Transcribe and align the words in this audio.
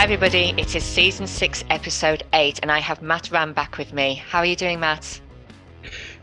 Hi, 0.00 0.04
everybody. 0.04 0.54
It 0.56 0.74
is 0.74 0.82
season 0.82 1.26
six, 1.26 1.62
episode 1.68 2.22
eight, 2.32 2.58
and 2.62 2.72
I 2.72 2.78
have 2.78 3.02
Matt 3.02 3.30
Ram 3.30 3.52
back 3.52 3.76
with 3.76 3.92
me. 3.92 4.14
How 4.14 4.38
are 4.38 4.46
you 4.46 4.56
doing, 4.56 4.80
Matt? 4.80 5.20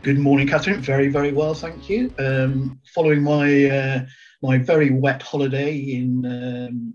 Good 0.02 0.18
morning, 0.18 0.48
Catherine. 0.48 0.80
Very, 0.80 1.06
very 1.10 1.30
well, 1.32 1.54
thank 1.54 1.88
you. 1.88 2.12
Um, 2.18 2.80
following 2.92 3.22
my 3.22 3.66
uh, 3.70 4.00
my 4.42 4.58
very 4.58 4.90
wet 4.90 5.22
holiday 5.22 5.76
in 5.76 6.26
um, 6.26 6.94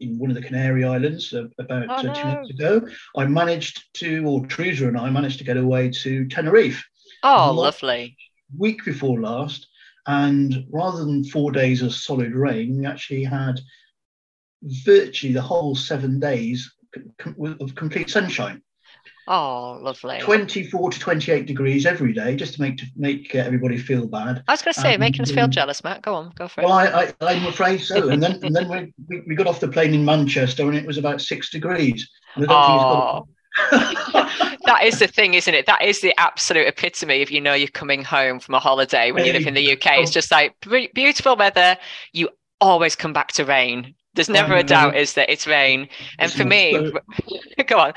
in 0.00 0.18
one 0.18 0.30
of 0.30 0.36
the 0.36 0.42
Canary 0.42 0.84
Islands 0.84 1.34
uh, 1.34 1.48
about 1.58 1.84
Oh, 1.90 1.94
uh, 2.08 2.14
two 2.14 2.24
no. 2.28 2.34
months 2.34 2.48
ago, 2.50 2.88
I 3.14 3.26
managed 3.26 3.84
to, 3.96 4.24
or 4.24 4.46
Teresa 4.46 4.88
and 4.88 4.96
I 4.96 5.10
managed 5.10 5.36
to 5.40 5.44
get 5.44 5.58
away 5.58 5.90
to 5.90 6.26
Tenerife 6.28 6.82
Oh, 7.24 7.52
Lo- 7.54 7.64
lovely. 7.64 8.16
week 8.56 8.82
before 8.86 9.20
last, 9.20 9.66
and 10.06 10.64
rather 10.72 11.04
than 11.04 11.24
four 11.24 11.52
days 11.52 11.82
of 11.82 11.92
solid 11.92 12.32
rain, 12.32 12.78
we 12.78 12.86
actually 12.86 13.24
had 13.24 13.60
virtually 14.84 15.32
the 15.32 15.42
whole 15.42 15.74
seven 15.74 16.20
days 16.20 16.72
of 17.60 17.74
complete 17.74 18.10
sunshine. 18.10 18.62
Oh, 19.28 19.78
lovely. 19.82 20.20
24 20.20 20.90
to 20.90 21.00
28 21.00 21.46
degrees 21.46 21.84
every 21.84 22.12
day, 22.12 22.36
just 22.36 22.54
to 22.54 22.62
make 22.62 22.76
to 22.78 22.86
make 22.94 23.34
uh, 23.34 23.38
everybody 23.38 23.76
feel 23.76 24.06
bad. 24.06 24.44
I 24.46 24.52
was 24.52 24.62
going 24.62 24.72
to 24.72 24.80
say, 24.80 24.96
making 24.96 25.22
us 25.22 25.32
feel 25.32 25.44
Um, 25.44 25.50
jealous, 25.50 25.82
Matt. 25.82 26.02
Go 26.02 26.14
on, 26.14 26.32
go 26.36 26.46
for 26.46 26.60
it. 26.60 26.64
Well, 26.64 26.74
I, 26.74 26.86
I, 26.86 27.34
I'm 27.34 27.44
afraid 27.46 27.78
so. 27.78 28.08
And 28.08 28.22
then 28.22 28.38
and 28.44 28.54
then 28.54 28.68
we, 28.68 28.94
we, 29.08 29.24
we 29.26 29.34
got 29.34 29.48
off 29.48 29.58
the 29.58 29.68
plane 29.68 29.94
in 29.94 30.04
Manchester 30.04 30.62
and 30.68 30.76
it 30.76 30.86
was 30.86 30.96
about 30.96 31.20
six 31.20 31.50
degrees. 31.50 32.08
And 32.36 32.46
I 32.48 32.48
don't 32.48 32.66
think 32.66 32.76
it's 32.76 33.36
Oh, 33.72 34.58
that 34.66 34.84
is 34.84 34.98
the 34.98 35.08
thing, 35.08 35.34
isn't 35.34 35.54
it? 35.54 35.66
That 35.66 35.82
is 35.82 36.02
the 36.02 36.14
absolute 36.20 36.68
epitome 36.68 37.22
of 37.22 37.30
you 37.30 37.40
know 37.40 37.54
you're 37.54 37.68
coming 37.68 38.04
home 38.04 38.38
from 38.38 38.54
a 38.54 38.60
holiday 38.60 39.10
when 39.10 39.24
you 39.24 39.32
live 39.32 39.46
in 39.46 39.54
the 39.54 39.72
UK. 39.72 39.98
It's 39.98 40.10
just 40.12 40.30
like 40.30 40.54
beautiful 40.94 41.36
weather. 41.36 41.76
You 42.12 42.28
always 42.60 42.94
come 42.94 43.12
back 43.12 43.32
to 43.32 43.44
rain. 43.44 43.94
There's 44.16 44.28
never 44.28 44.54
a 44.54 44.64
doubt, 44.64 44.96
is 44.96 45.14
that 45.14 45.30
it's 45.30 45.46
rain. 45.46 45.88
And 46.18 46.32
for 46.32 46.44
me, 46.44 46.92
go 47.66 47.78
on. 47.78 47.92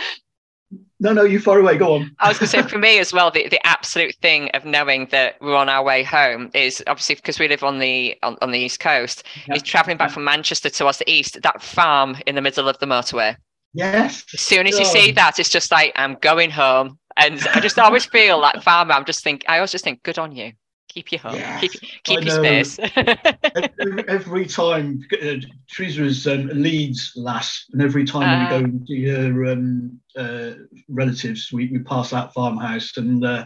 No, 0.99 1.13
no, 1.13 1.23
you 1.23 1.39
far 1.39 1.59
away. 1.59 1.77
Go 1.77 1.95
on. 1.95 2.15
I 2.19 2.27
was 2.27 2.37
going 2.37 2.49
to 2.49 2.57
say, 2.57 2.61
for 2.69 2.77
me 2.77 2.99
as 2.99 3.13
well, 3.13 3.31
the, 3.31 3.47
the 3.47 3.65
absolute 3.65 4.13
thing 4.21 4.49
of 4.49 4.65
knowing 4.65 5.07
that 5.11 5.37
we're 5.41 5.55
on 5.55 5.69
our 5.69 5.83
way 5.83 6.03
home 6.03 6.51
is 6.53 6.83
obviously 6.87 7.15
because 7.15 7.39
we 7.39 7.47
live 7.47 7.63
on 7.63 7.79
the 7.79 8.15
on, 8.21 8.37
on 8.41 8.51
the 8.51 8.59
east 8.59 8.79
coast. 8.79 9.23
Yeah. 9.47 9.55
Is 9.55 9.63
traveling 9.63 9.97
back 9.97 10.11
from 10.11 10.25
Manchester 10.25 10.69
towards 10.69 10.97
the 10.99 11.09
east. 11.09 11.41
That 11.41 11.63
farm 11.63 12.17
in 12.27 12.35
the 12.35 12.41
middle 12.41 12.67
of 12.67 12.77
the 12.79 12.85
motorway. 12.85 13.35
Yes. 13.73 14.25
As 14.33 14.41
soon 14.41 14.67
as 14.67 14.77
you 14.77 14.85
Oh. 14.85 14.89
see 14.93 15.11
that, 15.11 15.39
it's 15.39 15.49
just 15.49 15.71
like 15.71 15.93
I'm 15.95 16.15
going 16.15 16.49
home, 16.51 16.99
and 17.17 17.39
I 17.53 17.59
just 17.61 17.79
always 17.79 18.05
feel 18.05 18.39
like 18.39 18.61
farmer. 18.61 18.93
I'm 18.93 19.05
just 19.05 19.23
think. 19.23 19.45
I 19.47 19.57
always 19.57 19.71
just 19.71 19.83
think, 19.85 20.03
good 20.03 20.19
on 20.19 20.35
you. 20.35 20.51
Keep 20.89 21.11
your 21.11 21.21
home. 21.21 21.33
Keep 21.61 21.73
Yes, 21.73 21.79
keep 22.03 22.17
I 22.17 22.21
your 22.21 22.43
space. 22.43 22.79
every, 23.79 24.07
every 24.09 24.45
time 24.45 25.01
uh, 25.13 25.35
Teresa 25.71 26.03
is 26.03 26.27
um, 26.27 26.47
Leeds 26.47 27.13
lass, 27.15 27.65
and 27.71 27.81
every 27.81 28.03
time 28.05 28.23
Ah. 28.23 28.57
we 28.59 28.61
go 28.61 28.85
to 28.87 29.11
her 29.11 29.45
um, 29.51 29.99
uh, 30.17 30.51
relatives, 30.89 31.51
we, 31.53 31.67
we 31.67 31.79
pass 31.79 32.09
that 32.09 32.33
farmhouse, 32.33 32.97
and 32.97 33.23
uh, 33.23 33.45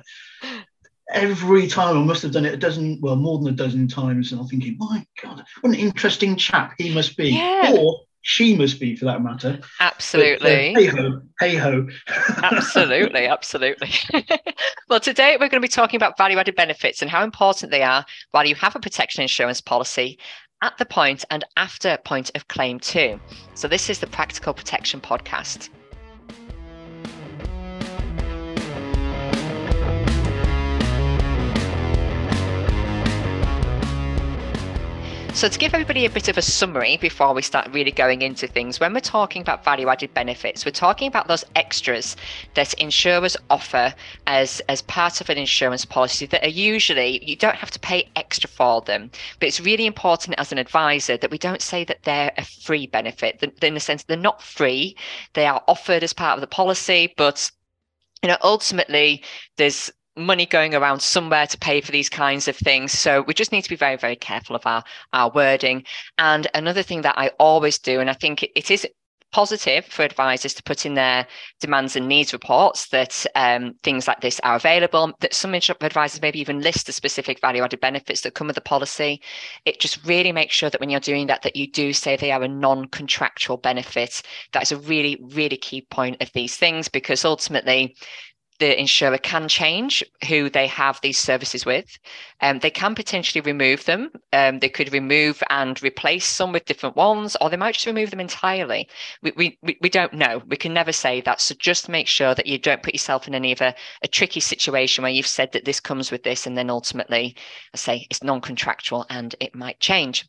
every 1.12 1.68
time 1.68 1.98
I 1.98 2.04
must 2.04 2.22
have 2.24 2.32
done 2.32 2.46
it 2.46 2.54
a 2.54 2.58
dozen, 2.58 3.00
well, 3.02 3.18
more 3.18 3.38
than 3.40 3.50
a 3.54 3.58
dozen 3.58 3.88
times, 3.88 4.32
and 4.32 4.40
I'm 4.42 4.48
thinking, 4.48 4.78
my 4.80 5.06
God, 5.22 5.44
what 5.62 5.74
an 5.74 5.80
interesting 5.80 6.36
chap 6.38 6.74
he 6.78 6.94
must 6.94 7.18
be, 7.18 7.32
Yeah. 7.32 7.74
or 7.78 8.02
she 8.24 8.56
must 8.56 8.80
be, 8.80 8.96
for 8.96 9.06
that 9.06 9.22
matter. 9.22 9.60
Uh, 9.62 9.66
Absolutely. 9.82 10.74
hey 10.74 10.86
ho, 10.86 11.22
hey 11.40 11.56
ho. 11.56 11.86
absolutely, 12.42 13.28
absolutely. 13.28 13.92
well, 14.90 15.02
today 15.02 15.34
we're 15.34 15.50
going 15.50 15.62
to 15.62 15.68
be 15.68 15.68
talking 15.68 15.98
about 15.98 16.18
value 16.18 16.38
added 16.38 16.56
benefits 16.56 17.02
and 17.02 17.12
how 17.12 17.24
important 17.24 17.70
they 17.70 17.84
are 17.84 18.06
while 18.32 18.46
you 18.46 18.56
have 18.56 18.76
a 18.76 18.80
protection 18.80 19.22
insurance 19.22 19.60
policy 19.60 20.18
at 20.62 20.78
the 20.78 20.86
point 20.86 21.26
and 21.30 21.44
after 21.58 21.98
point 22.06 22.32
of 22.34 22.48
claim 22.48 22.80
too. 22.80 23.20
So 23.56 23.68
this 23.68 23.90
is 23.90 24.00
the 24.00 24.08
Practical 24.08 24.54
Protection 24.54 25.02
podcast. 25.02 25.70
So, 35.36 35.50
to 35.50 35.58
give 35.58 35.74
everybody 35.74 36.06
a 36.06 36.12
bit 36.12 36.28
of 36.28 36.38
a 36.38 36.44
summary 36.44 36.96
before 36.98 37.34
we 37.34 37.42
start 37.42 37.68
really 37.74 37.92
going 37.92 38.22
into 38.22 38.46
things, 38.46 38.80
when 38.80 38.94
we're 38.94 39.00
talking 39.00 39.42
about 39.42 39.66
value 39.66 39.90
added 39.90 40.14
benefits, 40.14 40.64
we're 40.64 40.72
talking 40.72 41.08
about 41.08 41.28
those 41.28 41.44
extras 41.56 42.16
that 42.54 42.76
insurers 42.76 43.36
offer 43.50 43.96
as, 44.28 44.62
as 44.70 44.84
part 44.84 45.22
of 45.22 45.32
an 45.32 45.40
insurance 45.40 45.86
policy 45.86 46.28
that 46.28 46.44
are 46.44 46.50
usually, 46.50 47.22
you 47.28 47.36
don't 47.36 47.56
have 47.56 47.72
to 47.72 47.80
pay 47.80 48.08
extra 48.16 48.48
for 48.48 48.82
them. 48.82 49.10
But 49.40 49.48
it's 49.48 49.60
really 49.60 49.88
important 49.88 50.38
as 50.38 50.52
an 50.52 50.60
advisor 50.60 51.18
that 51.18 51.32
we 51.32 51.40
don't 51.40 51.64
say 51.64 51.84
that 51.84 52.04
they're 52.04 52.32
a 52.38 52.46
free 52.46 52.86
benefit, 52.86 53.44
in 53.64 53.74
the 53.74 53.80
sense 53.80 54.04
they're 54.04 54.16
not 54.16 54.40
free, 54.40 54.96
they 55.34 55.48
are 55.48 55.64
offered 55.68 56.04
as 56.04 56.14
part 56.14 56.38
of 56.38 56.42
the 56.42 56.48
policy, 56.48 57.12
but 57.18 57.52
you 58.22 58.30
know, 58.30 58.38
ultimately, 58.44 59.24
there's 59.58 59.92
money 60.16 60.46
going 60.46 60.76
around 60.76 61.02
somewhere 61.02 61.48
to 61.48 61.58
pay 61.58 61.82
for 61.82 61.92
these 61.92 62.10
kinds 62.10 62.48
of 62.48 62.56
things. 62.56 62.92
So 62.92 63.22
we 63.24 63.34
just 63.34 63.52
need 63.52 63.64
to 63.64 63.70
be 63.70 63.76
very, 63.76 63.98
very 63.98 64.16
careful 64.16 64.56
of 64.56 64.66
our, 64.66 64.84
our 65.14 65.32
wording. 65.32 65.86
And 66.18 66.48
another 66.54 66.84
thing 66.84 67.02
that 67.02 67.18
I 67.18 67.32
always 67.40 67.80
do, 67.80 68.00
and 68.00 68.10
I 68.10 68.14
think 68.14 68.44
it, 68.44 68.72
is 68.72 68.88
positive 69.34 69.84
for 69.86 70.04
advisors 70.04 70.54
to 70.54 70.64
put 70.64 70.86
in 70.86 70.94
their 70.94 71.26
demands 71.60 71.96
and 71.96 72.08
needs 72.08 72.34
reports 72.34 72.90
that 72.90 73.26
um, 73.34 73.74
things 73.82 74.08
like 74.08 74.22
this 74.22 74.40
are 74.44 74.56
available, 74.56 75.12
that 75.22 75.34
some 75.34 75.56
advisors 75.56 76.22
maybe 76.22 76.40
even 76.40 76.62
list 76.62 76.86
the 76.86 76.92
specific 76.92 77.42
value 77.42 77.64
added 77.64 77.80
benefits 77.80 78.22
that 78.22 78.36
come 78.36 78.48
with 78.48 78.56
the 78.56 78.62
policy. 78.62 79.20
It 79.66 79.80
just 79.80 80.06
really 80.06 80.32
makes 80.32 80.54
sure 80.54 80.70
that 80.70 80.80
when 80.80 80.92
you're 80.92 81.00
doing 81.00 81.28
that, 81.28 81.42
that 81.42 81.56
you 81.56 81.70
do 81.70 81.92
say 81.94 82.16
they 82.16 82.32
are 82.32 82.44
a 82.44 82.48
non-contractual 82.48 83.58
benefit. 83.58 84.22
That's 84.52 84.72
a 84.72 84.78
really, 84.78 85.20
really 85.32 85.58
key 85.58 85.82
point 85.90 86.22
of 86.22 86.32
these 86.34 86.56
things 86.56 86.88
because 86.88 87.26
ultimately 87.26 87.96
the 88.60 88.80
insurer 88.80 89.18
can 89.18 89.48
change 89.48 90.04
who 90.28 90.50
they 90.50 90.68
have 90.68 91.00
these 91.02 91.18
services 91.18 91.66
with. 91.66 91.98
Um, 92.42 92.60
they 92.60 92.70
can 92.70 92.96
potentially 92.96 93.42
remove 93.42 93.86
them. 93.86 94.12
Um, 94.32 94.60
they 94.60 94.70
could 94.70 94.94
remove 94.94 95.42
and 95.50 95.82
replace 95.84 96.26
some 96.26 96.52
with 96.52 96.66
different 96.66 96.96
ones, 96.96 97.36
or 97.42 97.50
they 97.50 97.58
might 97.58 97.74
just 97.76 97.86
remove 97.86 98.12
them 98.12 98.20
entirely. 98.20 98.88
We, 99.22 99.32
we, 99.36 99.58
we- 99.82 99.90
don't 99.90 100.14
know. 100.14 100.42
We 100.48 100.58
can 100.58 100.74
never 100.74 100.92
say 100.92 101.22
that. 101.22 101.40
So 101.40 101.56
just 101.60 101.88
make 101.88 102.08
sure 102.08 102.34
that 102.36 102.48
you 102.48 102.58
don't 102.58 102.82
put 102.84 102.94
yourself 102.96 103.28
in 103.28 103.36
any 103.36 103.52
of 103.52 103.62
a, 103.62 103.76
a 104.02 104.08
tricky 104.08 104.40
situation 104.40 105.04
where 105.04 105.12
you've 105.12 105.28
said 105.28 105.52
that 105.52 105.66
this 105.66 105.80
comes 105.80 106.12
with 106.12 106.24
this, 106.24 106.48
and 106.48 106.58
then 106.58 106.70
ultimately, 106.70 107.36
I 107.74 107.78
say 107.78 108.08
it's 108.10 108.24
non 108.24 108.42
contractual 108.42 109.06
and 109.10 109.36
it 109.40 109.54
might 109.56 109.80
change. 109.80 110.26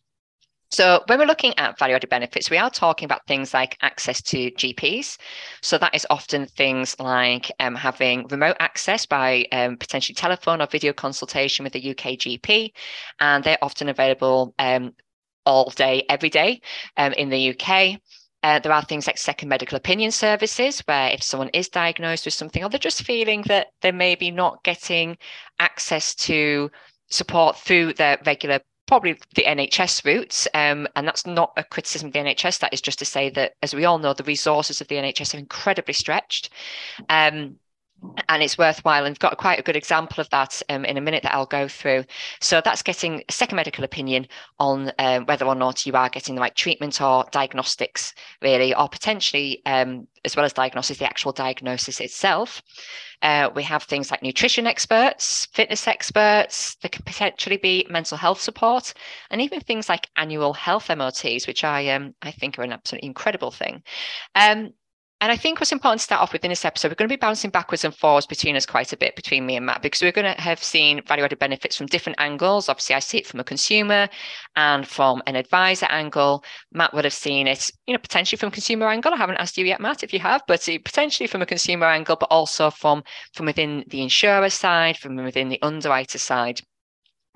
So, 0.71 1.03
when 1.07 1.19
we're 1.19 1.27
looking 1.27 1.55
at 1.59 1.79
value 1.79 1.95
added 1.95 2.11
benefits, 2.11 2.51
we 2.51 2.59
are 2.59 2.71
talking 2.71 3.07
about 3.07 3.27
things 3.27 3.55
like 3.55 3.77
access 3.83 4.21
to 4.23 4.51
GPs. 4.53 5.19
So, 5.63 5.79
that 5.79 5.95
is 5.95 6.07
often 6.11 6.47
things 6.47 6.97
like 6.99 7.51
um, 7.61 7.75
having 7.75 8.27
remote 8.29 8.57
access 8.59 9.07
by 9.07 9.47
um, 9.53 9.77
potentially 9.77 10.15
telephone 10.15 10.61
or 10.61 10.67
video 10.67 10.93
consultation 10.93 11.65
with 11.65 11.77
a 11.77 11.91
UK 11.91 12.19
GP. 12.19 12.73
And 13.21 13.45
they're 13.45 13.59
often 13.63 13.89
available 13.89 14.55
um, 14.59 14.95
all 15.47 15.71
day, 15.71 16.05
every 16.09 16.31
day 16.31 16.61
um, 16.97 17.13
in 17.13 17.29
the 17.29 17.51
UK. 17.51 18.01
Uh, 18.43 18.59
there 18.59 18.73
are 18.73 18.85
things 18.85 19.07
like 19.07 19.17
second 19.17 19.49
medical 19.49 19.77
opinion 19.77 20.11
services, 20.11 20.81
where 20.81 21.09
if 21.11 21.23
someone 21.23 21.49
is 21.55 21.69
diagnosed 21.71 22.27
with 22.27 22.35
something 22.35 22.63
or 22.63 22.69
they're 22.69 22.79
just 22.79 23.03
feeling 23.03 23.43
that 23.47 23.69
they're 23.81 23.93
maybe 23.93 24.31
not 24.31 24.63
getting 24.65 25.17
access 25.61 26.15
to 26.15 26.71
support 27.09 27.57
through 27.57 27.95
their 27.95 28.19
regular 28.27 28.61
probably 28.87 29.19
the 29.35 29.45
NHS 29.45 30.05
routes. 30.05 30.47
Um, 30.55 30.87
and 30.97 31.07
that's 31.07 31.27
not 31.27 31.53
a 31.57 31.65
criticism 31.65 32.09
of 32.09 32.13
the 32.13 32.21
NHS. 32.21 32.61
That 32.61 32.73
is 32.73 32.81
just 32.81 32.99
to 33.01 33.05
say 33.05 33.31
that, 33.31 33.55
as 33.63 33.75
we 33.75 33.85
all 33.85 33.99
know, 33.99 34.13
the 34.13 34.25
resources 34.25 34.81
of 34.81 34.89
the 34.89 34.97
NHS 34.97 35.35
are 35.35 35.39
incredibly 35.39 35.95
stretched. 35.95 36.51
Um, 37.09 37.57
and 38.29 38.43
it's 38.43 38.59
worthwhile. 38.59 39.05
And 39.05 39.13
we've 39.13 39.19
got 39.19 39.37
quite 39.39 39.59
a 39.59 39.63
good 39.63 39.77
example 39.77 40.21
of 40.21 40.29
that 40.31 40.63
um, 40.69 40.85
in 40.85 40.97
a 40.97 41.01
minute 41.01 41.23
that 41.23 41.35
I'll 41.35 41.47
go 41.47 41.69
through. 41.69 42.05
So 42.41 42.61
that's 42.65 42.83
getting 42.83 43.23
a 43.29 43.33
second 43.33 43.57
medical 43.57 43.85
opinion 43.85 44.27
on 44.59 44.93
um, 44.99 45.27
whether 45.27 45.45
or 45.45 45.55
not 45.55 45.87
you 45.87 45.93
are 45.95 46.09
getting 46.09 46.35
the 46.35 46.41
right 46.41 46.55
treatment 46.55 47.01
or 47.01 47.25
diagnostics, 47.31 48.15
really, 48.43 48.75
or 48.75 48.89
potentially, 48.89 49.63
um, 49.67 50.07
as 50.25 50.37
well 50.37 50.45
as 50.45 50.53
diagnosis, 50.53 50.99
the 50.99 51.05
actual 51.05 51.33
diagnosis 51.33 52.01
itself. 52.01 52.63
Uh, 53.23 53.49
we 53.55 53.63
have 53.63 53.83
things 53.83 54.11
like 54.11 54.23
nutrition 54.23 54.67
experts, 54.67 55.47
fitness 55.53 55.89
experts. 55.89 56.77
There 56.83 56.91
can 56.91 57.03
potentially 57.05 57.57
be 57.57 57.87
mental 57.89 58.19
health 58.19 58.41
support, 58.41 58.93
and 59.31 59.41
even 59.41 59.61
things 59.61 59.89
like 59.89 60.11
annual 60.17 60.53
health 60.53 60.91
MOTs, 60.95 61.47
which 61.47 61.65
I 61.65 61.89
um, 61.89 62.15
I 62.23 62.31
think 62.33 62.59
are 62.59 62.63
an 62.63 62.73
absolutely 62.73 63.09
incredible 63.09 63.51
thing. 63.51 63.83
And 65.25 65.33
I 65.33 65.39
think 65.39 65.59
what's 65.59 65.73
important 65.73 66.01
to 66.01 66.05
start 66.05 66.21
off 66.21 66.35
with 66.35 66.45
in 66.45 66.51
this 66.51 66.67
episode, 66.67 66.91
we're 66.91 66.97
going 66.97 67.09
to 67.09 67.17
be 67.17 67.19
bouncing 67.19 67.49
backwards 67.49 67.83
and 67.83 67.97
forwards 67.97 68.27
between 68.27 68.57
us 68.57 68.67
quite 68.67 68.93
a 68.93 68.97
bit, 68.99 69.17
between 69.17 69.47
me 69.47 69.57
and 69.57 69.65
Matt, 69.65 69.81
because 69.81 70.03
we're 70.03 70.13
going 70.13 70.31
to 70.31 70.39
have 70.39 70.63
seen 70.63 71.01
value 71.01 71.25
added 71.25 71.39
benefits 71.39 71.79
from 71.79 71.87
different 71.87 72.21
angles. 72.21 72.69
Obviously, 72.69 72.95
I 72.95 72.99
see 72.99 73.17
it 73.17 73.27
from 73.27 73.41
a 73.41 73.45
consumer 73.45 74.11
and 74.55 74.87
from 74.87 75.23
an 75.27 75.35
advisor 75.35 75.87
angle. 75.87 76.45
Matt 76.73 76.93
would 76.93 77.05
have 77.05 77.15
seen 77.15 77.47
it, 77.47 77.71
you 77.87 77.95
know, 77.95 77.99
potentially 77.99 78.37
from 78.37 78.51
consumer 78.51 78.87
angle. 78.87 79.15
I 79.15 79.17
haven't 79.17 79.39
asked 79.39 79.57
you 79.57 79.65
yet, 79.65 79.81
Matt, 79.81 80.03
if 80.03 80.13
you 80.13 80.19
have, 80.19 80.43
but 80.47 80.61
potentially 80.85 81.27
from 81.27 81.41
a 81.41 81.47
consumer 81.47 81.87
angle, 81.87 82.17
but 82.17 82.29
also 82.31 82.71
from 82.71 83.03
from 83.33 83.47
within 83.47 83.83
the 83.89 84.03
insurer 84.03 84.51
side, 84.51 84.99
from 84.99 85.17
within 85.17 85.49
the 85.49 85.63
underwriter 85.63 86.19
side. 86.19 86.61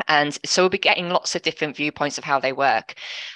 And 0.08 0.38
so 0.44 0.62
we'll 0.62 0.70
be 0.70 0.78
getting 0.78 1.10
lots 1.10 1.34
of 1.34 1.42
different 1.42 1.76
viewpoints 1.76 2.18
of 2.18 2.24
how 2.24 2.40
they 2.40 2.52
work. 2.52 2.94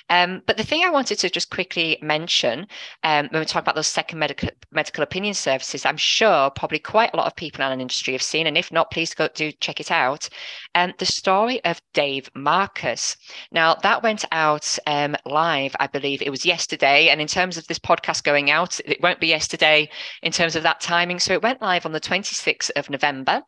Um, 0.09 0.43
but 0.47 0.57
the 0.57 0.65
thing 0.65 0.85
I 0.85 0.91
wanted 0.91 1.19
to 1.21 1.31
just 1.31 1.51
quickly 1.51 1.99
mention 2.03 2.67
um, 3.03 3.29
when 3.31 3.41
we 3.41 3.47
talk 3.47 3.63
about 3.63 3.75
those 3.75 3.87
second 3.87 4.19
medical 4.19 4.49
medical 4.71 5.03
opinion 5.03 5.35
services, 5.35 5.87
I'm 5.87 5.97
sure 5.97 6.51
probably 6.51 6.79
quite 6.79 7.13
a 7.13 7.17
lot 7.17 7.27
of 7.27 7.37
people 7.37 7.65
in 7.65 7.73
an 7.73 7.81
industry 7.81 8.13
have 8.13 8.23
seen, 8.23 8.47
and 8.47 8.59
if 8.59 8.73
not, 8.73 8.91
please 8.91 9.15
go 9.15 9.29
do 9.35 9.53
check 9.53 9.81
it 9.81 9.91
out. 9.91 10.29
Um, 10.75 10.93
the 10.99 11.07
story 11.07 11.65
of 11.65 11.81
Dave 11.93 12.31
Marcus. 12.35 13.17
Now 13.53 13.75
that 13.75 14.03
went 14.03 14.25
out 14.33 14.79
um, 14.87 15.17
live, 15.25 15.77
I 15.79 15.87
believe 15.87 16.23
it 16.23 16.31
was 16.31 16.47
yesterday, 16.47 17.09
and 17.09 17.21
in 17.21 17.29
terms 17.29 17.57
of 17.57 17.67
this 17.67 17.79
podcast 17.79 18.25
going 18.25 18.51
out, 18.51 18.81
it 18.81 19.03
won't 19.03 19.21
be 19.21 19.29
yesterday 19.29 19.89
in 20.23 20.33
terms 20.33 20.57
of 20.57 20.63
that 20.65 20.81
timing. 20.81 21.21
So 21.21 21.33
it 21.33 21.43
went 21.43 21.63
live 21.63 21.87
on 21.87 21.93
the 21.93 22.01
26th 22.01 22.71
of 22.77 22.91
November 22.91 23.43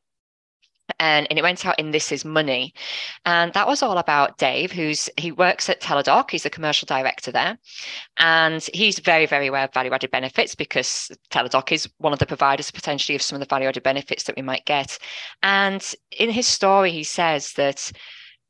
and, 0.99 1.27
and 1.31 1.39
it 1.39 1.43
went 1.43 1.65
out 1.67 1.79
in 1.79 1.91
This 1.91 2.13
Is 2.13 2.25
Money. 2.25 2.75
And 3.25 3.53
that 3.53 3.67
was 3.67 3.83
all 3.83 3.99
about 3.99 4.39
Dave, 4.39 4.73
who's 4.73 5.09
he 5.17 5.33
works 5.33 5.69
at 5.69 5.81
Teladoc. 5.81 6.31
He's 6.31 6.43
the 6.43 6.51
commercial 6.51 6.87
director 6.87 7.31
there. 7.33 7.59
And 8.19 8.63
he's 8.73 8.99
very, 8.99 9.27
very 9.27 9.47
aware 9.47 9.65
of 9.65 9.75
value 9.75 9.93
added 9.93 10.11
benefits 10.11 10.55
because 10.55 11.11
Teladoc 11.31 11.73
is 11.73 11.89
one 11.99 12.13
of 12.13 12.19
the 12.19 12.27
providers 12.27 12.71
potentially 12.71 13.17
of 13.17 13.23
some 13.23 13.37
of 13.37 13.41
the 13.41 13.53
value 13.53 13.69
added 13.69 13.83
benefits 13.83 14.25
that 14.25 14.37
we 14.37 14.43
might 14.43 14.65
get. 14.65 14.99
And 15.43 15.85
in 16.19 16.31
his 16.31 16.47
story, 16.47 16.91
he 16.91 17.05
says 17.05 17.53
that 17.55 17.93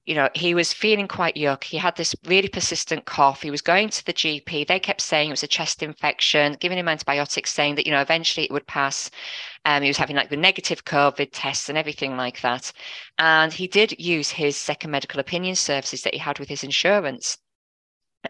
you 0.07 0.15
know, 0.15 0.29
he 0.35 0.55
was 0.55 0.73
feeling 0.73 1.09
quite 1.09 1.35
yuck. 1.35 1.65
He 1.65 1.79
had 1.79 1.97
this 1.97 2.15
really 2.27 2.49
persistent 2.49 3.07
cough. 3.07 3.41
He 3.41 3.51
was 3.51 3.63
going 3.63 3.89
to 3.89 4.05
the 4.05 4.13
GP. 4.13 4.67
They 4.67 4.79
kept 4.79 5.01
saying 5.01 5.29
it 5.29 5.33
was 5.33 5.43
a 5.43 5.49
chest 5.49 5.83
infection, 5.83 6.57
giving 6.61 6.77
him 6.77 6.89
antibiotics, 6.89 7.51
saying 7.51 7.77
that, 7.77 7.87
you 7.87 7.93
know, 7.93 8.03
eventually 8.03 8.45
it 8.45 8.53
would 8.53 8.67
pass. 8.67 9.11
Um, 9.65 9.83
he 9.83 9.89
was 9.89 9.97
having 9.97 10.17
like 10.17 10.29
the 10.29 10.37
negative 10.37 10.85
COVID 10.85 11.31
tests 11.33 11.71
and 11.71 11.79
everything 11.79 12.19
like 12.19 12.43
that. 12.43 12.71
And 13.19 13.51
he 13.51 13.67
did 13.67 13.99
use 13.99 14.31
his 14.31 14.57
second 14.59 14.91
medical 14.91 15.21
opinion 15.21 15.57
services 15.57 16.03
that 16.03 16.13
he 16.13 16.21
had 16.21 16.39
with 16.39 16.51
his 16.51 16.65
insurance. 16.65 17.39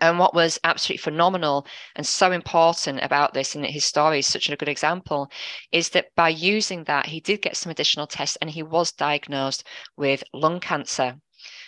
And 0.01 0.19
what 0.19 0.35
was 0.35 0.61
absolutely 0.63 1.03
phenomenal 1.03 1.67
and 1.97 2.07
so 2.07 2.31
important 2.31 3.03
about 3.03 3.35
this, 3.35 3.55
and 3.55 3.65
his 3.67 3.85
story 3.85 4.21
is 4.21 4.27
such 4.27 4.49
a 4.49 4.57
good 4.57 4.69
example, 4.69 5.29
is 5.73 5.91
that 5.91 6.15
by 6.15 6.29
using 6.29 6.85
that, 6.85 7.07
he 7.07 7.21
did 7.21 7.43
get 7.43 7.57
some 7.57 7.71
additional 7.71 8.07
tests 8.07 8.37
and 8.41 8.51
he 8.51 8.63
was 8.63 8.93
diagnosed 8.93 9.65
with 9.97 10.23
lung 10.33 10.61
cancer. 10.61 11.21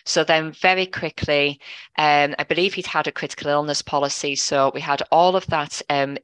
So 0.06 0.25
then, 0.25 0.53
very 0.53 0.87
quickly, 0.87 1.61
um, 1.99 2.35
I 2.38 2.44
believe 2.44 2.75
he'd 2.75 2.87
had 2.87 3.08
a 3.08 3.12
critical 3.12 3.49
illness 3.49 3.82
policy. 3.82 4.37
So 4.37 4.70
we 4.73 4.81
had 4.81 5.03
all 5.11 5.35
of 5.37 5.47
that. 5.49 5.82
Um, 5.91 6.17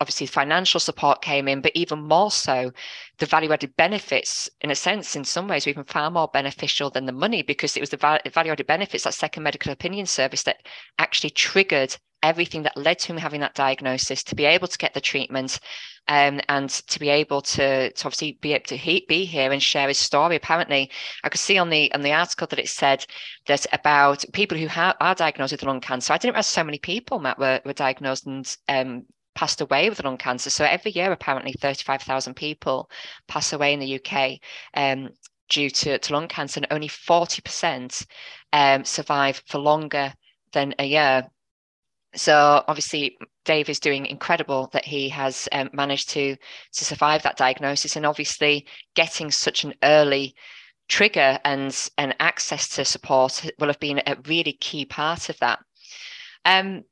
obviously, 0.00 0.26
financial 0.26 0.78
support 0.78 1.22
came 1.22 1.48
in, 1.48 1.60
but 1.62 1.72
even 1.74 2.00
more 2.02 2.30
so, 2.30 2.70
the 3.18 3.26
value 3.26 3.52
added 3.52 3.74
benefits, 3.76 4.48
in 4.60 4.70
a 4.70 4.74
sense, 4.74 5.16
in 5.16 5.24
some 5.24 5.48
ways, 5.48 5.66
were 5.66 5.70
even 5.70 5.84
far 5.84 6.10
more 6.10 6.28
beneficial 6.28 6.90
than 6.90 7.06
the 7.06 7.12
money 7.12 7.42
because 7.42 7.76
it 7.76 7.80
was 7.80 7.90
the 7.90 7.96
value 8.32 8.52
added 8.52 8.66
benefits, 8.66 9.04
that 9.04 9.14
second 9.14 9.42
medical 9.42 9.72
opinion 9.72 10.06
service, 10.06 10.42
that 10.44 10.66
actually 10.98 11.30
triggered 11.30 11.96
everything 12.22 12.62
that 12.62 12.76
led 12.76 12.98
to 13.00 13.08
him 13.08 13.16
having 13.16 13.40
that 13.40 13.54
diagnosis 13.54 14.22
to 14.24 14.34
be 14.34 14.44
able 14.44 14.68
to 14.68 14.78
get 14.78 14.94
the 14.94 15.00
treatment 15.00 15.58
um, 16.08 16.40
and 16.48 16.68
to 16.70 16.98
be 16.98 17.08
able 17.08 17.40
to, 17.40 17.92
to 17.92 18.06
obviously 18.06 18.38
be 18.40 18.52
able 18.52 18.64
to 18.64 18.76
he, 18.76 19.04
be 19.08 19.24
here 19.24 19.52
and 19.52 19.62
share 19.62 19.88
his 19.88 19.98
story. 19.98 20.36
Apparently, 20.36 20.90
I 21.22 21.28
could 21.28 21.40
see 21.40 21.58
on 21.58 21.70
the 21.70 21.92
on 21.94 22.02
the 22.02 22.12
article 22.12 22.46
that 22.48 22.58
it 22.58 22.68
said 22.68 23.06
that 23.46 23.66
about 23.72 24.24
people 24.32 24.58
who 24.58 24.68
ha- 24.68 24.96
are 25.00 25.14
diagnosed 25.14 25.52
with 25.52 25.62
lung 25.62 25.80
cancer. 25.80 26.12
I 26.12 26.18
didn't 26.18 26.34
realize 26.34 26.46
so 26.46 26.64
many 26.64 26.78
people, 26.78 27.20
Matt, 27.20 27.38
were, 27.38 27.60
were 27.64 27.72
diagnosed 27.72 28.26
and 28.26 28.56
um, 28.68 29.04
passed 29.34 29.60
away 29.60 29.88
with 29.88 30.02
lung 30.02 30.18
cancer. 30.18 30.50
So 30.50 30.64
every 30.64 30.90
year, 30.92 31.12
apparently, 31.12 31.52
35,000 31.52 32.34
people 32.34 32.90
pass 33.28 33.52
away 33.52 33.72
in 33.72 33.80
the 33.80 34.00
UK 34.00 34.40
um, 34.74 35.10
due 35.48 35.70
to, 35.70 35.98
to 35.98 36.12
lung 36.12 36.28
cancer, 36.28 36.60
and 36.60 36.66
only 36.70 36.88
40% 36.88 38.06
um, 38.52 38.84
survive 38.84 39.42
for 39.46 39.58
longer 39.58 40.12
than 40.52 40.74
a 40.78 40.84
year 40.84 41.30
so 42.14 42.64
obviously 42.66 43.16
dave 43.44 43.68
is 43.68 43.80
doing 43.80 44.06
incredible 44.06 44.68
that 44.72 44.84
he 44.84 45.08
has 45.08 45.48
um, 45.52 45.70
managed 45.72 46.10
to 46.10 46.36
to 46.72 46.84
survive 46.84 47.22
that 47.22 47.36
diagnosis 47.36 47.96
and 47.96 48.06
obviously 48.06 48.66
getting 48.94 49.30
such 49.30 49.64
an 49.64 49.74
early 49.82 50.34
trigger 50.88 51.38
and 51.44 51.88
and 51.98 52.14
access 52.20 52.68
to 52.68 52.84
support 52.84 53.48
will 53.58 53.68
have 53.68 53.80
been 53.80 54.02
a 54.06 54.16
really 54.26 54.52
key 54.54 54.84
part 54.84 55.28
of 55.28 55.38
that. 55.38 55.60
Um, 56.44 56.84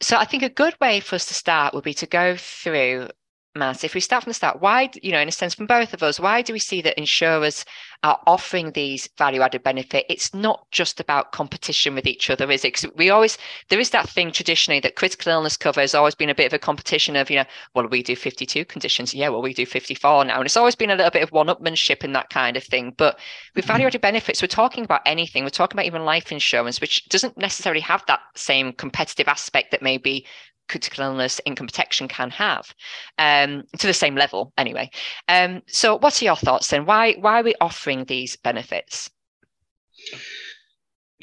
so 0.00 0.16
i 0.16 0.24
think 0.24 0.42
a 0.42 0.48
good 0.48 0.74
way 0.80 1.00
for 1.00 1.16
us 1.16 1.26
to 1.26 1.34
start 1.34 1.74
would 1.74 1.84
be 1.84 1.94
to 1.94 2.06
go 2.06 2.36
through 2.36 3.08
Matt, 3.56 3.84
if 3.84 3.94
we 3.94 4.00
start 4.00 4.24
from 4.24 4.30
the 4.30 4.34
start, 4.34 4.60
why, 4.60 4.90
you 5.02 5.12
know, 5.12 5.20
in 5.20 5.28
a 5.28 5.32
sense, 5.32 5.54
from 5.54 5.66
both 5.66 5.94
of 5.94 6.02
us, 6.02 6.20
why 6.20 6.42
do 6.42 6.52
we 6.52 6.58
see 6.58 6.80
that 6.82 6.98
insurers 6.98 7.64
are 8.02 8.20
offering 8.26 8.72
these 8.72 9.08
value 9.18 9.40
added 9.40 9.62
benefit? 9.62 10.06
It's 10.08 10.34
not 10.34 10.70
just 10.70 11.00
about 11.00 11.32
competition 11.32 11.94
with 11.94 12.06
each 12.06 12.30
other, 12.30 12.50
is 12.50 12.64
it? 12.64 12.74
Because 12.74 12.94
we 12.96 13.10
always, 13.10 13.38
there 13.68 13.80
is 13.80 13.90
that 13.90 14.08
thing 14.08 14.30
traditionally 14.30 14.80
that 14.80 14.96
critical 14.96 15.32
illness 15.32 15.56
cover 15.56 15.80
has 15.80 15.94
always 15.94 16.14
been 16.14 16.30
a 16.30 16.34
bit 16.34 16.46
of 16.46 16.52
a 16.52 16.58
competition 16.58 17.16
of, 17.16 17.30
you 17.30 17.36
know, 17.36 17.44
well, 17.74 17.88
we 17.88 18.02
do 18.02 18.14
52 18.14 18.64
conditions. 18.66 19.14
Yeah, 19.14 19.30
well, 19.30 19.42
we 19.42 19.54
do 19.54 19.66
54 19.66 20.26
now. 20.26 20.36
And 20.36 20.46
it's 20.46 20.56
always 20.56 20.76
been 20.76 20.90
a 20.90 20.96
little 20.96 21.10
bit 21.10 21.22
of 21.22 21.32
one 21.32 21.48
upmanship 21.48 22.04
and 22.04 22.14
that 22.14 22.30
kind 22.30 22.56
of 22.56 22.64
thing. 22.64 22.94
But 22.96 23.18
with 23.54 23.64
mm-hmm. 23.64 23.72
value 23.72 23.86
added 23.86 24.00
benefits, 24.00 24.42
we're 24.42 24.48
talking 24.48 24.84
about 24.84 25.02
anything. 25.06 25.44
We're 25.44 25.50
talking 25.50 25.76
about 25.76 25.86
even 25.86 26.04
life 26.04 26.30
insurance, 26.30 26.80
which 26.80 27.08
doesn't 27.08 27.38
necessarily 27.38 27.80
have 27.80 28.04
that 28.06 28.20
same 28.34 28.72
competitive 28.72 29.28
aspect 29.28 29.70
that 29.70 29.82
maybe 29.82 30.26
critical 30.68 31.04
illness 31.04 31.40
income 31.44 31.66
protection 31.66 32.08
can 32.08 32.30
have 32.30 32.74
um, 33.18 33.62
to 33.78 33.86
the 33.86 33.94
same 33.94 34.14
level 34.14 34.52
anyway 34.58 34.90
um, 35.28 35.62
so 35.66 35.96
what 35.98 36.20
are 36.20 36.24
your 36.24 36.36
thoughts 36.36 36.68
then 36.68 36.84
why 36.86 37.14
why 37.14 37.40
are 37.40 37.44
we 37.44 37.54
offering 37.60 38.04
these 38.04 38.36
benefits 38.36 39.10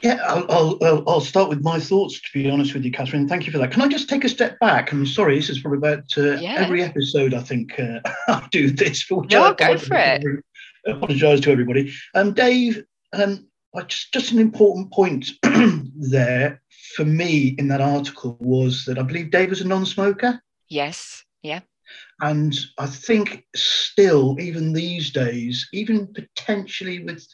yeah, 0.04 0.20
I'll, 0.28 0.82
I'll, 0.84 1.04
I'll, 1.08 1.22
start 1.22 1.48
with 1.48 1.64
my 1.64 1.80
thoughts, 1.80 2.20
to 2.20 2.28
be 2.34 2.50
honest 2.50 2.74
with 2.74 2.84
you, 2.84 2.92
Catherine. 2.92 3.26
Thank 3.26 3.46
you 3.46 3.54
for 3.54 3.58
that. 3.60 3.72
Can 3.72 3.82
I 3.82 3.88
just 3.88 4.10
take 4.10 4.26
a 4.26 4.30
step 4.30 4.60
back? 4.60 4.92
I'm 4.92 5.06
sorry, 5.06 5.38
this 5.38 5.50
is 5.50 5.60
probably 5.60 5.78
about 5.78 6.04
uh, 6.18 6.34
yeah. 6.42 6.56
every 6.56 6.84
episode, 6.84 7.34
I 7.34 7.40
think 7.40 7.80
uh, 7.80 8.02
I'll 8.28 8.46
do 8.52 8.70
this. 8.70 9.02
For 9.02 9.24
no, 9.30 9.54
go 9.54 9.78
for 9.78 9.96
it. 9.96 10.24
Apologise 10.86 11.40
to 11.42 11.52
everybody. 11.52 11.94
Um, 12.16 12.34
Dave, 12.34 12.84
um, 13.14 13.48
just, 13.88 14.12
just 14.14 14.32
an 14.34 14.40
important 14.40 14.92
point 14.92 15.32
there 15.96 16.62
for 16.96 17.06
me 17.06 17.56
in 17.58 17.68
that 17.70 17.82
article 17.82 18.38
was 18.40 18.86
that 18.86 19.00
I 19.00 19.04
believe 19.04 19.32
Dave 19.32 19.50
was 19.50 19.62
a 19.62 19.68
non-smoker. 19.68 20.42
Yes. 20.70 21.24
Yeah. 21.42 21.62
And 22.22 22.58
I 22.80 22.88
think 22.88 23.46
still, 23.56 24.38
even 24.40 24.74
these 24.74 25.12
days, 25.12 25.68
even 25.74 26.08
potentially 26.14 27.04
with 27.04 27.26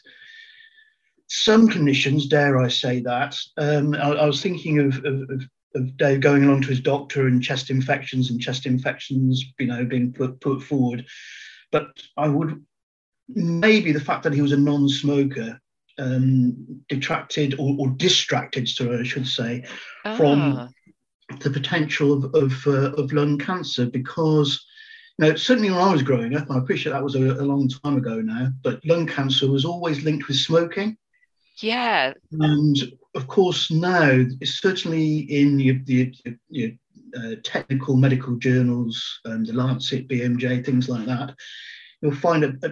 some 1.28 1.68
conditions, 1.68 2.26
dare 2.26 2.58
I 2.58 2.68
say 2.68 3.00
that, 3.00 3.36
um, 3.56 3.94
I, 3.94 4.12
I, 4.12 4.26
was 4.26 4.42
thinking 4.42 4.80
of, 4.80 5.04
of, 5.04 5.30
of, 5.76 5.96
Dave 5.96 6.20
going 6.20 6.44
along 6.44 6.62
to 6.62 6.68
his 6.68 6.80
doctor 6.80 7.28
and 7.28 7.42
chest 7.42 7.70
infections 7.70 8.30
and 8.30 8.40
chest 8.40 8.66
infections, 8.66 9.44
you 9.58 9.68
know, 9.68 9.84
being 9.84 10.12
put, 10.12 10.40
put 10.40 10.62
forward. 10.62 11.06
But 11.70 11.88
I 12.16 12.28
would 12.28 12.64
maybe 13.28 13.92
the 13.92 14.00
fact 14.00 14.24
that 14.24 14.32
he 14.32 14.42
was 14.42 14.50
a 14.50 14.56
non-smoker 14.56 15.60
um, 16.00 16.82
detracted 16.88 17.54
or, 17.58 17.76
or, 17.78 17.88
distracted, 17.90 18.68
so 18.68 18.98
I 18.98 19.02
should 19.02 19.26
say, 19.26 19.64
ah. 20.04 20.16
from 20.16 20.74
the 21.40 21.50
potential 21.50 22.12
of 22.12 22.34
of, 22.34 22.66
uh, 22.66 22.92
of, 22.94 23.12
lung 23.12 23.38
cancer 23.38 23.86
because. 23.86 24.66
You 25.18 25.26
know, 25.26 25.36
certainly 25.36 25.70
when 25.70 25.80
I 25.80 25.92
was 25.92 26.02
growing 26.02 26.34
up, 26.34 26.50
I 26.50 26.56
appreciate 26.56 26.92
that 26.92 27.04
was 27.04 27.14
a, 27.14 27.20
a 27.20 27.44
long 27.44 27.68
time 27.68 27.98
ago 27.98 28.22
now, 28.22 28.52
but 28.62 28.82
lung 28.86 29.06
cancer 29.06 29.50
was 29.50 29.66
always 29.66 30.02
linked 30.02 30.28
with 30.28 30.38
smoking. 30.38 30.96
Yeah. 31.58 32.14
And 32.32 32.76
of 33.14 33.26
course, 33.26 33.70
now, 33.70 34.24
certainly 34.44 35.18
in 35.18 35.56
the, 35.56 36.14
your, 36.48 36.70
uh, 37.16 37.36
technical 37.42 37.96
medical 37.96 38.36
journals, 38.36 39.20
um, 39.24 39.44
the 39.44 39.52
Lancet, 39.52 40.08
BMJ, 40.08 40.64
things 40.64 40.88
like 40.88 41.06
that, 41.06 41.34
you'll 42.00 42.14
find 42.14 42.44
a, 42.44 42.54
a, 42.62 42.70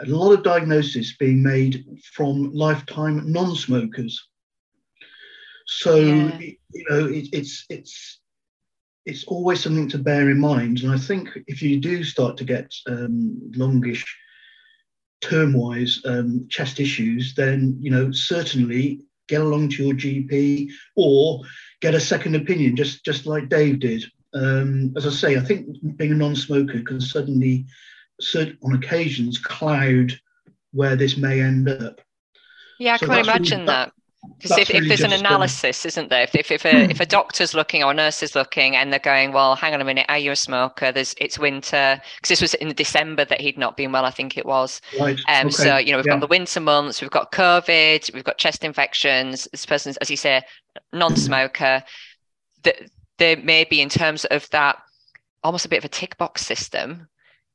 a 0.00 0.06
lot 0.06 0.32
of 0.32 0.42
diagnosis 0.42 1.16
being 1.16 1.42
made 1.42 1.84
from 2.12 2.52
lifetime 2.52 3.30
non-smokers. 3.30 4.28
So 5.66 5.96
yeah. 5.96 6.38
you 6.38 6.84
know 6.90 7.06
it, 7.06 7.28
it's 7.32 7.64
it's 7.68 8.20
it's 9.04 9.24
always 9.24 9.60
something 9.60 9.88
to 9.88 9.98
bear 9.98 10.30
in 10.30 10.38
mind. 10.38 10.80
And 10.80 10.92
I 10.92 10.98
think 10.98 11.30
if 11.46 11.62
you 11.62 11.80
do 11.80 12.02
start 12.02 12.36
to 12.38 12.44
get 12.44 12.72
um, 12.88 13.40
longish 13.54 14.04
term-wise 15.20 16.00
um, 16.04 16.46
chest 16.50 16.80
issues, 16.80 17.34
then 17.34 17.78
you 17.80 17.90
know 17.90 18.12
certainly 18.12 19.02
get 19.28 19.40
along 19.40 19.68
to 19.70 19.84
your 19.84 19.94
GP 19.94 20.70
or 20.94 21.40
get 21.80 21.94
a 21.94 22.00
second 22.00 22.36
opinion, 22.36 22.76
just 22.76 23.04
just 23.04 23.26
like 23.26 23.48
Dave 23.48 23.80
did. 23.80 24.04
Um, 24.34 24.92
as 24.96 25.06
I 25.06 25.10
say, 25.10 25.36
I 25.36 25.40
think 25.40 25.66
being 25.96 26.12
a 26.12 26.16
non-smoker 26.16 26.82
can 26.82 27.00
suddenly 27.00 27.66
on 28.62 28.74
occasions 28.74 29.38
cloud 29.38 30.18
where 30.72 30.96
this 30.96 31.16
may 31.16 31.40
end 31.40 31.68
up. 31.68 32.00
Yeah, 32.78 32.94
I 32.94 32.96
so 32.98 33.06
can 33.06 33.18
imagine 33.18 33.60
really, 33.60 33.66
that. 33.66 33.92
Because 34.38 34.58
if, 34.58 34.70
if 34.70 34.88
there's 34.88 35.02
an 35.02 35.12
analysis, 35.12 35.86
isn't 35.86 36.10
there? 36.10 36.24
If, 36.24 36.34
if, 36.34 36.50
if, 36.50 36.64
a, 36.64 36.84
hmm. 36.84 36.90
if 36.90 37.00
a 37.00 37.06
doctor's 37.06 37.54
looking 37.54 37.82
or 37.82 37.92
a 37.92 37.94
nurse 37.94 38.22
is 38.22 38.34
looking 38.34 38.74
and 38.74 38.92
they're 38.92 38.98
going, 38.98 39.32
well, 39.32 39.54
hang 39.54 39.72
on 39.72 39.80
a 39.80 39.84
minute, 39.84 40.06
are 40.08 40.18
you 40.18 40.32
a 40.32 40.36
smoker? 40.36 40.90
There's 40.92 41.14
It's 41.18 41.38
winter. 41.38 42.00
Because 42.16 42.28
this 42.28 42.42
was 42.42 42.54
in 42.54 42.74
December 42.74 43.24
that 43.24 43.40
he'd 43.40 43.56
not 43.56 43.76
been 43.76 43.92
well, 43.92 44.04
I 44.04 44.10
think 44.10 44.36
it 44.36 44.44
was. 44.44 44.80
Right. 44.98 45.18
Um, 45.28 45.46
okay. 45.46 45.50
So, 45.50 45.76
you 45.76 45.92
know, 45.92 45.98
we've 45.98 46.06
yeah. 46.06 46.14
got 46.14 46.20
the 46.20 46.26
winter 46.26 46.60
months, 46.60 47.00
we've 47.00 47.10
got 47.10 47.32
COVID, 47.32 48.12
we've 48.12 48.24
got 48.24 48.38
chest 48.38 48.64
infections. 48.64 49.48
This 49.52 49.64
person's, 49.64 49.96
as 49.98 50.10
you 50.10 50.16
say, 50.16 50.42
non-smoker. 50.92 51.82
that 52.64 52.76
there 53.18 53.36
may 53.36 53.64
be 53.64 53.80
in 53.80 53.88
terms 53.88 54.24
of 54.26 54.50
that 54.50 54.76
almost 55.42 55.64
a 55.64 55.68
bit 55.68 55.78
of 55.78 55.84
a 55.84 55.88
tick 55.88 56.18
box 56.18 56.44
system 56.44 57.08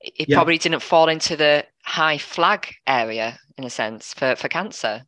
it 0.03 0.29
yeah. 0.29 0.36
probably 0.36 0.58
didn't 0.58 0.81
fall 0.81 1.10
into 1.10 1.36
the 1.36 1.65
high 1.84 2.17
flag 2.17 2.74
area 2.88 3.39
in 3.58 3.63
a 3.63 3.70
sense 3.70 4.13
for, 4.13 4.36
for 4.36 4.48
cancer. 4.48 5.03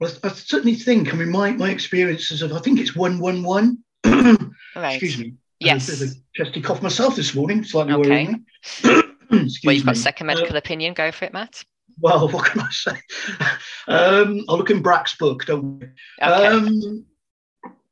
Well, 0.00 0.12
I 0.22 0.28
certainly 0.28 0.74
think. 0.74 1.12
I 1.12 1.16
mean, 1.16 1.30
my 1.30 1.52
my 1.52 1.70
experiences 1.70 2.42
of 2.42 2.52
I 2.52 2.58
think 2.58 2.78
it's 2.78 2.94
one 2.94 3.18
one 3.18 3.42
one. 3.42 3.78
Excuse 4.04 5.18
me. 5.18 5.34
Yes. 5.58 5.88
I 5.88 5.92
had 5.92 6.02
a 6.02 6.04
bit 6.04 6.10
of 6.10 6.16
a 6.18 6.44
chesty 6.44 6.60
cough 6.60 6.82
myself 6.82 7.16
this 7.16 7.34
morning, 7.34 7.64
slightly 7.64 7.94
okay. 7.94 8.34
well, 9.30 9.74
you've 9.74 9.86
me. 9.86 9.94
second 9.94 10.26
medical 10.26 10.54
uh, 10.54 10.58
opinion. 10.58 10.92
Go 10.92 11.10
for 11.10 11.24
it, 11.24 11.32
Matt. 11.32 11.64
Well, 11.98 12.28
what 12.32 12.44
can 12.44 12.60
I 12.60 12.68
say? 12.70 12.92
um, 13.88 14.44
I'll 14.48 14.58
look 14.58 14.70
in 14.70 14.82
Brack's 14.82 15.16
book, 15.16 15.46
don't 15.46 15.80
we? 15.80 15.86
Okay. 16.22 16.46
Um, 16.46 17.06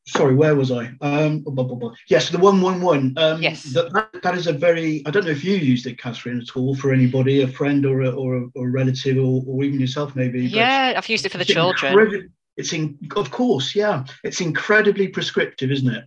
sorry, 0.07 0.35
where 0.35 0.55
was 0.55 0.71
I? 0.71 0.93
Um, 1.01 1.41
blah, 1.41 1.65
blah, 1.65 1.77
blah. 1.77 1.93
Yes, 2.09 2.31
the 2.31 2.39
one 2.39 2.61
one 2.61 2.81
one. 2.81 3.15
Um, 3.17 3.43
yes, 3.43 3.63
that, 3.73 3.93
that, 3.93 4.23
that 4.23 4.35
is 4.35 4.47
a 4.47 4.53
very. 4.53 5.03
I 5.07 5.11
don't 5.11 5.25
know 5.25 5.31
if 5.31 5.45
you 5.45 5.57
used 5.57 5.87
it, 5.87 5.99
Catherine, 5.99 6.41
at 6.41 6.57
all 6.57 6.75
for 6.75 6.93
anybody, 6.93 7.43
a 7.43 7.49
friend 7.49 7.85
or 7.87 8.03
a, 8.03 8.11
or 8.11 8.37
a, 8.37 8.47
or 8.55 8.69
a 8.69 8.71
relative, 8.71 9.17
or, 9.17 9.43
or 9.47 9.65
even 9.65 9.81
yourself, 9.81 10.15
maybe. 10.15 10.45
Yeah, 10.45 10.95
I've 10.97 11.09
used 11.09 11.27
it 11.27 11.33
for 11.33 11.39
the 11.39 11.45
children. 11.45 12.33
It's 12.57 12.73
in, 12.73 12.99
of 13.17 13.33
course, 13.33 13.75
yeah. 13.75 14.05
It's 14.23 14.41
incredibly 14.41 15.09
prescriptive, 15.09 15.73
isn't 15.73 15.93
it? 15.93 16.05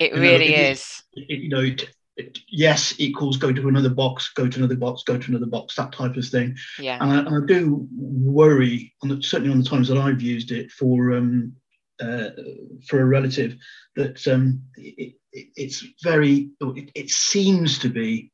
It 0.00 0.14
you 0.14 0.20
really 0.20 0.50
know, 0.50 0.54
it, 0.54 0.70
is. 0.72 1.02
It, 1.14 1.38
you 1.38 1.48
know, 1.48 1.60
it, 1.60 1.88
it, 2.18 2.38
yes 2.50 2.94
equals 2.98 3.38
go 3.38 3.52
to 3.52 3.68
another 3.68 3.88
box, 3.88 4.32
go 4.34 4.46
to 4.46 4.58
another 4.58 4.76
box, 4.76 5.02
go 5.02 5.16
to 5.16 5.28
another 5.30 5.46
box, 5.46 5.76
that 5.76 5.92
type 5.92 6.16
of 6.16 6.26
thing. 6.26 6.56
Yeah. 6.78 6.98
And 7.00 7.10
I, 7.10 7.18
and 7.20 7.42
I 7.42 7.46
do 7.46 7.88
worry, 7.96 8.92
on 9.02 9.08
the, 9.08 9.22
certainly 9.22 9.50
on 9.50 9.62
the 9.62 9.68
times 9.68 9.88
that 9.88 9.96
I've 9.96 10.20
used 10.20 10.50
it 10.50 10.70
for 10.70 11.14
um, 11.14 11.54
uh, 12.02 12.30
for 12.86 13.00
a 13.00 13.04
relative 13.04 13.56
that 13.96 14.26
um, 14.26 14.62
it, 14.76 15.14
it, 15.32 15.46
it's 15.56 15.84
very 16.02 16.50
it, 16.60 16.90
it, 16.94 17.10
seems 17.10 17.78
to 17.78 17.88
be 17.88 18.30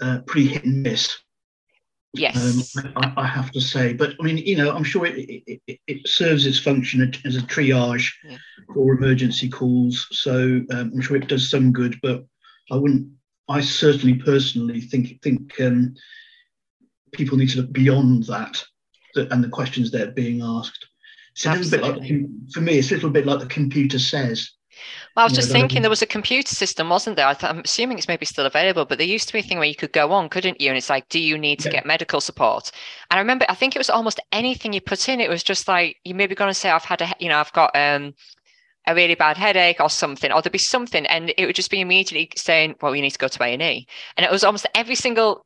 uh, 0.00 0.20
pretty 0.26 0.48
hit 0.48 0.64
and 0.64 0.82
miss. 0.82 1.16
Yes. 2.14 2.76
Um, 2.76 2.92
I, 2.96 3.12
I, 3.18 3.26
have 3.26 3.52
to 3.52 3.60
say 3.60 3.92
but 3.92 4.14
i 4.18 4.24
mean 4.24 4.38
you 4.38 4.56
know 4.56 4.74
i'm 4.74 4.82
sure 4.82 5.06
it, 5.06 5.60
it 5.86 6.08
serves 6.08 6.44
its 6.44 6.58
function 6.58 7.12
as 7.24 7.36
a 7.36 7.40
triage 7.42 8.10
yeah. 8.24 8.36
for 8.74 8.94
emergency 8.94 9.48
calls. 9.48 10.08
So 10.10 10.60
um, 10.72 10.90
i'm 10.92 11.00
sure 11.00 11.16
it 11.16 11.28
does 11.28 11.48
some 11.48 11.70
good 11.70 11.96
but 12.02 12.24
i 12.72 12.74
wouldn't 12.74 13.08
i 13.48 13.60
certainly 13.60 14.14
personally 14.14 14.80
think 14.80 15.22
think 15.22 15.60
um, 15.60 15.94
people 17.12 17.38
need 17.38 17.50
to 17.50 17.60
look 17.60 17.72
beyond 17.72 18.24
that 18.24 18.60
and 19.14 19.44
the 19.44 19.48
questions 19.48 19.92
they're 19.92 20.10
being 20.10 20.42
asked 20.42 20.89
it's 21.32 21.46
a 21.46 21.52
little 21.52 21.70
bit 21.70 21.82
like, 21.82 22.52
for 22.52 22.60
me, 22.60 22.78
it's 22.78 22.90
a 22.90 22.94
little 22.94 23.10
bit 23.10 23.26
like 23.26 23.40
the 23.40 23.46
computer 23.46 23.98
says. 23.98 24.50
Well, 25.16 25.24
I 25.24 25.26
was 25.26 25.32
you 25.32 25.36
just 25.36 25.48
know, 25.48 25.54
thinking 25.54 25.82
there 25.82 25.90
was 25.90 26.02
a 26.02 26.06
computer 26.06 26.54
system, 26.54 26.88
wasn't 26.88 27.16
there? 27.16 27.26
I 27.26 27.36
am 27.42 27.62
assuming 27.64 27.98
it's 27.98 28.08
maybe 28.08 28.24
still 28.24 28.46
available, 28.46 28.84
but 28.84 28.98
there 28.98 29.06
used 29.06 29.26
to 29.26 29.32
be 29.32 29.40
a 29.40 29.42
thing 29.42 29.58
where 29.58 29.66
you 29.66 29.74
could 29.74 29.92
go 29.92 30.12
on, 30.12 30.28
couldn't 30.28 30.60
you? 30.60 30.68
And 30.68 30.78
it's 30.78 30.88
like, 30.88 31.08
do 31.08 31.18
you 31.18 31.36
need 31.36 31.58
to 31.60 31.68
yeah. 31.68 31.76
get 31.76 31.86
medical 31.86 32.20
support? 32.20 32.70
And 33.10 33.18
I 33.18 33.20
remember, 33.20 33.44
I 33.48 33.54
think 33.54 33.74
it 33.74 33.80
was 33.80 33.90
almost 33.90 34.20
anything 34.32 34.72
you 34.72 34.80
put 34.80 35.08
in. 35.08 35.20
It 35.20 35.28
was 35.28 35.42
just 35.42 35.68
like 35.68 35.96
you 36.04 36.14
maybe 36.14 36.34
going 36.34 36.50
to 36.50 36.54
say, 36.54 36.70
I've 36.70 36.84
had 36.84 37.02
a, 37.02 37.12
you 37.18 37.28
know, 37.28 37.38
I've 37.38 37.52
got 37.52 37.74
um, 37.74 38.14
a 38.86 38.94
really 38.94 39.14
bad 39.14 39.36
headache 39.36 39.80
or 39.80 39.90
something, 39.90 40.32
or 40.32 40.42
there'd 40.42 40.52
be 40.52 40.58
something, 40.58 41.06
and 41.06 41.32
it 41.36 41.46
would 41.46 41.56
just 41.56 41.70
be 41.70 41.80
immediately 41.80 42.30
saying, 42.36 42.76
"Well, 42.80 42.94
you 42.94 43.02
need 43.02 43.10
to 43.10 43.18
go 43.18 43.28
to 43.28 43.42
A 43.42 43.48
and 43.48 43.62
E." 43.62 43.86
And 44.16 44.24
it 44.24 44.32
was 44.32 44.44
almost 44.44 44.66
every 44.74 44.94
single. 44.94 45.44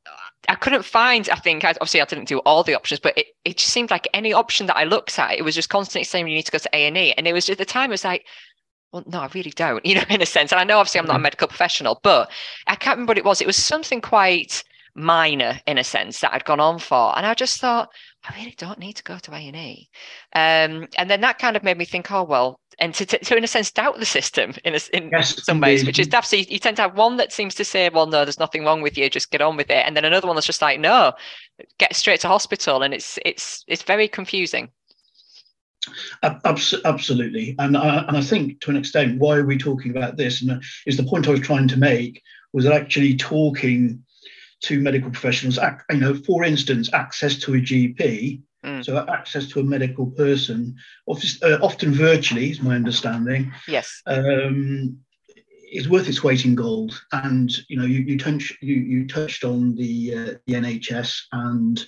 I 0.49 0.55
couldn't 0.55 0.85
find. 0.85 1.29
I 1.31 1.37
think 1.37 1.65
obviously 1.65 2.01
I 2.01 2.05
didn't 2.05 2.29
do 2.29 2.39
all 2.41 2.63
the 2.63 2.75
options, 2.75 3.01
but 3.01 3.17
it, 3.17 3.27
it 3.45 3.57
just 3.59 3.73
seemed 3.73 3.91
like 3.91 4.09
any 4.13 4.33
option 4.33 4.67
that 4.67 4.77
I 4.77 4.85
looked 4.85 5.19
at, 5.19 5.33
it 5.33 5.45
was 5.45 5.55
just 5.55 5.69
constantly 5.69 6.05
saying 6.05 6.29
you 6.29 6.35
need 6.35 6.47
to 6.47 6.53
go 6.53 6.59
to 6.59 6.77
A 6.77 6.87
and 6.87 6.97
E, 6.97 7.15
and 7.17 7.27
it 7.27 7.33
was 7.33 7.49
at 7.49 7.59
the 7.59 7.65
time 7.65 7.91
it 7.91 7.95
was 7.95 8.05
like. 8.05 8.27
Well, 8.93 9.03
no, 9.09 9.19
I 9.19 9.29
really 9.35 9.51
don't, 9.51 9.85
you 9.87 9.97
know, 9.97 10.05
in 10.09 10.23
a 10.23 10.27
sense. 10.27 10.53
And 10.53 10.61
I 10.61 10.63
know 10.63 10.79
obviously 10.79 11.01
I'm 11.01 11.07
not 11.07 11.15
a 11.15 11.17
mm-hmm. 11.17 11.25
medical 11.25 11.49
professional, 11.49 11.99
but 12.05 12.31
I 12.69 12.77
can't 12.77 12.97
remember 12.97 13.11
what 13.11 13.19
it 13.19 13.25
was. 13.25 13.41
It 13.41 13.47
was 13.47 13.57
something 13.57 14.01
quite 14.01 14.63
minor 14.95 15.61
in 15.67 15.79
a 15.79 15.85
sense 15.85 16.21
that 16.21 16.33
I'd 16.33 16.45
gone 16.45 16.61
on 16.61 16.79
for. 16.79 17.17
And 17.17 17.27
I 17.27 17.35
just 17.35 17.61
thought, 17.61 17.89
I 18.23 18.37
really 18.39 18.55
don't 18.57 18.79
need 18.79 18.95
to 18.95 19.03
go 19.03 19.19
to 19.19 19.35
A&E. 19.35 19.89
Um, 20.35 20.87
and 20.97 21.11
then 21.11 21.21
that 21.23 21.39
kind 21.39 21.57
of 21.57 21.63
made 21.63 21.77
me 21.77 21.85
think, 21.85 22.11
oh, 22.13 22.23
well, 22.23 22.61
and 22.79 22.95
to, 22.95 23.37
in 23.37 23.45
a 23.45 23.49
sense 23.49 23.71
doubt 23.71 23.99
the 23.99 24.07
system 24.07 24.55
in 24.65 24.75
a, 24.75 24.81
in 24.93 25.11
yes, 25.13 25.45
some 25.45 25.61
ways, 25.61 25.85
which 25.85 25.99
is 25.99 26.07
daft. 26.07 26.29
So 26.29 26.37
you, 26.37 26.45
you, 26.49 26.59
tend 26.59 26.77
to 26.77 26.83
have 26.83 26.97
one 26.97 27.17
that 27.17 27.33
seems 27.33 27.55
to 27.57 27.65
say, 27.65 27.89
"Well, 27.89 28.07
no, 28.07 28.25
there's 28.25 28.39
nothing 28.39 28.65
wrong 28.65 28.83
with 28.83 28.99
you, 28.99 29.09
just 29.11 29.31
get 29.31 29.41
on 29.41 29.57
with 29.57 29.71
it," 29.71 29.85
and 29.87 29.97
then 29.97 30.05
another 30.05 30.27
one 30.27 30.37
that's 30.37 30.47
just 30.47 30.63
like, 30.63 30.81
"No, 30.81 31.13
get 31.79 31.95
straight 31.95 32.21
to 32.21 32.29
hospital," 32.29 32.83
and 32.83 32.95
it's 32.95 33.19
it's 33.25 33.65
it's 33.67 33.83
very 33.83 34.09
confusing. 34.09 34.71
Absolutely, 36.23 37.55
and 37.59 37.77
I, 37.77 38.05
and 38.09 38.17
I 38.17 38.23
think 38.23 38.61
to 38.61 38.71
an 38.71 38.77
extent, 38.77 39.19
why 39.19 39.37
are 39.37 39.47
we 39.47 39.59
talking 39.59 39.91
about 39.91 40.17
this? 40.17 40.43
And 40.43 40.51
uh, 40.51 40.61
is 40.87 40.97
the 40.97 41.05
point 41.05 41.29
I 41.29 41.33
was 41.33 41.41
trying 41.41 41.69
to 41.69 41.79
make 41.79 42.23
was 42.53 42.65
that 42.65 42.73
actually 42.73 43.17
talking 43.17 44.03
to 44.63 44.81
medical 44.81 45.11
professionals. 45.11 45.59
You 45.91 45.99
know, 45.99 46.15
for 46.15 46.45
instance, 46.45 46.89
access 46.93 47.39
to 47.41 47.55
a 47.55 47.59
GP 47.59 48.41
Mm. 48.65 48.85
So 48.85 49.05
access 49.09 49.47
to 49.49 49.61
a 49.61 49.65
medical 49.65 50.07
person, 50.07 50.77
uh, 51.09 51.59
often 51.63 51.93
virtually, 51.93 52.51
is 52.51 52.63
my 52.63 52.75
understanding. 52.75 53.53
Yes. 53.69 54.03
Um, 54.07 54.99
is 55.73 55.89
worth 55.89 56.09
its 56.09 56.23
weight 56.23 56.45
in 56.45 56.55
gold. 56.55 56.99
And 57.13 57.51
you 57.69 57.77
know, 57.77 57.85
you 57.85 58.01
you, 58.01 58.19
touch, 58.19 58.57
you, 58.63 58.75
you 58.75 59.07
touched 59.07 59.45
on 59.45 59.75
the 59.75 60.15
uh, 60.15 60.35
the 60.47 60.55
NHS 60.55 61.23
and 61.33 61.85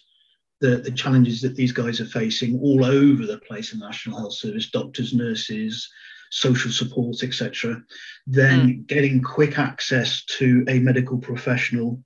the, 0.61 0.79
the 0.79 0.91
challenges 0.91 1.41
that 1.43 1.55
these 1.55 1.73
guys 1.73 2.01
are 2.01 2.07
facing 2.07 2.59
all 2.61 2.85
over 2.85 3.27
the 3.27 3.39
place 3.39 3.73
in 3.73 3.79
the 3.79 3.87
National 3.87 4.19
Health 4.19 4.35
Service, 4.35 4.71
doctors, 4.71 5.13
nurses, 5.13 5.89
social 6.31 6.71
support, 6.71 7.23
etc. 7.23 7.83
Then 8.27 8.69
mm. 8.69 8.87
getting 8.87 9.23
quick 9.23 9.59
access 9.59 10.25
to 10.39 10.65
a 10.69 10.79
medical 10.79 11.19
professional 11.19 12.03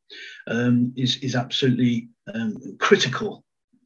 um, 0.47 0.93
is 0.97 1.17
is 1.19 1.35
absolutely 1.35 2.09
um, 2.35 2.57
critical 2.79 3.45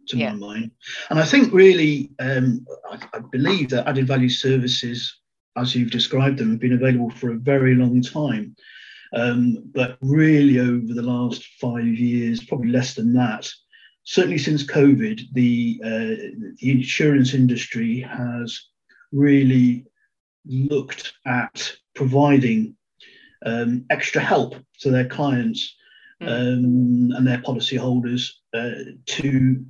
to 0.09 0.17
yeah. 0.17 0.33
my 0.33 0.47
mind. 0.47 0.71
And 1.11 1.19
I 1.19 1.25
think 1.25 1.53
really, 1.53 2.11
um, 2.19 2.67
I, 2.91 2.99
I, 3.15 3.19
believe 3.33 3.71
that 3.71 3.87
added 3.87 4.07
value 4.07 4.29
services, 4.29 5.21
as 5.57 5.75
you've 5.75 5.91
described 5.91 6.39
them, 6.39 6.51
have 6.51 6.61
been 6.61 6.73
available 6.73 7.11
for 7.11 7.33
a 7.33 7.39
very 7.39 7.75
long 7.75 8.03
time. 8.03 8.57
Um, 9.15 9.71
but 9.73 9.97
really, 10.01 10.59
over 10.59 10.93
the 10.93 11.03
last 11.03 11.45
five 11.61 11.87
years, 11.87 12.45
probably 12.45 12.71
less 12.71 12.95
than 12.95 13.13
that, 13.15 13.49
certainly 14.03 14.39
since 14.39 14.65
COVID, 14.65 15.21
the 15.33 15.81
uh, 15.85 16.41
the 16.59 16.71
insurance 16.71 17.35
industry 17.35 18.01
has 18.01 18.59
really 19.13 19.87
looked 20.47 21.13
at 21.27 21.73
providing 21.95 22.77
um, 23.47 23.85
extra 23.91 24.21
help 24.21 24.57
to 24.81 24.91
their 24.91 25.07
clients 25.07 25.75
mm. 26.23 26.29
um, 26.29 27.17
and 27.17 27.27
their 27.27 27.39
policyholders 27.39 28.31
uh, 28.53 28.93
to 29.07 29.65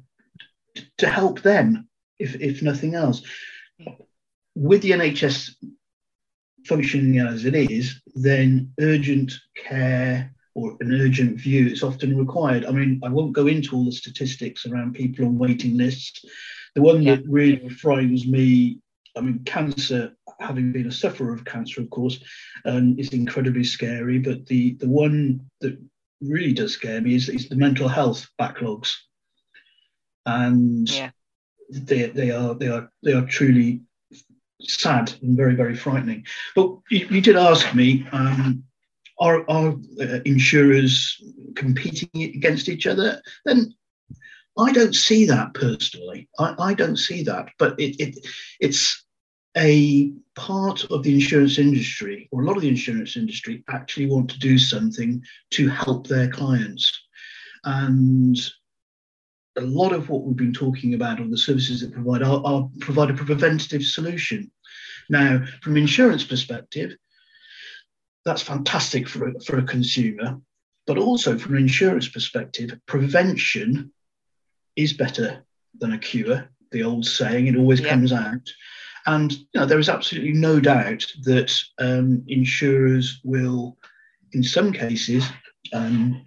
to 0.98 1.08
help 1.08 1.42
them, 1.42 1.88
if, 2.18 2.34
if 2.36 2.62
nothing 2.62 2.94
else. 2.94 3.22
With 4.54 4.82
the 4.82 4.92
NHS 4.92 5.54
functioning 6.66 7.18
as 7.18 7.44
it 7.44 7.54
is, 7.54 8.00
then 8.14 8.72
urgent 8.80 9.32
care 9.56 10.34
or 10.54 10.76
an 10.80 10.92
urgent 10.92 11.38
view 11.38 11.66
is 11.66 11.82
often 11.82 12.16
required. 12.16 12.64
I 12.64 12.70
mean, 12.70 13.00
I 13.02 13.08
won't 13.08 13.32
go 13.32 13.46
into 13.46 13.74
all 13.74 13.84
the 13.84 13.92
statistics 13.92 14.66
around 14.66 14.94
people 14.94 15.26
on 15.26 15.36
waiting 15.36 15.76
lists. 15.76 16.24
The 16.74 16.82
one 16.82 17.02
yeah. 17.02 17.16
that 17.16 17.24
really 17.28 17.68
frightens 17.68 18.26
me, 18.26 18.78
I 19.16 19.20
mean, 19.20 19.40
cancer, 19.44 20.16
having 20.38 20.72
been 20.72 20.86
a 20.86 20.92
sufferer 20.92 21.32
of 21.32 21.44
cancer, 21.44 21.80
of 21.80 21.90
course, 21.90 22.20
um, 22.64 22.96
is 22.98 23.08
incredibly 23.08 23.64
scary. 23.64 24.18
But 24.18 24.46
the 24.46 24.74
the 24.74 24.88
one 24.88 25.40
that 25.60 25.76
really 26.20 26.52
does 26.52 26.72
scare 26.72 27.00
me 27.00 27.14
is, 27.14 27.28
is 27.28 27.48
the 27.48 27.56
mental 27.56 27.88
health 27.88 28.28
backlogs 28.40 28.94
and 30.26 30.90
yeah. 30.90 31.10
they, 31.70 32.06
they 32.06 32.30
are 32.30 32.54
they 32.54 32.68
are 32.68 32.90
they 33.02 33.12
are 33.12 33.26
truly 33.26 33.80
sad 34.60 35.12
and 35.22 35.36
very 35.36 35.54
very 35.54 35.76
frightening. 35.76 36.24
But 36.54 36.70
you, 36.90 37.06
you 37.06 37.20
did 37.20 37.36
ask 37.36 37.74
me, 37.74 38.06
um, 38.12 38.64
are 39.18 39.48
are 39.48 39.74
uh, 40.00 40.20
insurers 40.24 41.22
competing 41.54 42.22
against 42.22 42.68
each 42.68 42.86
other? 42.86 43.22
Then 43.44 43.74
I 44.58 44.72
don't 44.72 44.94
see 44.94 45.26
that 45.26 45.54
personally. 45.54 46.28
I, 46.38 46.54
I 46.58 46.74
don't 46.74 46.96
see 46.96 47.22
that, 47.24 47.50
but 47.58 47.78
it, 47.78 48.00
it 48.00 48.26
it's 48.60 49.04
a 49.56 50.12
part 50.34 50.84
of 50.90 51.02
the 51.02 51.14
insurance 51.14 51.58
industry, 51.58 52.28
or 52.32 52.42
a 52.42 52.44
lot 52.44 52.56
of 52.56 52.62
the 52.62 52.68
insurance 52.68 53.16
industry, 53.16 53.62
actually 53.70 54.06
want 54.06 54.30
to 54.30 54.38
do 54.38 54.58
something 54.58 55.22
to 55.50 55.68
help 55.68 56.06
their 56.06 56.28
clients. 56.28 56.92
And 57.64 58.36
a 59.56 59.60
lot 59.60 59.92
of 59.92 60.08
what 60.08 60.22
we've 60.22 60.36
been 60.36 60.52
talking 60.52 60.94
about 60.94 61.20
on 61.20 61.30
the 61.30 61.38
services 61.38 61.80
that 61.80 61.92
provide 61.92 62.22
are, 62.22 62.42
are 62.44 62.68
provide 62.80 63.10
a 63.10 63.14
preventative 63.14 63.84
solution. 63.84 64.50
Now, 65.08 65.44
from 65.62 65.76
an 65.76 65.82
insurance 65.82 66.24
perspective, 66.24 66.96
that's 68.24 68.42
fantastic 68.42 69.08
for 69.08 69.28
a, 69.28 69.40
for 69.40 69.58
a 69.58 69.62
consumer, 69.62 70.40
but 70.86 70.98
also 70.98 71.38
from 71.38 71.54
an 71.54 71.62
insurance 71.62 72.08
perspective, 72.08 72.72
prevention 72.86 73.92
is 74.76 74.92
better 74.92 75.44
than 75.78 75.92
a 75.92 75.98
cure. 75.98 76.48
The 76.72 76.82
old 76.82 77.06
saying, 77.06 77.46
it 77.46 77.56
always 77.56 77.80
yeah. 77.80 77.90
comes 77.90 78.12
out. 78.12 78.48
And 79.06 79.32
you 79.32 79.46
know, 79.54 79.66
there 79.66 79.78
is 79.78 79.90
absolutely 79.90 80.32
no 80.32 80.58
doubt 80.58 81.04
that 81.22 81.54
um, 81.78 82.24
insurers 82.26 83.20
will, 83.22 83.76
in 84.32 84.42
some 84.42 84.72
cases, 84.72 85.24
um, 85.72 86.24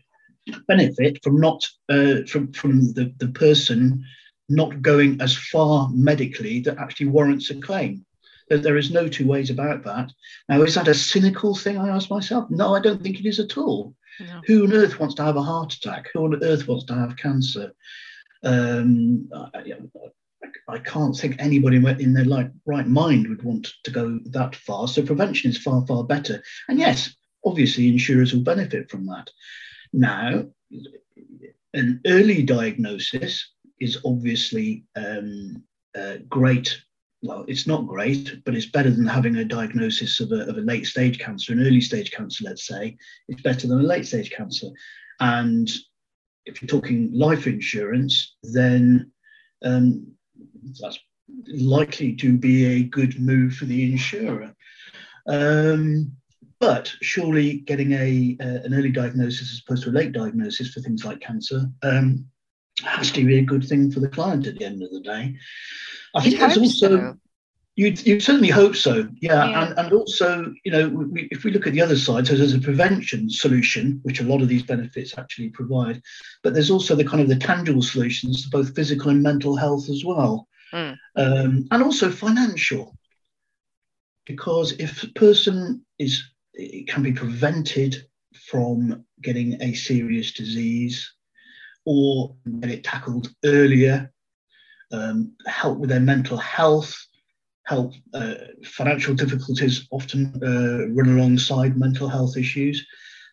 benefit 0.67 1.23
from 1.23 1.39
not 1.39 1.67
uh, 1.89 2.17
from 2.27 2.51
from 2.53 2.93
the, 2.93 3.13
the 3.17 3.29
person 3.29 4.03
not 4.49 4.81
going 4.81 5.19
as 5.21 5.35
far 5.35 5.89
medically 5.91 6.61
that 6.61 6.77
actually 6.77 7.07
warrants 7.07 7.49
a 7.49 7.55
claim. 7.59 8.05
That 8.49 8.63
there 8.63 8.77
is 8.77 8.91
no 8.91 9.09
two 9.09 9.27
ways 9.27 9.49
about 9.49 9.83
that. 9.83 10.09
Now, 10.47 10.61
is 10.61 10.75
that 10.75 10.87
a 10.87 10.93
cynical 10.93 11.53
thing? 11.53 11.77
I 11.77 11.89
ask 11.89 12.09
myself. 12.09 12.49
No, 12.49 12.73
I 12.73 12.79
don't 12.79 13.03
think 13.03 13.19
it 13.19 13.27
is 13.27 13.39
at 13.39 13.57
all. 13.57 13.93
No. 14.21 14.41
Who 14.47 14.63
on 14.63 14.73
earth 14.73 14.99
wants 14.99 15.15
to 15.15 15.23
have 15.23 15.35
a 15.35 15.41
heart 15.41 15.73
attack? 15.73 16.07
Who 16.13 16.23
on 16.23 16.43
earth 16.43 16.65
wants 16.67 16.85
to 16.85 16.93
have 16.93 17.17
cancer? 17.17 17.73
Um, 18.43 19.29
I, 19.53 19.73
I 20.69 20.79
can't 20.79 21.15
think 21.15 21.35
anybody 21.39 21.77
in 21.77 22.13
their 22.13 22.25
like, 22.25 22.49
right 22.65 22.87
mind 22.87 23.27
would 23.27 23.43
want 23.43 23.67
to 23.83 23.91
go 23.91 24.19
that 24.27 24.55
far. 24.55 24.87
So 24.87 25.01
prevention 25.01 25.51
is 25.51 25.57
far, 25.57 25.85
far 25.85 26.03
better. 26.03 26.41
And 26.69 26.79
yes, 26.79 27.15
obviously 27.45 27.89
insurers 27.89 28.33
will 28.33 28.41
benefit 28.41 28.89
from 28.89 29.05
that. 29.07 29.29
Now, 29.97 30.45
an 31.73 32.01
early 32.05 32.43
diagnosis 32.43 33.53
is 33.79 33.97
obviously 34.05 34.85
um, 34.95 35.63
uh, 35.97 36.17
great. 36.29 36.79
Well, 37.23 37.45
it's 37.47 37.65
not 37.65 37.87
great, 37.87 38.43
but 38.45 38.53
it's 38.53 38.67
better 38.67 38.91
than 38.91 39.07
having 39.07 39.37
a 39.37 39.43
diagnosis 39.43 40.19
of 40.19 40.31
a, 40.31 40.41
of 40.41 40.57
a 40.57 40.61
late 40.61 40.85
stage 40.85 41.17
cancer, 41.17 41.51
an 41.51 41.65
early 41.65 41.81
stage 41.81 42.11
cancer, 42.11 42.43
let's 42.43 42.67
say. 42.67 42.95
It's 43.27 43.41
better 43.41 43.65
than 43.65 43.79
a 43.79 43.83
late 43.83 44.05
stage 44.05 44.29
cancer. 44.29 44.67
And 45.19 45.67
if 46.45 46.61
you're 46.61 46.69
talking 46.69 47.09
life 47.11 47.47
insurance, 47.47 48.35
then 48.43 49.11
um, 49.65 50.05
that's 50.79 50.99
likely 51.47 52.15
to 52.17 52.37
be 52.37 52.65
a 52.65 52.83
good 52.83 53.19
move 53.19 53.55
for 53.55 53.65
the 53.65 53.91
insurer. 53.91 54.53
Um, 55.27 56.11
but 56.59 56.91
surely 57.01 57.59
getting 57.59 57.91
a 57.93 58.37
uh, 58.41 58.63
an 58.65 58.73
early 58.73 58.91
diagnosis 58.91 59.53
as 59.53 59.61
opposed 59.65 59.83
to 59.83 59.89
a 59.89 59.91
late 59.91 60.11
diagnosis 60.11 60.73
for 60.73 60.81
things 60.81 61.05
like 61.05 61.19
cancer 61.19 61.65
um, 61.83 62.25
has 62.83 63.11
to 63.11 63.25
be 63.25 63.39
a 63.39 63.43
good 63.43 63.63
thing 63.63 63.91
for 63.91 63.99
the 63.99 64.09
client 64.09 64.47
at 64.47 64.57
the 64.57 64.65
end 64.65 64.81
of 64.81 64.91
the 64.91 65.01
day. 65.01 65.35
I 66.15 66.23
think 66.23 66.39
there's 66.39 66.57
also 66.57 66.89
so. 66.89 67.17
you 67.75 67.87
you 67.89 68.19
certainly 68.19 68.49
hope 68.49 68.75
so, 68.75 69.07
yeah, 69.21 69.45
yeah. 69.45 69.63
And, 69.63 69.77
and 69.77 69.93
also 69.93 70.53
you 70.63 70.71
know 70.71 70.89
we, 70.89 71.27
if 71.31 71.43
we 71.43 71.51
look 71.51 71.67
at 71.67 71.73
the 71.73 71.81
other 71.81 71.97
side, 71.97 72.25
so 72.25 72.35
there's 72.35 72.53
a 72.53 72.59
prevention 72.59 73.29
solution 73.29 73.99
which 74.03 74.19
a 74.19 74.25
lot 74.25 74.41
of 74.41 74.47
these 74.47 74.63
benefits 74.63 75.17
actually 75.17 75.49
provide, 75.49 76.01
but 76.43 76.53
there's 76.53 76.71
also 76.71 76.95
the 76.95 77.05
kind 77.05 77.21
of 77.21 77.29
the 77.29 77.35
tangible 77.35 77.83
solutions 77.83 78.43
to 78.43 78.49
both 78.49 78.75
physical 78.75 79.11
and 79.11 79.21
mental 79.21 79.55
health 79.55 79.89
as 79.89 80.03
well, 80.03 80.47
mm. 80.73 80.97
um, 81.15 81.67
and 81.71 81.83
also 81.83 82.09
financial 82.09 82.97
because 84.27 84.73
if 84.73 85.03
a 85.03 85.07
person 85.09 85.83
is 85.97 86.23
it 86.57 86.87
can 86.87 87.03
be 87.03 87.11
prevented 87.11 88.07
from 88.49 89.05
getting 89.21 89.61
a 89.61 89.73
serious 89.73 90.31
disease 90.31 91.13
or 91.85 92.35
get 92.59 92.69
it 92.69 92.83
tackled 92.83 93.29
earlier, 93.45 94.11
um, 94.91 95.33
help 95.45 95.77
with 95.77 95.89
their 95.89 95.99
mental 95.99 96.37
health, 96.37 96.95
help 97.63 97.93
uh, 98.13 98.35
financial 98.65 99.13
difficulties 99.13 99.87
often 99.91 100.33
uh, 100.43 100.87
run 100.93 101.17
alongside 101.17 101.77
mental 101.77 102.07
health 102.07 102.35
issues. 102.37 102.85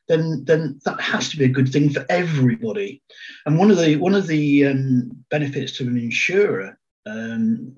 Then, 0.07 0.45
then 0.45 0.78
that 0.85 1.00
has 1.00 1.31
to 1.31 1.37
be 1.37 1.45
a 1.45 1.49
good 1.49 1.69
thing 1.69 1.90
for 1.90 2.04
everybody. 2.09 3.02
And 3.47 3.59
one 3.59 3.71
of 3.71 3.78
the 3.78 3.97
one 3.97 4.14
of 4.14 4.26
the 4.26 4.66
um, 4.66 5.25
benefits 5.31 5.78
to 5.78 5.87
an 5.87 5.97
insurer 5.97 6.78
um, 7.07 7.75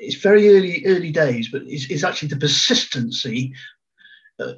it's 0.00 0.16
very 0.16 0.48
early 0.48 0.82
early 0.86 1.10
days, 1.10 1.50
but 1.50 1.62
it's, 1.66 1.86
is 1.90 2.04
actually 2.04 2.28
the 2.28 2.36
persistency 2.36 3.52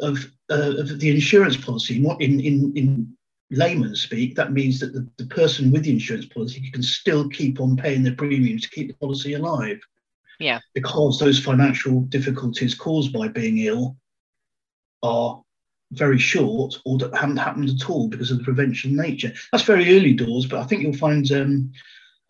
of, 0.01 0.31
uh, 0.51 0.75
of 0.79 1.01
the 1.01 1.11
insurance 1.11 1.57
policy. 1.57 1.97
In, 1.97 2.41
in, 2.41 2.73
in 2.77 3.17
layman's 3.51 4.03
speak, 4.03 4.35
that 4.37 4.53
means 4.53 4.81
that 4.81 4.93
the, 4.93 5.07
the 5.19 5.27
person 5.27 5.71
with 5.71 5.85
the 5.85 5.93
insurance 5.93 6.27
policy 6.27 6.71
can 6.73 6.83
still 6.83 7.29
keep 7.29 7.61
on 7.61 7.77
paying 7.77 8.03
their 8.03 8.15
premiums 8.15 8.63
to 8.63 8.71
keep 8.71 8.89
the 8.89 8.95
policy 8.95 9.35
alive. 9.35 9.81
Yeah. 10.39 10.61
Because 10.75 11.19
those 11.19 11.39
financial 11.39 12.03
difficulties 12.03 12.75
caused 12.75 13.13
by 13.13 13.29
being 13.29 13.59
ill 13.59 13.97
are 15.03 15.43
very 15.93 16.19
short 16.19 16.75
or 16.85 16.99
that 16.99 17.15
haven't 17.15 17.37
happened 17.37 17.69
at 17.69 17.91
all 17.91 18.09
because 18.09 18.31
of 18.31 18.39
the 18.39 18.45
prevention 18.45 18.97
nature. 18.97 19.33
That's 19.53 19.65
very 19.65 19.97
early 19.97 20.15
doors, 20.15 20.47
but 20.47 20.61
I 20.61 20.65
think 20.65 20.83
you'll 20.83 20.95
find 20.95 21.31
um, 21.33 21.71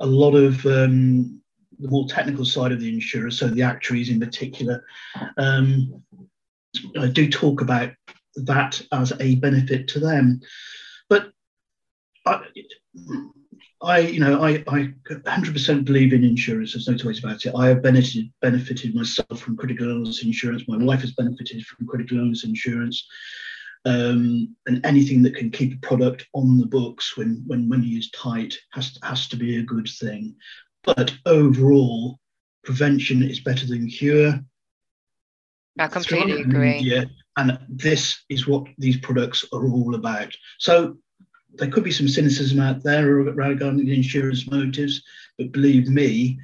a 0.01 0.07
lot 0.07 0.35
of 0.35 0.67
um, 0.67 1.41
the 1.79 1.88
more 1.88 2.07
technical 2.07 2.45
side 2.45 2.73
of 2.73 2.81
the 2.81 2.93
insurer, 2.93 3.31
so 3.31 3.49
the 3.49 3.62
actuaries 3.62 4.09
in 4.09 4.21
particular, 4.21 4.85
um, 5.37 6.03
I 6.99 7.09
do 7.09 7.29
talk 7.31 7.61
about 7.61 7.91
that 8.37 8.81
as 8.93 9.13
a 9.21 9.37
benefit 9.37 9.89
to 9.89 10.01
them. 10.01 10.41
But 11.09 11.33
I, 12.27 12.43
I 13.83 13.99
you 14.01 14.21
know, 14.21 14.43
I, 14.43 14.65
I 14.69 14.93
100% 15.11 15.85
believe 15.85 16.13
in 16.13 16.25
insurance. 16.25 16.73
There's 16.73 16.89
no 16.89 16.97
two 16.97 17.11
about 17.11 17.45
it. 17.45 17.55
I 17.55 17.69
have 17.69 17.83
benefited 17.83 18.33
benefited 18.41 18.95
myself 18.95 19.41
from 19.41 19.57
critical 19.57 19.89
illness 19.91 20.25
insurance. 20.25 20.65
My 20.69 20.83
wife 20.83 21.01
has 21.01 21.13
benefited 21.13 21.65
from 21.65 21.87
critical 21.87 22.19
illness 22.19 22.45
insurance. 22.45 23.07
Um, 23.85 24.55
and 24.67 24.85
anything 24.87 25.23
that 25.23 25.35
can 25.35 25.51
keep 25.51 25.75
a 25.75 25.87
product 25.87 26.29
on 26.35 26.59
the 26.59 26.67
books 26.67 27.17
when 27.17 27.43
when 27.49 27.69
money 27.69 27.89
is 27.89 28.11
tight 28.11 28.57
has 28.71 28.97
has 29.03 29.27
to 29.29 29.37
be 29.37 29.57
a 29.57 29.63
good 29.63 29.89
thing. 29.89 30.37
But 30.85 31.13
overall, 31.27 32.21
prevention 32.65 33.23
is 33.23 33.41
better 33.41 33.67
than 33.67 33.89
cure. 33.89 34.41
I 35.79 35.87
completely 35.89 36.43
agree. 36.43 36.79
Yeah, 36.79 37.05
and 37.37 37.59
this 37.69 38.25
is 38.29 38.47
what 38.47 38.67
these 38.79 38.99
products 38.99 39.45
are 39.53 39.67
all 39.67 39.95
about. 39.95 40.35
So 40.59 40.97
there 41.55 41.71
could 41.71 41.85
be 41.85 41.93
some 41.93 42.09
cynicism 42.09 42.61
out 42.61 42.83
there 42.83 43.07
regarding 43.07 43.87
the 43.87 43.95
insurance 43.95 44.51
motives, 44.51 45.03
but 45.39 45.53
believe 45.53 45.89
me, 45.89 46.39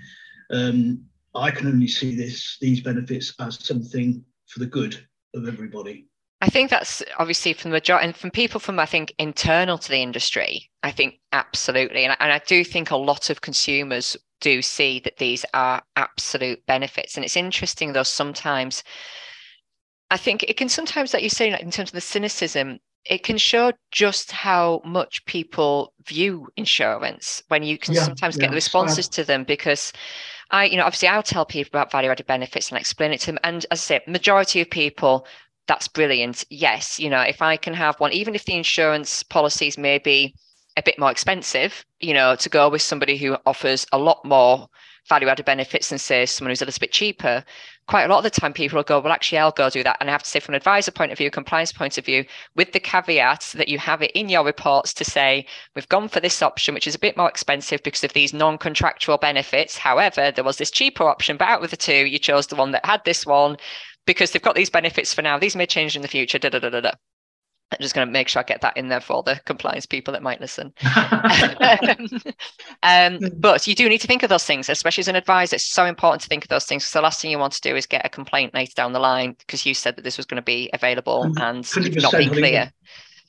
um, 0.51 1.05
I 1.35 1.51
can 1.51 1.67
only 1.67 1.89
see 1.89 2.17
this 2.17 2.57
these 2.61 2.81
benefits 2.81 3.35
as 3.41 3.65
something 3.65 4.25
for 4.47 4.61
the 4.61 4.67
good 4.67 4.99
of 5.35 5.47
everybody. 5.47 6.07
I 6.41 6.49
think 6.49 6.71
that's 6.71 7.03
obviously 7.19 7.53
from 7.53 7.71
the 7.71 7.77
majority 7.77 8.07
and 8.07 8.17
from 8.17 8.31
people 8.31 8.61
from 8.61 8.79
I 8.79 8.87
think 8.87 9.13
internal 9.19 9.77
to 9.77 9.89
the 9.89 10.03
industry. 10.03 10.71
I 10.83 10.91
think 10.91 11.21
absolutely, 11.33 12.05
and 12.05 12.13
I, 12.13 12.17
and 12.21 12.33
I 12.33 12.41
do 12.47 12.65
think 12.65 12.91
a 12.91 12.97
lot 12.97 13.31
of 13.31 13.41
consumers 13.41 14.17
do 14.41 14.63
see 14.63 15.01
that 15.01 15.17
these 15.17 15.45
are 15.55 15.83
absolute 15.97 16.65
benefits. 16.67 17.17
And 17.17 17.25
it's 17.25 17.37
interesting 17.37 17.93
though, 17.93 18.03
sometimes 18.03 18.83
I 20.11 20.17
think 20.17 20.43
it 20.43 20.57
can 20.57 20.69
sometimes, 20.69 21.13
like 21.13 21.23
you 21.23 21.29
say, 21.29 21.49
in 21.49 21.71
terms 21.71 21.91
of 21.91 21.95
the 21.95 22.01
cynicism, 22.01 22.79
it 23.05 23.23
can 23.23 23.39
show 23.39 23.73
just 23.91 24.33
how 24.33 24.81
much 24.85 25.25
people 25.27 25.93
view 26.05 26.49
insurance 26.57 27.43
when 27.49 27.63
you 27.63 27.79
can 27.79 27.95
yeah, 27.95 28.03
sometimes 28.03 28.37
yeah, 28.37 28.43
get 28.43 28.51
the 28.51 28.55
responses 28.55 29.09
to 29.09 29.25
them 29.25 29.45
because 29.45 29.93
I, 30.51 30.65
you 30.65 30.77
know, 30.77 30.85
obviously 30.85 31.09
I'll 31.09 31.23
tell 31.23 31.45
people 31.45 31.71
about 31.71 31.91
value 31.91 32.11
added 32.11 32.27
benefits 32.27 32.71
and 32.71 32.79
explain 32.79 33.13
it 33.13 33.21
to 33.21 33.27
them. 33.27 33.39
And 33.45 33.67
as 33.71 33.81
I 33.81 33.83
say, 33.83 34.01
majority 34.07 34.61
of 34.61 34.71
people, 34.71 35.27
that's 35.67 35.89
brilliant. 35.89 36.45
Yes, 36.51 36.99
you 36.99 37.11
know, 37.11 37.21
if 37.21 37.43
I 37.43 37.57
can 37.57 37.75
have 37.75 38.01
one, 38.01 38.13
even 38.13 38.35
if 38.35 38.45
the 38.45 38.55
insurance 38.55 39.23
policies 39.23 39.77
may 39.77 39.99
be 39.99 40.35
a 40.79 40.83
bit 40.83 40.99
more 40.99 41.11
expensive, 41.11 41.85
you 42.01 42.15
know, 42.15 42.37
to 42.37 42.49
go 42.49 42.69
with 42.69 42.83
somebody 42.83 43.17
who 43.17 43.37
offers 43.47 43.87
a 43.93 43.99
lot 43.99 44.25
more 44.25 44.69
value 45.09 45.29
added 45.29 45.47
benefits 45.47 45.89
than 45.89 45.99
say 45.99 46.27
someone 46.27 46.51
who's 46.51 46.63
a 46.63 46.67
little 46.67 46.81
bit 46.81 46.93
cheaper. 46.93 47.43
Quite 47.87 48.05
a 48.05 48.09
lot 48.09 48.19
of 48.19 48.25
the 48.25 48.41
time 48.41 48.53
people 48.53 48.77
will 48.77 48.85
go, 48.85 49.01
well, 49.01 49.13
actually, 49.13 49.39
I'll 49.39 49.51
go 49.51 49.71
do 49.71 49.83
that. 49.83 49.97
And 50.01 50.11
I 50.11 50.13
have 50.13 50.23
to 50.23 50.29
say, 50.29 50.41
from 50.41 50.55
an 50.55 50.59
advisor 50.59 50.91
point 50.91 51.11
of 51.11 51.19
view, 51.19 51.31
compliance 51.31 51.73
point 51.73 51.97
of 51.97 52.05
view, 52.05 52.27
with 52.55 52.73
the 52.73 52.81
caveat 52.81 53.53
that 53.57 53.69
you 53.69 53.79
have 53.79 54.03
it 54.03 54.11
in 54.13 54.29
your 54.29 54.45
reports 54.45 54.93
to 54.95 55.05
say, 55.05 55.47
we've 55.75 55.89
gone 55.89 56.09
for 56.09 56.21
this 56.21 56.43
option, 56.43 56.75
which 56.75 56.87
is 56.87 56.95
a 56.95 56.99
bit 56.99 57.17
more 57.17 57.31
expensive 57.31 57.83
because 57.83 58.05
of 58.05 58.13
these 58.13 58.35
non 58.35 58.59
contractual 58.59 59.17
benefits. 59.17 59.79
However, 59.79 60.31
there 60.31 60.45
was 60.45 60.59
this 60.59 60.71
cheaper 60.71 61.09
option, 61.09 61.39
but 61.39 61.49
out 61.49 61.65
of 61.65 61.71
the 61.71 61.77
two, 61.77 62.07
you 62.07 62.19
chose 62.19 62.47
the 62.47 62.57
one 62.57 62.73
that 62.73 62.85
had 62.85 63.03
this 63.05 63.25
one 63.25 63.57
because 64.07 64.31
they've 64.31 64.43
got 64.43 64.55
these 64.55 64.71
benefits 64.71 65.15
for 65.15 65.23
now. 65.23 65.39
These 65.39 65.57
may 65.57 65.67
change 65.67 65.97
in 65.97 66.03
the 66.03 66.09
future. 66.09 66.39
Da, 66.39 66.51
da, 66.51 66.59
da, 66.59 66.69
da, 66.69 66.81
da. 66.81 66.93
I'm 67.71 67.79
just 67.81 67.95
going 67.95 68.07
to 68.07 68.13
make 68.13 68.29
sure 68.29 68.41
I 68.41 68.45
get 68.45 68.63
that 68.63 68.79
in 68.79 68.89
there 68.89 69.01
for 69.01 69.13
all 69.13 69.23
the 69.23 69.39
compliance 69.45 69.85
people 69.85 70.13
that 70.13 70.23
might 70.23 70.41
listen. 70.41 70.73
um, 72.83 73.19
but 73.37 73.67
you 73.67 73.75
do 73.75 73.89
need 73.89 73.99
to 73.99 74.07
think 74.07 74.23
of 74.23 74.31
those 74.31 74.45
things, 74.45 74.71
especially 74.71 75.03
as 75.03 75.09
an 75.09 75.17
advisor. 75.17 75.57
It's 75.57 75.65
so 75.65 75.85
important 75.85 76.23
to 76.23 76.29
think 76.29 76.45
of 76.45 76.49
those 76.49 76.65
things 76.65 76.85
because 76.85 76.95
the 76.95 77.03
last 77.03 77.21
thing 77.21 77.31
you 77.31 77.39
want 77.39 77.53
to 77.55 77.61
do 77.61 77.77
is 77.77 77.85
get 77.85 78.07
a 78.07 78.09
complaint 78.09 78.55
later 78.55 78.73
down 78.75 78.95
the 78.95 79.01
line 79.01 79.37
because 79.39 79.67
you 79.67 79.75
said 79.75 79.97
that 79.97 80.03
this 80.03 80.17
was 80.17 80.25
going 80.25 80.37
to 80.37 80.43
be 80.43 80.71
available 80.73 81.31
and 81.37 81.69
not 81.77 82.13
be 82.13 82.29
clear. 82.29 82.73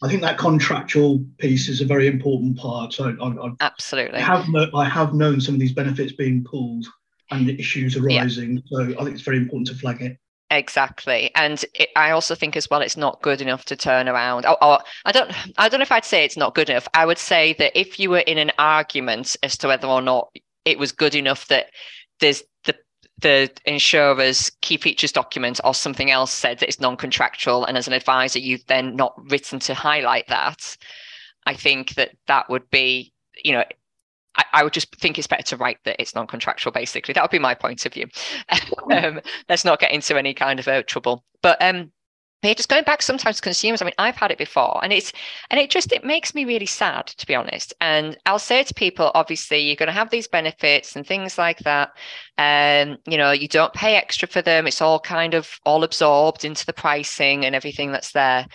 I 0.02 0.08
think 0.08 0.22
that 0.22 0.38
contractual 0.38 1.26
piece 1.40 1.68
is 1.68 1.82
a 1.82 1.86
very 1.86 2.08
important 2.08 2.58
part. 2.58 2.94
So 2.94 3.14
I, 3.22 3.28
I, 3.28 3.50
absolutely 3.60 4.20
I 4.20 4.22
have 4.22 4.48
no, 4.48 4.70
I 4.74 4.88
have 4.88 5.14
known 5.14 5.42
some 5.42 5.56
of 5.56 5.60
these 5.60 5.74
benefits 5.74 6.14
being 6.14 6.46
pulled 6.46 6.86
and 7.32 7.50
issues 7.50 7.98
arising. 7.98 8.56
Yeah. 8.56 8.62
So 8.66 9.00
I 9.00 9.04
think 9.04 9.16
it's 9.16 9.22
very 9.22 9.38
important 9.38 9.68
to 9.68 9.76
flag 9.76 10.02
it. 10.02 10.18
Exactly, 10.52 11.30
and 11.36 11.64
it, 11.76 11.90
I 11.96 12.10
also 12.10 12.34
think 12.34 12.58
as 12.58 12.68
well 12.72 12.82
it's 12.82 12.98
not 12.98 13.22
good 13.22 13.40
enough 13.40 13.66
to 13.66 13.76
turn 13.76 14.10
around. 14.10 14.48
Or, 14.48 14.64
or, 14.64 14.80
I 15.06 15.12
don't, 15.12 15.32
I 15.60 15.70
don't 15.70 15.80
know 15.80 15.84
if 15.84 15.92
I'd 15.92 16.04
say 16.06 16.26
it's 16.26 16.38
not 16.38 16.56
good 16.56 16.72
enough. 16.72 16.88
I 16.96 17.06
would 17.06 17.20
say 17.20 17.54
that 17.60 17.80
if 17.80 18.00
you 18.00 18.10
were 18.10 18.20
in 18.20 18.40
an 18.40 18.52
argument 18.58 19.36
as 19.44 19.56
to 19.60 19.68
whether 19.68 19.88
or 19.88 20.02
not 20.02 20.36
it 20.66 20.80
was 20.80 20.92
good 20.92 21.14
enough 21.14 21.48
that 21.50 21.68
there's 22.20 22.42
the 22.64 22.76
the 23.22 23.52
insurer's 23.66 24.50
key 24.62 24.78
features 24.78 25.12
document 25.12 25.60
or 25.64 25.76
something 25.76 26.10
else 26.10 26.32
said 26.32 26.58
that 26.60 26.68
it's 26.68 26.80
non-contractual, 26.80 27.66
and 27.66 27.78
as 27.78 27.88
an 27.88 27.94
advisor 27.94 28.40
you've 28.40 28.66
then 28.66 28.96
not 28.96 29.14
written 29.30 29.60
to 29.60 29.76
highlight 29.76 30.28
that. 30.30 30.78
I 31.46 31.54
think 31.54 31.94
that 31.94 32.12
that 32.28 32.50
would 32.50 32.68
be, 32.72 33.14
you 33.44 33.52
know, 33.54 33.64
I, 34.40 34.60
I, 34.60 34.64
would 34.64 34.74
just 34.74 34.96
think 34.96 35.18
it's 35.18 35.28
better 35.28 35.44
to 35.44 35.58
write 35.58 35.80
that 35.84 35.98
it's 36.00 36.16
non-contractual. 36.16 36.72
Basically, 36.72 37.14
that 37.14 37.22
would 37.22 37.32
be 37.32 37.40
my 37.40 37.54
point 37.54 37.86
of 37.86 37.94
view. 37.94 38.08
um, 38.92 39.20
let's 39.50 39.66
not 39.66 39.80
get 39.80 39.92
into 39.92 40.18
any 40.18 40.34
kind 40.34 40.60
of 40.60 40.68
uh, 40.68 40.84
trouble. 40.84 41.24
But 41.42 41.62
um, 41.62 41.92
yeah, 42.42 42.54
just 42.54 42.70
going 42.70 42.86
back 42.86 43.02
sometimes 43.02 43.36
to 43.38 43.42
consumers. 43.42 43.82
I 43.82 43.86
mean, 43.86 43.94
I've 43.98 44.16
had 44.16 44.32
it 44.32 44.38
before, 44.38 44.80
and 44.82 44.94
it's 44.94 45.12
and 45.50 45.60
it 45.60 45.70
just 45.70 45.92
it 45.92 46.06
makes 46.06 46.34
me 46.34 46.46
really 46.46 46.66
sad 46.66 47.08
to 47.08 47.28
be 47.28 47.36
honest. 47.36 47.74
And 47.82 48.18
I'll 48.26 48.40
say 48.40 48.64
to 48.64 48.74
people, 48.74 49.12
obviously, 49.14 49.60
you're 49.60 49.76
going 49.76 49.88
to 49.88 49.94
have 49.94 50.10
these 50.10 50.28
benefits 50.28 50.96
and 50.96 51.06
things 51.06 51.38
like 51.38 51.60
that. 51.60 51.92
And 52.38 52.92
um, 52.92 52.98
you 53.08 53.18
know, 53.18 53.32
you 53.32 53.50
don't 53.50 53.74
pay 53.74 53.98
extra 53.98 54.28
for 54.28 54.42
them. 54.42 54.68
It's 54.68 54.82
all 54.82 55.02
kind 55.02 55.34
of 55.34 55.60
all 55.66 55.84
absorbed 55.84 56.46
into 56.46 56.66
the 56.66 56.74
pricing 56.74 57.46
and 57.46 57.56
everything 57.56 57.92
that's 57.92 58.14
there. 58.14 58.48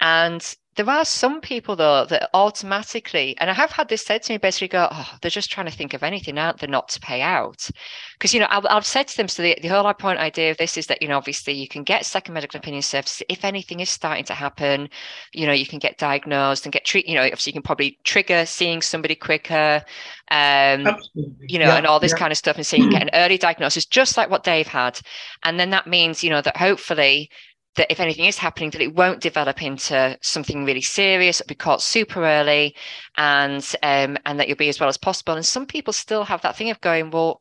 And 0.00 0.42
there 0.78 0.88
are 0.88 1.04
some 1.04 1.40
people 1.40 1.74
though 1.74 2.04
that 2.04 2.30
automatically, 2.34 3.36
and 3.38 3.50
I 3.50 3.52
have 3.52 3.72
had 3.72 3.88
this 3.88 4.06
said 4.06 4.22
to 4.22 4.32
me, 4.32 4.38
basically 4.38 4.68
go, 4.68 4.86
oh, 4.88 5.12
they're 5.20 5.28
just 5.28 5.50
trying 5.50 5.66
to 5.66 5.72
think 5.72 5.92
of 5.92 6.04
anything, 6.04 6.38
aren't 6.38 6.60
they, 6.60 6.68
not 6.68 6.88
to 6.90 7.00
pay 7.00 7.20
out? 7.20 7.68
Because 8.12 8.32
you 8.32 8.38
know, 8.38 8.46
I've, 8.48 8.64
I've, 8.70 8.86
said 8.86 9.08
to 9.08 9.16
them, 9.16 9.26
so 9.26 9.42
the, 9.42 9.58
the 9.60 9.66
whole 9.66 9.92
point 9.94 10.20
idea 10.20 10.52
of 10.52 10.56
this 10.56 10.76
is 10.76 10.86
that 10.86 11.02
you 11.02 11.08
know, 11.08 11.16
obviously, 11.16 11.52
you 11.52 11.66
can 11.66 11.82
get 11.82 12.06
second 12.06 12.32
medical 12.32 12.58
opinion 12.58 12.82
services 12.82 13.24
if 13.28 13.44
anything 13.44 13.80
is 13.80 13.90
starting 13.90 14.24
to 14.26 14.34
happen. 14.34 14.88
You 15.32 15.48
know, 15.48 15.52
you 15.52 15.66
can 15.66 15.80
get 15.80 15.98
diagnosed 15.98 16.64
and 16.64 16.72
get 16.72 16.84
treated. 16.84 17.10
You 17.10 17.16
know, 17.16 17.24
obviously, 17.24 17.50
you 17.50 17.54
can 17.54 17.62
probably 17.62 17.98
trigger 18.04 18.46
seeing 18.46 18.80
somebody 18.80 19.16
quicker. 19.16 19.82
Um, 20.30 20.86
you 21.14 21.58
know, 21.58 21.66
yeah, 21.66 21.76
and 21.76 21.86
all 21.88 21.98
this 21.98 22.12
yeah. 22.12 22.18
kind 22.18 22.30
of 22.30 22.38
stuff, 22.38 22.54
and 22.54 22.64
so 22.64 22.76
you 22.76 22.84
can 22.84 22.92
get 22.92 23.02
an 23.02 23.10
early 23.14 23.36
diagnosis, 23.36 23.84
just 23.84 24.16
like 24.16 24.30
what 24.30 24.44
Dave 24.44 24.68
had, 24.68 25.00
and 25.42 25.58
then 25.58 25.70
that 25.70 25.88
means 25.88 26.22
you 26.22 26.30
know 26.30 26.40
that 26.40 26.56
hopefully 26.56 27.30
that 27.76 27.90
if 27.90 28.00
anything 28.00 28.24
is 28.24 28.38
happening, 28.38 28.70
that 28.70 28.80
it 28.80 28.94
won't 28.94 29.20
develop 29.20 29.62
into 29.62 30.18
something 30.20 30.64
really 30.64 30.80
serious, 30.80 31.42
be 31.42 31.54
caught 31.54 31.82
super 31.82 32.24
early, 32.24 32.74
and 33.16 33.62
um, 33.82 34.18
and 34.26 34.40
that 34.40 34.48
you'll 34.48 34.56
be 34.56 34.68
as 34.68 34.80
well 34.80 34.88
as 34.88 34.96
possible. 34.96 35.34
And 35.34 35.46
some 35.46 35.66
people 35.66 35.92
still 35.92 36.24
have 36.24 36.42
that 36.42 36.56
thing 36.56 36.70
of 36.70 36.80
going, 36.80 37.10
well, 37.10 37.40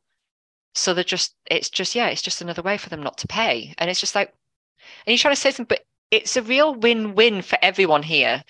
so 0.77 0.93
they're 0.93 1.03
just, 1.03 1.35
it's 1.49 1.69
just, 1.69 1.95
yeah, 1.95 2.07
it's 2.07 2.21
just 2.21 2.41
another 2.41 2.61
way 2.61 2.77
for 2.77 2.89
them 2.89 3.01
not 3.01 3.17
to 3.19 3.27
pay. 3.27 3.73
And 3.77 3.89
it's 3.89 3.99
just 3.99 4.15
like, 4.15 4.33
and 5.05 5.11
you're 5.11 5.17
trying 5.17 5.35
to 5.35 5.41
say 5.41 5.51
something, 5.51 5.65
but 5.67 5.85
it's 6.11 6.37
a 6.37 6.41
real 6.41 6.75
win-win 6.75 7.41
for 7.41 7.57
everyone 7.61 8.03
here. 8.03 8.43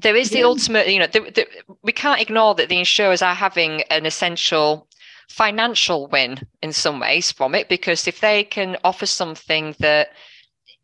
There 0.00 0.16
is 0.16 0.30
the 0.30 0.40
yeah. 0.40 0.44
ultimate, 0.44 0.88
you 0.88 1.00
know, 1.00 1.06
the, 1.06 1.20
the, 1.20 1.46
we 1.82 1.92
can't 1.92 2.20
ignore 2.20 2.54
that 2.54 2.68
the 2.68 2.78
insurers 2.78 3.22
are 3.22 3.34
having 3.34 3.82
an 3.90 4.06
essential 4.06 4.86
financial 5.28 6.06
win 6.08 6.46
in 6.62 6.72
some 6.72 7.00
ways 7.00 7.32
from 7.32 7.54
it 7.54 7.68
because 7.68 8.06
if 8.06 8.20
they 8.20 8.44
can 8.44 8.76
offer 8.84 9.06
something 9.06 9.74
that 9.78 10.10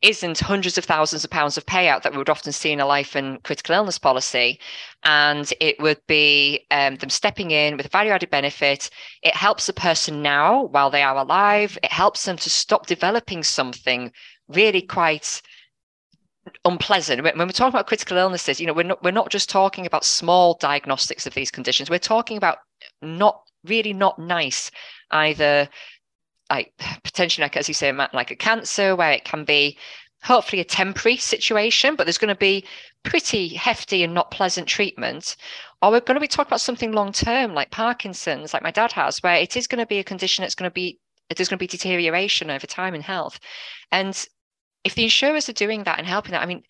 isn't 0.03 0.39
hundreds 0.39 0.77
of 0.77 0.85
thousands 0.85 1.25
of 1.25 1.31
pounds 1.31 1.57
of 1.57 1.65
payout 1.67 2.03
that 2.03 2.13
we 2.13 2.19
would 2.19 2.29
often 2.29 2.53
see 2.53 2.71
in 2.71 2.81
a 2.81 2.87
life 2.87 3.15
and 3.15 3.43
critical 3.43 3.75
illness 3.75 3.99
policy. 3.99 4.61
And 5.05 5.51
it 5.61 5.81
would 5.81 6.01
be 6.07 6.67
um, 6.71 6.97
them 6.97 7.11
stepping 7.11 7.51
in 7.51 7.77
with 7.77 7.87
a 7.87 7.91
value 7.91 8.11
added 8.13 8.31
benefit. 8.31 8.91
It 9.23 9.35
helps 9.35 9.67
the 9.67 9.73
person 9.73 10.23
now 10.23 10.65
while 10.65 10.91
they 10.91 11.03
are 11.03 11.17
alive. 11.17 11.79
It 11.83 11.93
helps 11.93 12.25
them 12.25 12.37
to 12.37 12.51
stop 12.51 12.87
developing 12.87 13.43
something 13.43 14.13
really 14.49 14.83
quite 14.83 15.41
unpleasant. 16.65 17.23
When 17.23 17.39
we're 17.39 17.49
talking 17.49 17.75
about 17.75 17.87
critical 17.87 18.19
illnesses, 18.19 18.61
you 18.61 18.67
know, 18.67 18.75
we're 18.75 18.85
not, 18.85 19.03
we're 19.03 19.11
not 19.11 19.31
just 19.31 19.49
talking 19.49 19.87
about 19.87 20.05
small 20.05 20.59
diagnostics 20.61 21.27
of 21.27 21.35
these 21.35 21.51
conditions. 21.51 21.91
We're 21.91 21.99
talking 21.99 22.37
about 22.37 22.59
not 23.03 23.43
really 23.65 23.93
not 23.93 24.19
nice 24.19 24.71
either 25.11 25.69
like 26.51 26.73
potentially 27.03 27.45
like 27.45 27.57
as 27.57 27.69
you 27.69 27.75
say 27.75 27.93
like 27.93 28.31
a 28.31 28.37
cancer 28.37 28.95
where 28.95 29.13
it 29.13 29.25
can 29.25 29.45
be 29.45 29.77
hopefully 30.23 30.61
a 30.61 30.65
temporary 30.65 31.17
situation 31.17 31.95
but 31.95 32.05
there's 32.05 32.19
going 32.19 32.29
to 32.29 32.39
be 32.39 32.65
pretty 33.03 33.49
hefty 33.49 34.03
and 34.03 34.13
not 34.15 34.33
pleasant 34.33 34.67
treatment. 34.67 35.37
Or 35.81 35.91
we're 35.91 36.01
going 36.01 36.17
to 36.17 36.21
be 36.21 36.27
talking 36.27 36.49
about 36.49 36.61
something 36.61 36.93
long 36.93 37.13
term 37.13 37.55
like 37.55 37.71
parkinson's 37.71 38.53
like 38.53 38.63
my 38.63 38.71
dad 38.71 38.93
has 38.93 39.23
where 39.23 39.37
it 39.37 39.57
is 39.57 39.67
going 39.67 39.79
to 39.79 39.87
be 39.87 39.99
a 39.99 40.05
condition 40.05 40.43
that's 40.43 40.55
going 40.55 40.71
to 40.71 40.75
be 40.75 40.99
there's 41.35 41.49
going 41.49 41.59
to 41.59 41.63
be 41.63 41.67
deterioration 41.67 42.51
over 42.51 42.67
time 42.67 42.95
in 42.95 43.01
health. 43.03 43.39
And 43.91 44.27
if 44.85 44.95
the 44.95 45.03
insurers 45.05 45.49
are 45.49 45.53
doing 45.53 45.83
that 45.83 45.99
and 45.99 46.07
helping 46.07 46.31
that 46.31 46.43
i 46.43 46.47
mean 46.47 46.63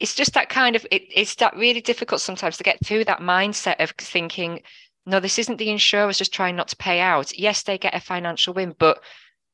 it's 0.00 0.14
just 0.14 0.34
that 0.34 0.48
kind 0.48 0.76
of 0.76 0.86
it, 0.90 1.02
it's 1.14 1.34
that 1.36 1.56
really 1.56 1.80
difficult 1.80 2.20
sometimes 2.20 2.56
to 2.56 2.64
get 2.64 2.78
through 2.84 3.04
that 3.04 3.20
mindset 3.20 3.80
of 3.80 3.90
thinking 3.98 4.60
no 5.06 5.20
this 5.20 5.38
isn't 5.38 5.58
the 5.58 5.70
insurers 5.70 6.18
just 6.18 6.32
trying 6.32 6.56
not 6.56 6.68
to 6.68 6.76
pay 6.76 7.00
out. 7.00 7.36
Yes 7.38 7.62
they 7.62 7.78
get 7.78 7.94
a 7.94 8.00
financial 8.00 8.54
win 8.54 8.74
but 8.78 9.02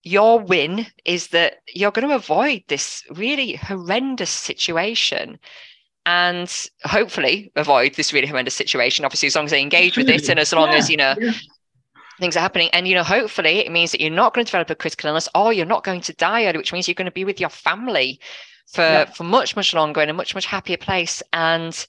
your 0.03 0.41
win 0.41 0.87
is 1.05 1.29
that 1.29 1.61
you're 1.75 1.91
going 1.91 2.09
to 2.09 2.15
avoid 2.15 2.63
this 2.69 3.05
really 3.11 3.55
horrendous 3.55 4.31
situation 4.31 5.39
and 6.07 6.69
hopefully 6.85 7.53
avoid 7.57 7.95
this 7.95 8.13
really 8.13 8.27
horrendous 8.27 8.55
situation 8.55 9.05
obviously 9.05 9.27
as 9.27 9.37
long 9.37 9.45
as 9.45 9.51
they 9.51 9.61
engage 9.61 9.97
with 9.97 10.09
it 10.09 10.29
and 10.31 10.39
as 10.39 10.53
long 10.53 10.71
yeah, 10.71 10.79
as 10.79 10.89
you 10.89 10.97
know 10.97 11.15
yeah. 11.21 11.33
things 12.19 12.37
are 12.37 12.41
happening 12.41 12.71
and 12.73 12.89
you 12.89 12.95
know 12.95 13.03
hopefully 13.03 13.59
it 13.59 13.71
means 13.71 13.93
that 13.93 14.01
you're 14.01 14.11
not 14.11 14.33
going 14.33 14.45
to 14.45 14.51
develop 14.51 14.71
a 14.71 14.75
critical 14.75 15.09
illness 15.09 15.29
or 15.35 15.53
you're 15.53 15.67
not 15.67 15.85
going 15.85 16.01
to 16.01 16.15
die 16.15 16.47
early 16.47 16.57
which 16.57 16.73
means 16.73 16.89
you're 16.89 16.95
going 16.95 17.05
to 17.05 17.11
be 17.11 17.25
with 17.25 17.39
your 17.39 17.51
family 17.51 18.19
for 18.67 18.81
yeah. 18.81 19.05
for 19.05 19.25
much 19.25 19.55
much 19.55 19.75
longer 19.75 20.01
in 20.01 20.09
a 20.09 20.15
much 20.15 20.35
much 20.35 20.47
happier 20.47 20.79
place 20.79 21.23
and 21.35 21.87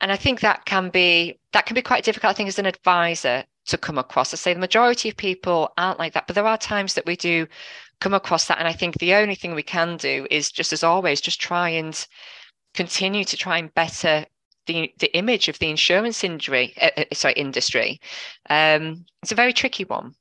and 0.00 0.10
i 0.10 0.16
think 0.16 0.40
that 0.40 0.64
can 0.64 0.88
be 0.88 1.38
that 1.52 1.66
can 1.66 1.74
be 1.74 1.82
quite 1.82 2.04
difficult 2.04 2.30
i 2.30 2.34
think 2.34 2.48
as 2.48 2.58
an 2.58 2.66
advisor 2.66 3.44
to 3.66 3.78
come 3.78 3.98
across. 3.98 4.32
I 4.32 4.36
say 4.36 4.52
the 4.52 4.60
majority 4.60 5.08
of 5.08 5.16
people 5.16 5.72
aren't 5.78 5.98
like 5.98 6.12
that, 6.14 6.26
but 6.26 6.34
there 6.34 6.46
are 6.46 6.58
times 6.58 6.94
that 6.94 7.06
we 7.06 7.16
do 7.16 7.46
come 8.00 8.14
across 8.14 8.46
that. 8.46 8.58
And 8.58 8.68
I 8.68 8.72
think 8.72 8.98
the 8.98 9.14
only 9.14 9.34
thing 9.34 9.54
we 9.54 9.62
can 9.62 9.96
do 9.96 10.26
is 10.30 10.50
just 10.50 10.72
as 10.72 10.84
always, 10.84 11.20
just 11.20 11.40
try 11.40 11.70
and 11.70 12.06
continue 12.74 13.24
to 13.24 13.36
try 13.36 13.58
and 13.58 13.72
better 13.74 14.26
the 14.66 14.92
the 14.98 15.14
image 15.16 15.48
of 15.48 15.58
the 15.58 15.68
insurance 15.68 16.24
injury, 16.24 16.74
uh, 16.80 16.90
uh 16.96 17.04
sorry, 17.12 17.34
industry. 17.34 18.00
Um, 18.48 19.04
it's 19.22 19.32
a 19.32 19.36
very 19.36 19.52
tricky 19.52 19.84
one. 19.84 20.14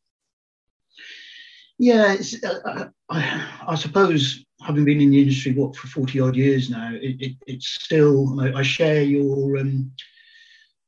Yeah, 1.80 2.16
uh, 2.44 2.70
uh, 2.70 2.88
I, 3.10 3.50
I, 3.68 3.76
suppose 3.76 4.46
having 4.62 4.86
been 4.86 5.02
in 5.02 5.10
the 5.10 5.22
industry 5.22 5.54
what 5.54 5.76
for 5.76 5.88
forty 5.88 6.20
odd 6.20 6.36
years 6.36 6.70
now, 6.70 6.92
it, 6.94 7.22
it, 7.22 7.36
it's 7.48 7.68
still. 7.68 8.40
I, 8.40 8.60
I 8.60 8.62
share 8.64 9.02
your 9.02 9.58
um, 9.58 9.92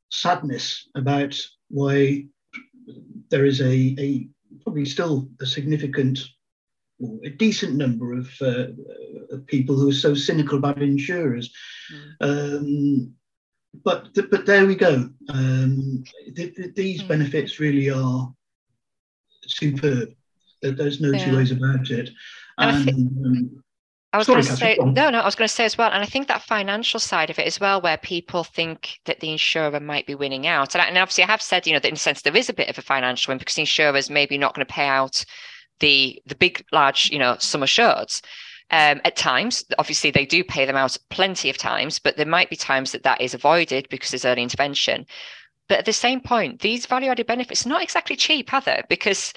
sadness 0.10 0.88
about 0.96 1.40
why 1.70 2.26
there 3.30 3.46
is 3.46 3.62
a, 3.62 3.96
a 4.00 4.28
probably 4.64 4.86
still 4.86 5.30
a 5.42 5.46
significant 5.46 6.20
or 7.00 7.20
a 7.26 7.30
decent 7.30 7.76
number 7.76 8.14
of, 8.14 8.30
uh, 8.42 8.68
of 9.32 9.46
people 9.48 9.76
who 9.76 9.90
are 9.90 9.94
so 9.94 10.14
cynical 10.14 10.58
about 10.58 10.82
insurers. 10.82 11.54
Mm. 12.22 12.58
Um, 12.60 13.14
but 13.84 14.14
th- 14.14 14.30
but 14.30 14.46
there 14.46 14.66
we 14.66 14.76
go. 14.76 15.10
Um, 15.30 16.04
th- 16.36 16.56
th- 16.56 16.76
these 16.76 17.04
mm. 17.04 17.08
benefits 17.08 17.60
really 17.60 17.90
are 17.90 18.34
superb. 19.48 20.10
There's 20.62 21.02
no 21.02 21.12
yeah. 21.12 21.26
two 21.26 21.36
ways 21.38 21.52
about 21.52 21.92
it. 21.92 22.10
And, 22.58 22.90
um, 22.90 23.64
I 24.16 24.18
was 24.18 24.28
going 24.28 24.44
to 24.44 24.56
say 24.56 24.78
no, 24.80 25.10
no. 25.10 25.20
I 25.20 25.26
was 25.26 25.36
going 25.36 25.48
to 25.48 25.54
say 25.54 25.66
as 25.66 25.78
well, 25.78 25.92
and 25.92 26.02
I 26.02 26.06
think 26.06 26.30
that 26.30 26.42
financial 26.42 27.02
side 27.02 27.30
of 27.30 27.38
it 27.38 27.46
as 27.46 27.60
well, 27.60 27.82
where 27.82 27.98
people 27.98 28.46
think 28.46 29.00
that 29.04 29.20
the 29.20 29.30
insurer 29.30 29.78
might 29.82 30.08
be 30.08 30.16
winning 30.16 30.48
out, 30.48 30.74
and, 30.74 30.82
and 30.82 30.98
obviously 30.98 31.26
I 31.26 31.28
have 31.28 31.42
said, 31.42 31.68
you 31.68 31.74
know, 31.74 31.80
that 31.80 31.90
in 31.90 31.96
a 31.96 31.98
sense 31.98 32.22
there 32.22 32.36
is 32.36 32.48
a 32.48 32.54
bit 32.54 32.70
of 32.70 32.78
a 32.78 32.82
financial 32.82 33.32
win 33.32 33.40
because 33.40 33.56
the 33.56 33.64
insurers 33.64 34.10
maybe 34.10 34.38
not 34.38 34.56
going 34.56 34.66
to 34.66 34.74
pay 34.74 34.88
out 34.88 35.26
the 35.82 36.22
the 36.26 36.36
big, 36.36 36.64
large, 36.72 37.10
you 37.12 37.20
know, 37.20 37.36
sum 37.40 37.62
assureds. 37.62 38.22
Um, 38.72 39.02
at 39.04 39.18
times, 39.18 39.66
obviously, 39.78 40.12
they 40.12 40.26
do 40.26 40.46
pay 40.46 40.66
them 40.66 40.78
out 40.78 40.98
plenty 41.10 41.50
of 41.50 41.58
times, 41.58 42.00
but 42.00 42.16
there 42.16 42.26
might 42.26 42.50
be 42.50 42.56
times 42.56 42.94
that 42.94 43.04
that 43.04 43.20
is 43.20 43.34
avoided 43.34 43.90
because 43.90 44.12
there's 44.12 44.26
early 44.26 44.44
intervention. 44.44 45.06
But 45.68 45.80
at 45.80 45.86
the 45.86 45.94
same 45.94 46.22
point, 46.22 46.62
these 46.62 46.86
value 46.86 47.10
added 47.10 47.28
benefits 47.28 47.66
are 47.66 47.70
not 47.70 47.84
exactly 47.84 48.16
cheap, 48.16 48.54
are 48.54 48.62
they? 48.62 48.82
Because 48.88 49.34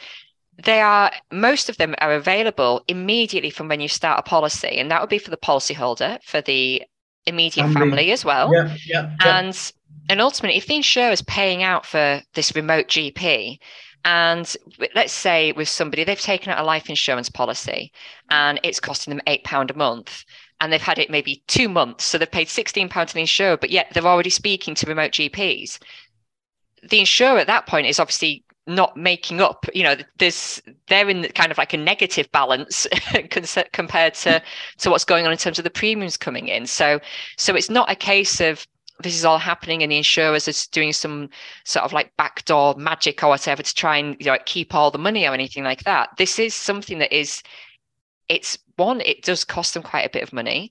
they 0.65 0.81
are 0.81 1.13
most 1.31 1.69
of 1.69 1.77
them 1.77 1.95
are 1.99 2.13
available 2.13 2.83
immediately 2.89 3.51
from 3.51 3.69
when 3.69 3.81
you 3.81 3.89
start 3.89 4.19
a 4.19 4.23
policy 4.23 4.79
and 4.79 4.91
that 4.91 5.01
would 5.01 5.11
be 5.11 5.19
for 5.19 5.31
the 5.31 5.37
policyholder 5.37 6.23
for 6.23 6.41
the 6.41 6.83
immediate 7.27 7.65
family, 7.65 7.81
family 7.81 8.13
as 8.13 8.25
well 8.25 8.53
yeah, 8.53 8.77
yeah, 8.87 9.15
yeah. 9.25 9.39
and 9.39 9.73
and 10.09 10.21
ultimately 10.21 10.57
if 10.57 10.67
the 10.67 10.77
insurer 10.77 11.13
is 11.13 11.23
paying 11.23 11.63
out 11.63 11.85
for 11.85 12.21
this 12.35 12.55
remote 12.55 12.89
gp 12.89 13.59
and 14.05 14.57
let's 14.95 15.13
say 15.13 15.53
with 15.53 15.69
somebody 15.69 16.05
they've 16.05 16.21
taken 16.21 16.51
out 16.51 16.59
a 16.59 16.65
life 16.65 16.89
insurance 16.89 17.29
policy 17.29 17.93
and 18.31 18.59
it's 18.63 18.81
costing 18.81 19.13
them 19.13 19.23
eight 19.27 19.45
pound 19.45 19.71
a 19.71 19.75
month 19.75 20.25
and 20.61 20.73
they've 20.73 20.81
had 20.81 20.99
it 20.99 21.11
maybe 21.11 21.43
two 21.47 21.69
months. 21.69 22.05
So 22.05 22.19
they've 22.19 22.31
paid 22.31 22.49
£16 22.49 23.07
to 23.07 23.15
the 23.15 23.21
insurer, 23.21 23.57
but 23.57 23.71
yet 23.71 23.89
they're 23.93 24.05
already 24.05 24.31
speaking 24.31 24.75
to 24.77 24.87
remote 24.87 25.13
GPs. 25.13 25.79
The 26.89 27.01
insurer 27.01 27.39
at 27.39 27.47
that 27.47 27.67
point 27.67 27.87
is 27.87 28.01
obviously 28.01 28.45
not 28.69 28.97
making 28.97 29.41
up 29.41 29.67
you 29.75 29.83
know 29.83 29.97
there's 30.19 30.63
they're 30.89 31.09
in 31.09 31.25
kind 31.35 31.51
of 31.51 31.59
like 31.59 31.73
a 31.73 31.77
negative 31.77 32.31
balance 32.33 32.87
compared 33.73 34.15
to 34.15 34.43
to 34.79 34.91
what's 34.91 35.05
going 35.05 35.27
on 35.27 35.33
in 35.33 35.39
terms 35.39 35.59
of 35.59 35.65
the 35.65 35.71
premiums 35.71 36.17
coming 36.17 36.49
in. 36.49 36.67
So 36.67 37.01
so 37.37 37.55
it's 37.57 37.71
not 37.71 37.91
a 37.91 37.97
case 37.97 38.41
of 38.41 38.67
this 39.01 39.15
is 39.15 39.25
all 39.25 39.39
happening 39.39 39.83
and 39.83 39.93
the 39.93 39.97
insurers 39.97 40.49
are 40.49 40.71
doing 40.73 40.93
some 40.93 41.31
sort 41.65 41.85
of 41.85 41.93
like 41.93 42.17
backdoor 42.17 42.75
magic 42.77 43.23
or 43.23 43.29
whatever 43.29 43.63
to 43.63 43.75
try 43.75 43.97
and 43.97 44.17
you 44.19 44.27
know 44.27 44.39
keep 44.45 44.75
all 44.75 44.91
the 44.91 44.99
money 44.99 45.27
or 45.27 45.35
anything 45.35 45.65
like 45.65 45.85
that. 45.85 46.11
This 46.19 46.39
is 46.39 46.55
something 46.55 46.99
that 46.99 47.13
is 47.13 47.43
it's 48.29 48.59
one 48.77 49.01
it 49.01 49.23
does 49.23 49.45
cost 49.45 49.75
them 49.75 49.83
quite 49.83 50.07
a 50.07 50.11
bit 50.11 50.23
of 50.23 50.33
money 50.33 50.71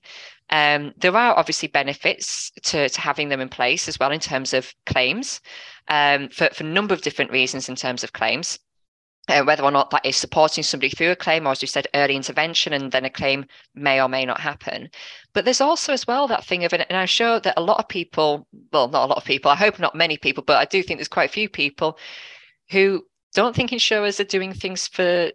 um, 0.50 0.94
there 0.96 1.16
are 1.16 1.36
obviously 1.36 1.68
benefits 1.68 2.50
to, 2.62 2.88
to 2.88 3.00
having 3.00 3.28
them 3.28 3.40
in 3.40 3.48
place 3.48 3.88
as 3.88 3.98
well 3.98 4.10
in 4.10 4.20
terms 4.20 4.54
of 4.54 4.74
claims 4.86 5.40
um, 5.88 6.28
for, 6.28 6.48
for 6.52 6.64
a 6.64 6.66
number 6.66 6.94
of 6.94 7.02
different 7.02 7.30
reasons 7.30 7.68
in 7.68 7.76
terms 7.76 8.02
of 8.02 8.12
claims. 8.12 8.58
Uh, 9.28 9.42
whether 9.42 9.62
or 9.62 9.70
not 9.70 9.90
that 9.90 10.06
is 10.06 10.16
supporting 10.16 10.64
somebody 10.64 10.88
through 10.88 11.10
a 11.10 11.16
claim, 11.16 11.46
or 11.46 11.50
as 11.50 11.60
you 11.60 11.68
said, 11.68 11.86
early 11.92 12.16
intervention, 12.16 12.72
and 12.72 12.92
then 12.92 13.04
a 13.04 13.10
claim 13.10 13.44
may 13.74 14.00
or 14.00 14.08
may 14.08 14.24
not 14.24 14.40
happen. 14.40 14.88
But 15.34 15.44
there's 15.44 15.60
also 15.60 15.92
as 15.92 16.06
well 16.06 16.26
that 16.28 16.46
thing 16.46 16.64
of, 16.64 16.72
and 16.72 16.86
I'm 16.88 17.06
sure 17.06 17.38
that 17.40 17.58
a 17.58 17.62
lot 17.62 17.78
of 17.78 17.88
people, 17.88 18.46
well, 18.72 18.88
not 18.88 19.04
a 19.04 19.06
lot 19.06 19.18
of 19.18 19.26
people, 19.26 19.50
I 19.50 19.54
hope 19.54 19.78
not 19.78 19.94
many 19.94 20.16
people, 20.16 20.42
but 20.42 20.56
I 20.56 20.64
do 20.64 20.82
think 20.82 20.98
there's 20.98 21.08
quite 21.08 21.28
a 21.28 21.32
few 21.32 21.50
people 21.50 21.98
who 22.70 23.04
don't 23.34 23.54
think 23.54 23.70
insurers 23.70 24.18
are 24.18 24.24
doing 24.24 24.54
things 24.54 24.88
for 24.88 25.30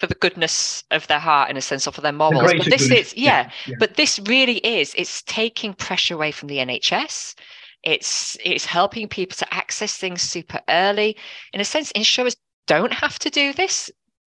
for 0.00 0.06
the 0.06 0.14
goodness 0.16 0.82
of 0.90 1.06
their 1.06 1.18
heart 1.18 1.50
in 1.50 1.56
a 1.56 1.60
sense 1.60 1.86
or 1.86 1.92
for 1.92 2.00
their 2.00 2.12
morals. 2.12 2.52
but 2.54 2.70
this 2.70 2.90
is 2.90 3.14
yeah, 3.16 3.42
yeah, 3.44 3.50
yeah, 3.66 3.76
but 3.78 3.94
this 3.94 4.18
really 4.26 4.56
is 4.58 4.94
it's 4.96 5.22
taking 5.22 5.74
pressure 5.74 6.14
away 6.14 6.32
from 6.32 6.48
the 6.48 6.56
nhs 6.56 7.34
it's 7.82 8.36
it's 8.44 8.64
helping 8.64 9.08
people 9.08 9.36
to 9.36 9.54
access 9.54 9.96
things 9.96 10.22
super 10.22 10.60
early. 10.68 11.16
In 11.52 11.60
a 11.60 11.64
sense 11.64 11.90
insurers 11.92 12.36
don't 12.66 12.92
have 12.92 13.18
to 13.20 13.30
do 13.30 13.52
this 13.52 13.90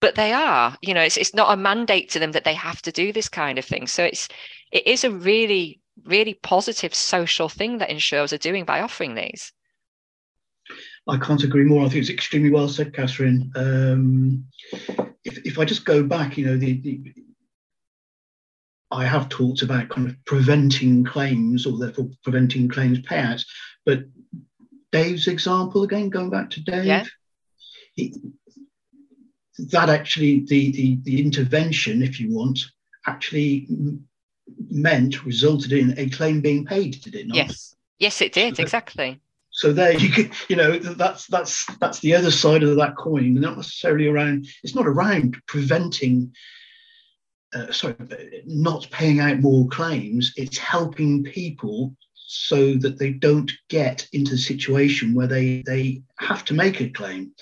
but 0.01 0.15
they 0.15 0.33
are. 0.33 0.77
You 0.83 0.95
know 0.95 1.03
it's, 1.03 1.17
it's 1.17 1.35
not 1.35 1.53
a 1.53 1.57
mandate 1.57 2.09
to 2.11 2.19
them 2.19 2.33
that 2.33 2.45
they 2.45 2.55
have 2.55 2.83
to 2.83 2.93
do 2.93 3.13
this 3.13 3.29
kind 3.29 3.59
of 3.59 3.65
thing. 3.65 3.87
So 3.87 4.05
it's 4.05 4.29
it 4.73 4.87
is 4.87 5.05
a 5.05 5.11
really 5.11 5.81
really 6.05 6.35
positive 6.35 6.95
social 6.95 7.49
thing 7.49 7.79
that 7.79 7.91
insurers 7.91 8.33
are 8.33 8.39
doing 8.39 8.65
by 8.65 8.81
offering 8.81 9.15
these 9.15 9.53
I 11.09 11.17
can't 11.19 11.43
agree 11.43 11.65
more. 11.65 11.85
I 11.85 11.89
think 11.89 12.03
it's 12.03 12.11
extremely 12.11 12.51
well 12.51 12.69
said, 12.69 12.95
Catherine. 12.95 13.51
Um, 13.57 14.45
if, 15.25 15.39
if 15.45 15.59
I 15.59 15.65
just 15.65 15.85
go 15.85 16.03
back, 16.03 16.37
you 16.37 16.47
know, 16.47 16.57
the, 16.57 16.81
the, 16.81 17.15
I 18.91 19.05
have 19.05 19.29
talked 19.29 19.63
about 19.63 19.89
kind 19.89 20.09
of 20.09 20.17
preventing 20.25 21.05
claims 21.05 21.67
or 21.67 21.79
therefore 21.79 22.11
preventing 22.23 22.69
claims 22.69 23.01
payouts. 23.01 23.45
But 23.87 24.05
Dave's 24.93 25.27
example, 25.27 25.83
again, 25.85 26.11
going 26.11 26.31
back 26.31 26.51
to 26.51 26.63
Dave, 26.63 26.85
yeah. 26.85 27.05
he, 27.95 28.15
that 29.71 29.89
actually, 29.89 30.41
the, 30.47 30.71
the, 30.73 30.99
the 31.03 31.23
intervention, 31.23 32.03
if 32.03 32.19
you 32.21 32.35
want, 32.35 32.61
actually 33.07 33.69
meant, 34.69 35.25
resulted 35.25 35.73
in 35.73 35.99
a 35.99 36.09
claim 36.09 36.41
being 36.41 36.65
paid, 36.65 37.01
did 37.03 37.15
it 37.15 37.27
not? 37.27 37.37
Yes. 37.37 37.75
Yes, 37.99 38.21
it 38.23 38.33
did, 38.33 38.59
exactly. 38.59 39.21
So 39.61 39.75
there 39.75 39.93
you 39.93 40.09
can, 40.09 40.31
you 40.49 40.57
know, 40.57 40.79
that's 40.79 41.27
that's 41.27 41.67
that's 41.81 42.01
the 42.01 42.15
other 42.15 42.31
side 42.31 42.63
of 42.63 42.77
that 42.77 42.97
coin. 42.97 43.35
Not 43.35 43.59
necessarily 43.59 44.07
around. 44.07 44.47
It's 44.65 44.75
not 44.75 44.87
around 44.87 45.37
preventing. 45.47 46.33
Uh, 47.53 47.71
sorry, 47.71 47.95
not 48.47 48.89
paying 48.91 49.21
out 49.21 49.41
more 49.41 49.69
claims. 49.69 50.33
It's 50.37 50.57
helping 50.57 51.25
people 51.25 51.95
so 52.15 52.73
that 52.77 52.99
they 52.99 53.13
don't 53.13 53.53
get 53.69 54.09
into 54.15 54.37
a 54.37 54.39
situation 54.39 55.13
where 55.13 55.27
they 55.27 55.63
they 55.67 56.05
have 56.21 56.43
to 56.47 56.55
make 56.55 56.81
a 56.81 56.89
claim. 56.89 57.33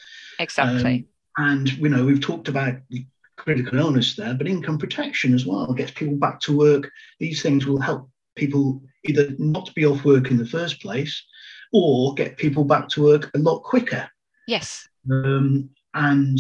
Exactly. 0.40 1.06
Um, 1.38 1.50
and 1.50 1.72
you 1.74 1.88
know, 1.88 2.04
we've 2.04 2.20
talked 2.20 2.48
about 2.48 2.78
the 2.90 3.06
critical 3.36 3.78
illness 3.78 4.16
there, 4.16 4.34
but 4.34 4.48
income 4.48 4.78
protection 4.78 5.34
as 5.34 5.46
well 5.46 5.72
gets 5.72 5.92
people 5.92 6.16
back 6.16 6.40
to 6.40 6.56
work. 6.56 6.90
These 7.20 7.42
things 7.42 7.64
will 7.64 7.80
help 7.80 8.10
people 8.34 8.82
either 9.04 9.36
not 9.38 9.72
be 9.76 9.86
off 9.86 10.04
work 10.04 10.32
in 10.32 10.36
the 10.36 10.46
first 10.46 10.82
place 10.82 11.24
or 11.72 12.14
get 12.14 12.36
people 12.36 12.64
back 12.64 12.88
to 12.90 13.02
work 13.02 13.30
a 13.34 13.38
lot 13.38 13.60
quicker. 13.60 14.08
Yes. 14.46 14.88
Um, 15.10 15.70
and 15.94 16.38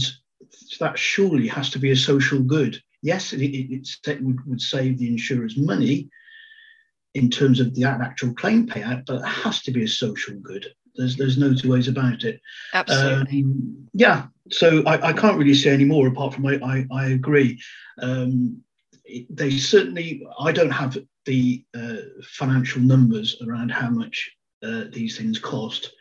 that 0.80 0.98
surely 0.98 1.46
has 1.48 1.70
to 1.70 1.78
be 1.78 1.90
a 1.90 1.96
social 1.96 2.40
good. 2.40 2.80
Yes, 3.02 3.32
it, 3.32 3.42
it, 3.42 3.88
it 4.06 4.22
would, 4.22 4.44
would 4.46 4.60
save 4.60 4.98
the 4.98 5.08
insurers 5.08 5.56
money 5.56 6.08
in 7.14 7.30
terms 7.30 7.60
of 7.60 7.74
the 7.74 7.84
actual 7.84 8.34
claim 8.34 8.66
payout, 8.66 9.06
but 9.06 9.22
it 9.22 9.26
has 9.26 9.62
to 9.62 9.70
be 9.70 9.84
a 9.84 9.88
social 9.88 10.34
good. 10.36 10.66
There's 10.96 11.16
there's 11.16 11.38
no 11.38 11.54
two 11.54 11.70
ways 11.70 11.88
about 11.88 12.24
it. 12.24 12.40
Absolutely. 12.74 13.44
Um, 13.44 13.88
yeah. 13.92 14.26
So 14.50 14.82
I, 14.84 15.08
I 15.08 15.12
can't 15.12 15.38
really 15.38 15.54
say 15.54 15.70
any 15.70 15.84
more 15.84 16.08
apart 16.08 16.34
from 16.34 16.46
I 16.46 16.58
I, 16.62 16.86
I 16.90 17.06
agree. 17.10 17.60
Um, 18.00 18.62
they 19.30 19.50
certainly 19.50 20.26
I 20.38 20.52
don't 20.52 20.70
have 20.70 20.98
the 21.24 21.64
uh, 21.76 21.96
financial 22.22 22.80
numbers 22.80 23.40
around 23.46 23.70
how 23.70 23.90
much 23.90 24.30
uh, 24.62 24.84
these 24.92 25.16
things 25.16 25.38
cost. 25.38 25.92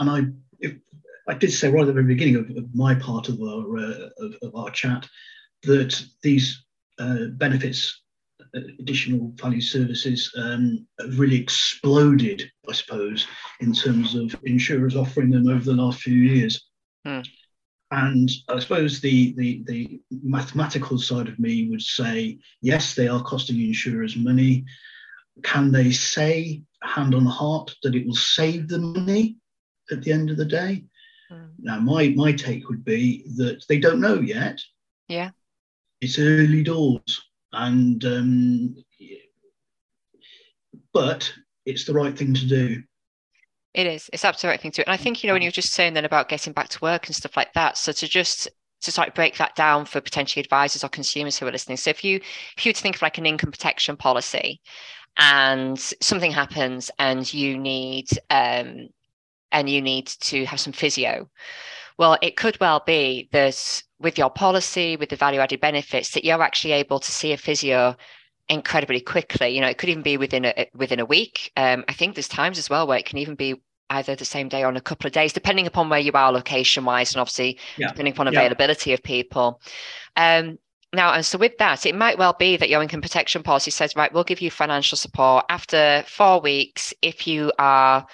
And 0.00 0.10
I, 0.10 0.20
if, 0.60 0.74
I 1.28 1.34
did 1.34 1.52
say 1.52 1.70
right 1.70 1.82
at 1.82 1.86
the 1.86 1.92
very 1.92 2.06
beginning 2.06 2.36
of, 2.36 2.50
of 2.56 2.74
my 2.74 2.94
part 2.94 3.28
of 3.28 3.40
our 3.40 3.78
uh, 3.78 4.08
of, 4.18 4.34
of, 4.42 4.54
our 4.54 4.70
chat 4.70 5.08
that 5.62 6.04
these 6.22 6.64
uh, 6.98 7.26
benefits, 7.34 8.02
uh, 8.56 8.60
additional 8.80 9.32
value 9.36 9.60
services, 9.60 10.32
um, 10.36 10.86
have 11.00 11.18
really 11.18 11.40
exploded, 11.40 12.50
I 12.68 12.72
suppose, 12.72 13.26
in 13.60 13.72
terms 13.72 14.14
of 14.14 14.34
insurers 14.44 14.96
offering 14.96 15.30
them 15.30 15.46
over 15.46 15.64
the 15.64 15.74
last 15.74 16.00
few 16.00 16.14
years. 16.14 16.68
Hmm. 17.06 17.20
And 17.92 18.30
I 18.48 18.58
suppose 18.58 19.00
the, 19.00 19.34
the, 19.36 19.62
the 19.66 20.00
mathematical 20.22 20.98
side 20.98 21.28
of 21.28 21.38
me 21.38 21.68
would 21.68 21.82
say, 21.82 22.38
yes, 22.62 22.94
they 22.94 23.06
are 23.06 23.22
costing 23.22 23.60
insurers 23.60 24.16
money. 24.16 24.64
Can 25.42 25.72
they 25.72 25.90
say 25.90 26.62
hand 26.82 27.14
on 27.14 27.24
heart 27.24 27.74
that 27.82 27.94
it 27.94 28.06
will 28.06 28.14
save 28.14 28.68
them 28.68 28.92
money 28.92 29.36
at 29.90 30.02
the 30.02 30.12
end 30.12 30.30
of 30.30 30.36
the 30.36 30.44
day? 30.44 30.84
Mm. 31.30 31.50
Now, 31.58 31.80
my 31.80 32.08
my 32.16 32.32
take 32.32 32.68
would 32.68 32.84
be 32.84 33.24
that 33.36 33.64
they 33.68 33.78
don't 33.78 34.00
know 34.00 34.20
yet. 34.20 34.60
Yeah, 35.08 35.30
it's 36.00 36.18
early 36.18 36.62
doors, 36.62 37.20
and 37.52 38.04
um, 38.04 38.76
but 40.92 41.32
it's 41.64 41.84
the 41.84 41.94
right 41.94 42.16
thing 42.16 42.34
to 42.34 42.46
do. 42.46 42.82
It 43.74 43.86
is. 43.86 44.10
It's 44.12 44.24
absolutely 44.24 44.48
the 44.48 44.52
right 44.52 44.60
thing 44.60 44.70
to 44.72 44.82
do. 44.82 44.84
And 44.86 44.92
I 44.92 44.98
think 44.98 45.22
you 45.22 45.28
know 45.28 45.34
when 45.34 45.42
you're 45.42 45.50
just 45.50 45.72
saying 45.72 45.94
then 45.94 46.04
about 46.04 46.28
getting 46.28 46.52
back 46.52 46.68
to 46.70 46.80
work 46.80 47.06
and 47.06 47.16
stuff 47.16 47.36
like 47.36 47.52
that. 47.54 47.78
So 47.78 47.92
to 47.92 48.06
just 48.06 48.48
to 48.82 48.90
start 48.90 49.14
break 49.14 49.36
that 49.38 49.54
down 49.54 49.84
for 49.84 50.00
potentially 50.00 50.42
advisors 50.42 50.84
or 50.84 50.88
consumers 50.88 51.38
who 51.38 51.46
are 51.46 51.52
listening. 51.52 51.76
So 51.78 51.90
if 51.90 52.04
you 52.04 52.16
if 52.56 52.66
you 52.66 52.70
were 52.70 52.74
to 52.74 52.82
think 52.82 52.96
of 52.96 53.02
like 53.02 53.18
an 53.18 53.26
income 53.26 53.50
protection 53.50 53.96
policy, 53.96 54.60
and 55.18 55.78
something 55.78 56.32
happens 56.32 56.90
and 56.98 57.32
you 57.32 57.58
need 57.58 58.08
um, 58.30 58.88
and 59.50 59.68
you 59.68 59.82
need 59.82 60.06
to 60.06 60.44
have 60.46 60.60
some 60.60 60.72
physio 60.72 61.28
well 61.98 62.16
it 62.22 62.36
could 62.36 62.58
well 62.60 62.82
be 62.86 63.28
that 63.32 63.82
with 63.98 64.18
your 64.18 64.30
policy 64.30 64.96
with 64.96 65.10
the 65.10 65.16
value 65.16 65.40
added 65.40 65.60
benefits 65.60 66.10
that 66.10 66.24
you're 66.24 66.42
actually 66.42 66.72
able 66.72 66.98
to 66.98 67.12
see 67.12 67.32
a 67.32 67.36
physio 67.36 67.94
incredibly 68.48 69.00
quickly 69.00 69.50
you 69.50 69.60
know 69.60 69.68
it 69.68 69.78
could 69.78 69.88
even 69.88 70.02
be 70.02 70.16
within 70.16 70.44
a 70.44 70.66
within 70.74 71.00
a 71.00 71.04
week 71.04 71.52
um, 71.56 71.84
i 71.88 71.92
think 71.92 72.14
there's 72.14 72.28
times 72.28 72.58
as 72.58 72.70
well 72.70 72.86
where 72.86 72.98
it 72.98 73.06
can 73.06 73.18
even 73.18 73.34
be 73.34 73.54
either 73.90 74.14
the 74.16 74.24
same 74.24 74.48
day 74.48 74.64
or 74.64 74.70
in 74.70 74.76
a 74.76 74.80
couple 74.80 75.06
of 75.06 75.12
days 75.12 75.32
depending 75.32 75.66
upon 75.66 75.88
where 75.90 76.00
you 76.00 76.12
are 76.12 76.32
location 76.32 76.84
wise 76.84 77.12
and 77.12 77.20
obviously 77.20 77.58
yeah. 77.76 77.88
depending 77.88 78.12
upon 78.12 78.26
availability 78.26 78.90
yeah. 78.90 78.94
of 78.94 79.02
people 79.02 79.60
um, 80.16 80.58
now, 80.92 81.12
and 81.12 81.24
so 81.24 81.38
with 81.38 81.56
that, 81.58 81.86
it 81.86 81.94
might 81.94 82.18
well 82.18 82.34
be 82.38 82.56
that 82.56 82.68
your 82.68 82.82
income 82.82 83.00
protection 83.00 83.42
policy 83.42 83.70
says, 83.70 83.96
right, 83.96 84.12
we'll 84.12 84.24
give 84.24 84.42
you 84.42 84.50
financial 84.50 84.96
support 84.96 85.46
after 85.48 86.04
four 86.06 86.40
weeks 86.40 86.92
if 87.00 87.26
you 87.26 87.50
are 87.58 88.06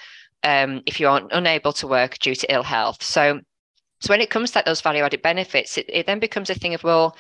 um, 0.45 0.83
if 0.87 1.01
you 1.01 1.09
are 1.09 1.23
unable 1.33 1.73
to 1.73 1.89
work 1.89 2.19
due 2.21 2.37
to 2.37 2.53
ill 2.53 2.63
health. 2.63 3.03
So, 3.03 3.41
so 4.01 4.13
when 4.13 4.21
it 4.21 4.31
comes 4.31 4.53
to 4.53 4.63
those 4.65 4.81
value 4.81 5.03
added 5.03 5.23
benefits, 5.23 5.77
it, 5.77 5.87
it 5.89 6.07
then 6.07 6.21
becomes 6.21 6.51
a 6.51 6.55
thing 6.55 6.75
of 6.75 6.85
well, 6.85 7.17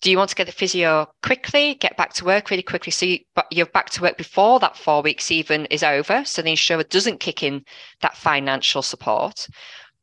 do 0.00 0.10
you 0.10 0.16
want 0.16 0.30
to 0.30 0.36
get 0.36 0.46
the 0.46 0.52
physio 0.52 1.08
quickly, 1.22 1.74
get 1.74 1.96
back 1.96 2.12
to 2.14 2.24
work 2.24 2.50
really 2.50 2.62
quickly, 2.62 2.92
so 2.92 3.06
you, 3.06 3.18
you're 3.50 3.66
back 3.66 3.90
to 3.90 4.02
work 4.02 4.16
before 4.16 4.60
that 4.60 4.76
four 4.76 5.02
weeks 5.02 5.30
even 5.30 5.66
is 5.66 5.82
over, 5.82 6.24
so 6.24 6.42
the 6.42 6.50
insurer 6.50 6.84
doesn't 6.84 7.20
kick 7.20 7.42
in 7.42 7.64
that 8.00 8.16
financial 8.16 8.82
support, 8.82 9.48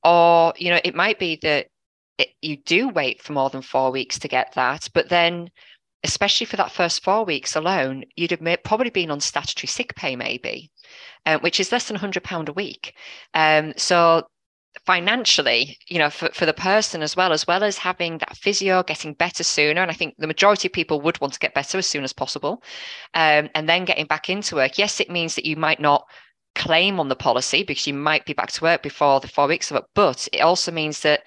or 0.03 0.53
you 0.57 0.69
know 0.69 0.79
it 0.83 0.95
might 0.95 1.19
be 1.19 1.37
that 1.41 1.67
it, 2.19 2.29
you 2.41 2.57
do 2.57 2.89
wait 2.89 3.21
for 3.21 3.33
more 3.33 3.49
than 3.49 3.61
four 3.61 3.91
weeks 3.91 4.19
to 4.19 4.27
get 4.27 4.53
that. 4.53 4.87
But 4.93 5.09
then, 5.09 5.49
especially 6.03 6.45
for 6.45 6.57
that 6.57 6.71
first 6.71 7.03
four 7.03 7.25
weeks 7.25 7.55
alone, 7.55 8.03
you'd 8.15 8.31
have 8.31 8.63
probably 8.63 8.89
been 8.89 9.11
on 9.11 9.19
statutory 9.19 9.67
sick 9.67 9.95
pay, 9.95 10.15
maybe, 10.15 10.71
uh, 11.25 11.39
which 11.39 11.59
is 11.59 11.71
less 11.71 11.87
than 11.87 11.97
£100 11.97 12.49
a 12.49 12.53
week. 12.53 12.93
Um, 13.33 13.73
so 13.77 14.27
financially, 14.85 15.77
you 15.87 15.97
know, 15.97 16.09
for, 16.09 16.29
for 16.29 16.45
the 16.45 16.53
person 16.53 17.01
as 17.01 17.15
well, 17.15 17.33
as 17.33 17.47
well 17.47 17.63
as 17.63 17.77
having 17.77 18.17
that 18.19 18.37
physio 18.37 18.83
getting 18.83 19.13
better 19.13 19.43
sooner. 19.43 19.81
And 19.81 19.89
I 19.89 19.93
think 19.93 20.15
the 20.17 20.27
majority 20.27 20.67
of 20.67 20.73
people 20.73 21.01
would 21.01 21.19
want 21.21 21.33
to 21.33 21.39
get 21.39 21.53
better 21.53 21.77
as 21.77 21.87
soon 21.87 22.03
as 22.03 22.13
possible. 22.13 22.63
Um, 23.13 23.49
and 23.55 23.67
then 23.67 23.85
getting 23.85 24.05
back 24.05 24.29
into 24.29 24.55
work. 24.55 24.77
Yes, 24.77 24.99
it 24.99 25.09
means 25.09 25.35
that 25.35 25.45
you 25.45 25.55
might 25.55 25.79
not 25.79 26.05
claim 26.55 26.99
on 26.99 27.07
the 27.07 27.15
policy 27.15 27.63
because 27.63 27.87
you 27.87 27.93
might 27.93 28.25
be 28.25 28.33
back 28.33 28.51
to 28.51 28.63
work 28.63 28.83
before 28.83 29.19
the 29.19 29.27
four 29.27 29.47
weeks 29.47 29.71
of 29.71 29.77
it, 29.77 29.83
but 29.95 30.27
it 30.33 30.41
also 30.41 30.71
means 30.71 31.01
that 31.01 31.23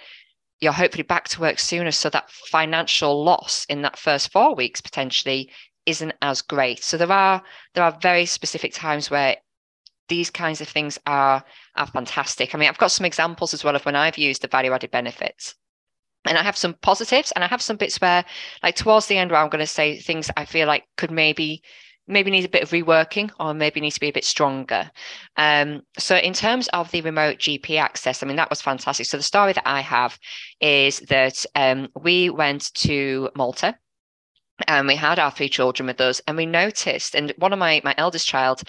you're 0.62 0.72
hopefully 0.72 1.02
back 1.02 1.28
to 1.28 1.40
work 1.40 1.58
sooner. 1.58 1.90
So 1.90 2.08
that 2.10 2.30
financial 2.30 3.24
loss 3.24 3.66
in 3.68 3.82
that 3.82 3.98
first 3.98 4.30
four 4.30 4.54
weeks 4.54 4.80
potentially 4.80 5.50
isn't 5.86 6.14
as 6.22 6.40
great. 6.40 6.84
So 6.84 6.96
there 6.96 7.10
are 7.10 7.42
there 7.74 7.82
are 7.82 7.98
very 8.00 8.24
specific 8.26 8.72
times 8.72 9.10
where 9.10 9.36
these 10.08 10.30
kinds 10.30 10.60
of 10.60 10.68
things 10.68 11.00
are 11.04 11.44
are 11.74 11.86
fantastic. 11.88 12.54
I 12.54 12.58
mean, 12.58 12.68
I've 12.68 12.78
got 12.78 12.92
some 12.92 13.04
examples 13.04 13.52
as 13.52 13.64
well 13.64 13.74
of 13.74 13.84
when 13.84 13.96
I've 13.96 14.16
used 14.16 14.42
the 14.42 14.48
value 14.48 14.72
added 14.72 14.92
benefits. 14.92 15.56
And 16.26 16.38
I 16.38 16.44
have 16.44 16.56
some 16.56 16.74
positives 16.74 17.32
and 17.32 17.42
I 17.42 17.48
have 17.48 17.60
some 17.60 17.76
bits 17.76 18.00
where 18.00 18.24
like 18.62 18.76
towards 18.76 19.06
the 19.06 19.18
end 19.18 19.32
where 19.32 19.40
I'm 19.40 19.50
going 19.50 19.58
to 19.58 19.66
say 19.66 19.98
things 19.98 20.30
I 20.36 20.44
feel 20.44 20.68
like 20.68 20.84
could 20.96 21.10
maybe 21.10 21.64
maybe 22.06 22.30
needs 22.30 22.46
a 22.46 22.50
bit 22.50 22.62
of 22.62 22.70
reworking 22.70 23.30
or 23.38 23.54
maybe 23.54 23.80
needs 23.80 23.94
to 23.94 24.00
be 24.00 24.08
a 24.08 24.12
bit 24.12 24.24
stronger. 24.24 24.90
Um, 25.36 25.82
so 25.98 26.16
in 26.16 26.32
terms 26.32 26.68
of 26.68 26.90
the 26.90 27.00
remote 27.00 27.38
GP 27.38 27.78
access, 27.78 28.22
I 28.22 28.26
mean, 28.26 28.36
that 28.36 28.50
was 28.50 28.60
fantastic. 28.60 29.06
So 29.06 29.16
the 29.16 29.22
story 29.22 29.52
that 29.52 29.68
I 29.68 29.80
have 29.80 30.18
is 30.60 31.00
that 31.00 31.44
um, 31.54 31.88
we 32.00 32.30
went 32.30 32.74
to 32.74 33.30
Malta 33.36 33.76
and 34.66 34.86
we 34.86 34.96
had 34.96 35.18
our 35.18 35.30
three 35.30 35.48
children 35.48 35.86
with 35.86 36.00
us 36.00 36.20
and 36.26 36.36
we 36.36 36.46
noticed, 36.46 37.14
and 37.14 37.32
one 37.38 37.52
of 37.52 37.58
my, 37.58 37.80
my 37.84 37.94
eldest 37.96 38.26
child 38.26 38.62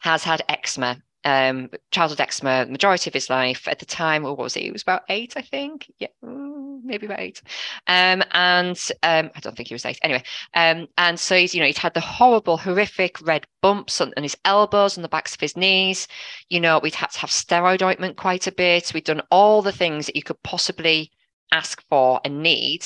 has 0.00 0.24
had 0.24 0.42
eczema 0.48 0.98
um, 1.24 1.70
childhood 1.90 2.20
eczema 2.20 2.66
majority 2.66 3.10
of 3.10 3.14
his 3.14 3.30
life. 3.30 3.66
At 3.68 3.78
the 3.78 3.86
time, 3.86 4.24
or 4.24 4.34
what 4.34 4.44
was 4.44 4.54
he? 4.54 4.62
He 4.62 4.70
was 4.70 4.82
about 4.82 5.02
eight, 5.08 5.34
I 5.36 5.42
think. 5.42 5.90
Yeah, 5.98 6.08
mm, 6.24 6.82
maybe 6.84 7.06
about 7.06 7.20
eight. 7.20 7.42
Um, 7.86 8.22
and 8.32 8.78
um, 9.02 9.30
I 9.34 9.40
don't 9.40 9.56
think 9.56 9.68
he 9.68 9.74
was 9.74 9.84
eight. 9.84 9.98
Anyway, 10.02 10.22
um, 10.54 10.88
and 10.96 11.18
so 11.18 11.36
he's, 11.36 11.54
you 11.54 11.60
know, 11.60 11.66
he'd 11.66 11.78
had 11.78 11.94
the 11.94 12.00
horrible, 12.00 12.56
horrific 12.56 13.20
red 13.26 13.46
bumps 13.62 14.00
on, 14.00 14.12
on 14.16 14.22
his 14.22 14.36
elbows, 14.44 14.96
on 14.96 15.02
the 15.02 15.08
backs 15.08 15.34
of 15.34 15.40
his 15.40 15.56
knees. 15.56 16.08
You 16.48 16.60
know, 16.60 16.78
we'd 16.78 16.94
had 16.94 17.10
to 17.10 17.18
have 17.20 17.30
steroid 17.30 17.82
ointment 17.82 18.16
quite 18.16 18.46
a 18.46 18.52
bit. 18.52 18.92
We'd 18.94 19.04
done 19.04 19.22
all 19.30 19.62
the 19.62 19.72
things 19.72 20.06
that 20.06 20.16
you 20.16 20.22
could 20.22 20.42
possibly 20.42 21.10
ask 21.52 21.82
for 21.88 22.20
and 22.24 22.42
need 22.42 22.84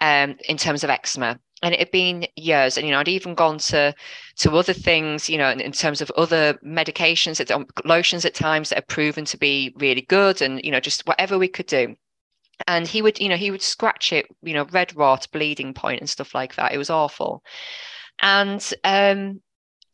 um, 0.00 0.36
in 0.48 0.56
terms 0.56 0.82
of 0.82 0.90
eczema 0.90 1.38
and 1.62 1.74
it 1.74 1.80
had 1.80 1.90
been 1.90 2.26
years 2.36 2.76
and 2.76 2.86
you 2.86 2.92
know 2.92 3.00
i'd 3.00 3.08
even 3.08 3.34
gone 3.34 3.58
to 3.58 3.94
to 4.36 4.50
other 4.52 4.72
things 4.72 5.28
you 5.28 5.36
know 5.38 5.50
in, 5.50 5.60
in 5.60 5.72
terms 5.72 6.00
of 6.00 6.10
other 6.12 6.54
medications 6.64 7.36
that 7.36 7.50
um, 7.50 7.66
lotions 7.84 8.24
at 8.24 8.34
times 8.34 8.70
that 8.70 8.78
are 8.78 8.86
proven 8.86 9.24
to 9.24 9.36
be 9.36 9.74
really 9.78 10.02
good 10.02 10.40
and 10.42 10.60
you 10.64 10.70
know 10.70 10.80
just 10.80 11.06
whatever 11.06 11.38
we 11.38 11.48
could 11.48 11.66
do. 11.66 11.94
And 12.66 12.86
he 12.86 13.00
would 13.02 13.18
you 13.20 13.28
know 13.28 13.36
he 13.36 13.50
would 13.50 13.62
scratch 13.62 14.12
it 14.12 14.26
you 14.42 14.54
know 14.54 14.66
red 14.70 14.94
rot 14.96 15.26
bleeding 15.32 15.74
point 15.74 16.00
and 16.00 16.10
stuff 16.10 16.34
like 16.34 16.54
that. 16.56 16.72
It 16.72 16.78
was 16.78 16.90
awful. 16.90 17.42
And 18.20 18.62
um 18.84 19.40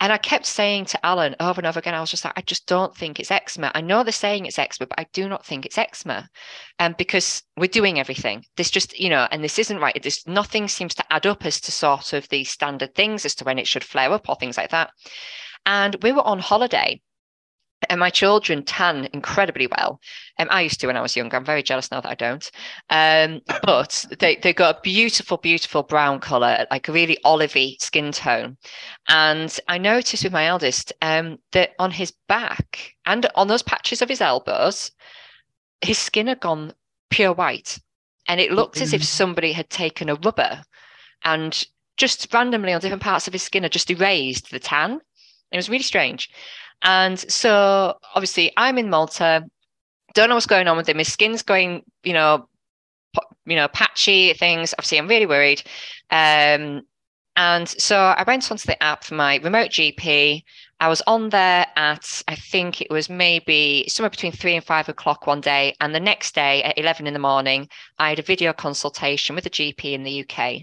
and 0.01 0.13
I 0.13 0.19
kept 0.19 0.45
saying 0.45 0.87
to 0.87 1.07
Alan 1.07 1.35
over 1.41 1.59
and 1.59 1.67
over 1.67 1.79
again, 1.79 1.95
I 1.95 2.01
was 2.01 2.11
just 2.11 2.25
like, 2.25 2.35
I 2.37 2.43
just 2.43 2.67
don't 2.67 2.95
think 2.95 3.19
it's 3.19 3.31
eczema. 3.31 3.73
I 3.75 3.81
know 3.81 4.03
they're 4.03 4.13
saying 4.13 4.45
it's 4.45 4.59
eczema, 4.59 4.89
but 4.89 5.01
I 5.01 5.07
do 5.13 5.27
not 5.29 5.47
think 5.47 5.65
it's 5.65 5.79
eczema. 5.79 6.29
Um, 6.79 6.95
because 6.99 7.43
we're 7.57 7.69
doing 7.69 7.99
everything. 7.99 8.45
This 8.57 8.71
just, 8.71 8.99
you 8.99 9.09
know, 9.09 9.27
and 9.31 9.43
this 9.43 9.59
isn't 9.59 9.79
right. 9.79 10.03
This 10.03 10.27
nothing 10.27 10.69
seems 10.69 10.95
to 10.97 11.13
add 11.13 11.27
up 11.27 11.47
as 11.47 11.61
to 11.63 11.73
sort 11.73 12.13
of 12.13 12.29
the 12.29 12.45
standard 12.45 12.95
things 12.95 13.25
as 13.25 13.35
to 13.37 13.45
when 13.45 13.59
it 13.59 13.67
should 13.67 13.85
flare 13.85 14.13
up 14.13 14.29
or 14.29 14.37
things 14.37 14.59
like 14.59 14.71
that. 14.71 14.91
And 15.65 15.97
we 16.03 16.13
were 16.13 16.27
on 16.27 16.41
holiday 16.41 17.01
and 17.89 18.01
my 18.01 18.11
children 18.11 18.65
tan 18.65 19.09
incredibly 19.13 19.67
well. 19.67 20.01
Um, 20.39 20.49
I 20.51 20.63
used 20.63 20.81
to 20.81 20.87
when 20.87 20.97
I 20.97 21.03
was 21.03 21.17
younger. 21.17 21.37
I'm 21.37 21.45
very 21.45 21.63
jealous 21.63 21.91
now 21.91 22.01
that 22.01 22.11
I 22.11 22.15
don't. 22.15 22.51
Um, 22.91 23.41
but 23.63 24.05
they 24.19 24.37
they 24.37 24.53
got 24.53 24.79
a 24.79 24.81
beautiful, 24.83 25.37
beautiful 25.37 25.83
brown 25.83 26.21
color, 26.21 26.67
like 26.71 26.89
a 26.89 26.93
really 26.93 27.19
olivey 27.25 27.81
skin 27.81 28.13
tone. 28.13 28.57
And 29.09 29.59
I 29.69 29.79
noticed 29.79 30.25
with 30.25 30.33
my 30.33 30.47
eldest 30.47 30.93
um, 31.03 31.39
that 31.53 31.71
on 31.79 31.91
his 31.91 32.13
back 32.29 32.95
and 33.05 33.27
on 33.35 33.49
those 33.49 33.63
patches 33.63 34.03
of 34.03 34.09
his 34.09 34.21
elbows, 34.21 34.91
his 35.81 35.99
skin 35.99 36.27
had 36.27 36.41
gone 36.41 36.73
pure 37.11 37.33
white, 37.33 37.79
and 38.29 38.41
it 38.41 38.53
looked 38.53 38.77
mm-hmm. 38.77 38.85
as 38.85 38.93
if 38.93 39.03
mm-hmm. 39.03 39.07
somebody 39.07 39.53
had 39.53 39.71
taken 39.71 40.09
a 40.09 40.15
rubber 40.17 40.63
and 41.25 41.65
just 41.97 42.33
randomly 42.33 42.73
on 42.73 42.81
different 42.81 43.03
parts 43.03 43.27
of 43.27 43.33
his 43.33 43.43
skin 43.43 43.63
had 43.63 43.73
just 43.73 43.91
erased 43.91 44.51
the 44.51 44.59
tan. 44.59 45.01
It 45.51 45.57
was 45.57 45.71
really 45.71 45.83
strange. 45.83 46.31
And 46.83 47.19
so 47.19 47.99
obviously 48.15 48.53
I'm 48.57 48.79
in 48.79 48.91
Malta, 48.91 49.45
don't 50.15 50.29
know 50.29 50.35
what's 50.35 50.47
going 50.47 50.69
on 50.69 50.77
with 50.77 50.89
him. 50.89 50.99
His 50.99 51.13
skin's 51.13 51.43
going, 51.43 51.83
you 52.03 52.13
know, 52.13 52.49
you 53.45 53.57
know, 53.57 53.69
patchy 53.69 54.33
things. 54.35 54.75
Obviously, 54.75 54.99
I'm 54.99 55.09
really 55.09 55.27
worried. 55.27 55.63
Um, 56.11 56.83
and 57.37 57.69
so 57.69 57.99
I 57.99 58.25
went 58.27 58.51
onto 58.51 58.67
the 58.67 58.83
app 58.83 59.05
for 59.05 59.15
my 59.15 59.37
remote 59.37 59.71
GP. 59.71 60.43
I 60.81 60.89
was 60.89 61.03
on 61.07 61.29
there 61.29 61.67
at, 61.77 62.23
I 62.29 62.35
think 62.35 62.81
it 62.81 62.91
was 62.91 63.09
maybe 63.11 63.85
somewhere 63.89 64.11
between 64.11 64.33
three 64.33 64.55
and 64.55 64.65
five 64.65 64.89
o'clock 64.89 65.27
one 65.27 65.43
day. 65.43 65.75
And 65.81 65.95
the 65.95 66.01
next 66.01 66.35
day 66.35 66.63
at 66.63 66.79
11 66.79 67.07
in 67.07 67.13
the 67.13 67.19
morning, 67.19 67.69
I 67.99 68.11
had 68.11 68.19
a 68.19 68.23
video 68.23 68.53
consultation 68.53 69.35
with 69.35 69.47
a 69.47 69.51
GP 69.51 69.93
in 69.93 70.03
the 70.03 70.25
UK, 70.25 70.63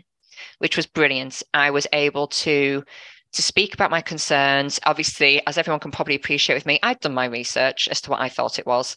which 0.58 0.76
was 0.76 0.88
brilliant. 0.88 1.44
I 1.54 1.70
was 1.70 1.88
able 1.94 2.28
to 2.28 2.84
to 3.34 3.42
speak 3.42 3.74
about 3.74 3.92
my 3.92 4.02
concerns. 4.02 4.80
Obviously, 4.86 5.46
as 5.48 5.58
everyone 5.58 5.80
can 5.80 5.92
probably 5.92 6.16
appreciate 6.16 6.56
with 6.56 6.66
me, 6.66 6.80
I'd 6.84 7.00
done 7.00 7.14
my 7.14 7.26
research 7.26 7.88
as 7.90 8.00
to 8.02 8.12
what 8.12 8.22
I 8.22 8.30
thought 8.30 8.60
it 8.60 8.66
was. 8.66 8.96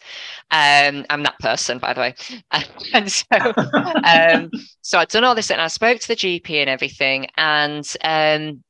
Um, 0.50 1.04
I'm 1.10 1.22
that 1.24 1.38
person, 1.40 1.78
by 1.78 1.92
the 1.92 2.00
way. 2.00 2.14
and 2.94 3.10
so, 3.10 3.36
um, 4.04 4.50
so 4.82 4.98
I'd 4.98 5.08
done 5.08 5.24
all 5.24 5.34
this 5.34 5.50
and 5.50 5.60
I 5.60 5.68
spoke 5.68 6.00
to 6.00 6.08
the 6.08 6.16
GP 6.16 6.50
and 6.50 6.70
everything. 6.70 7.26
And 7.36 7.90
um, 8.02 8.62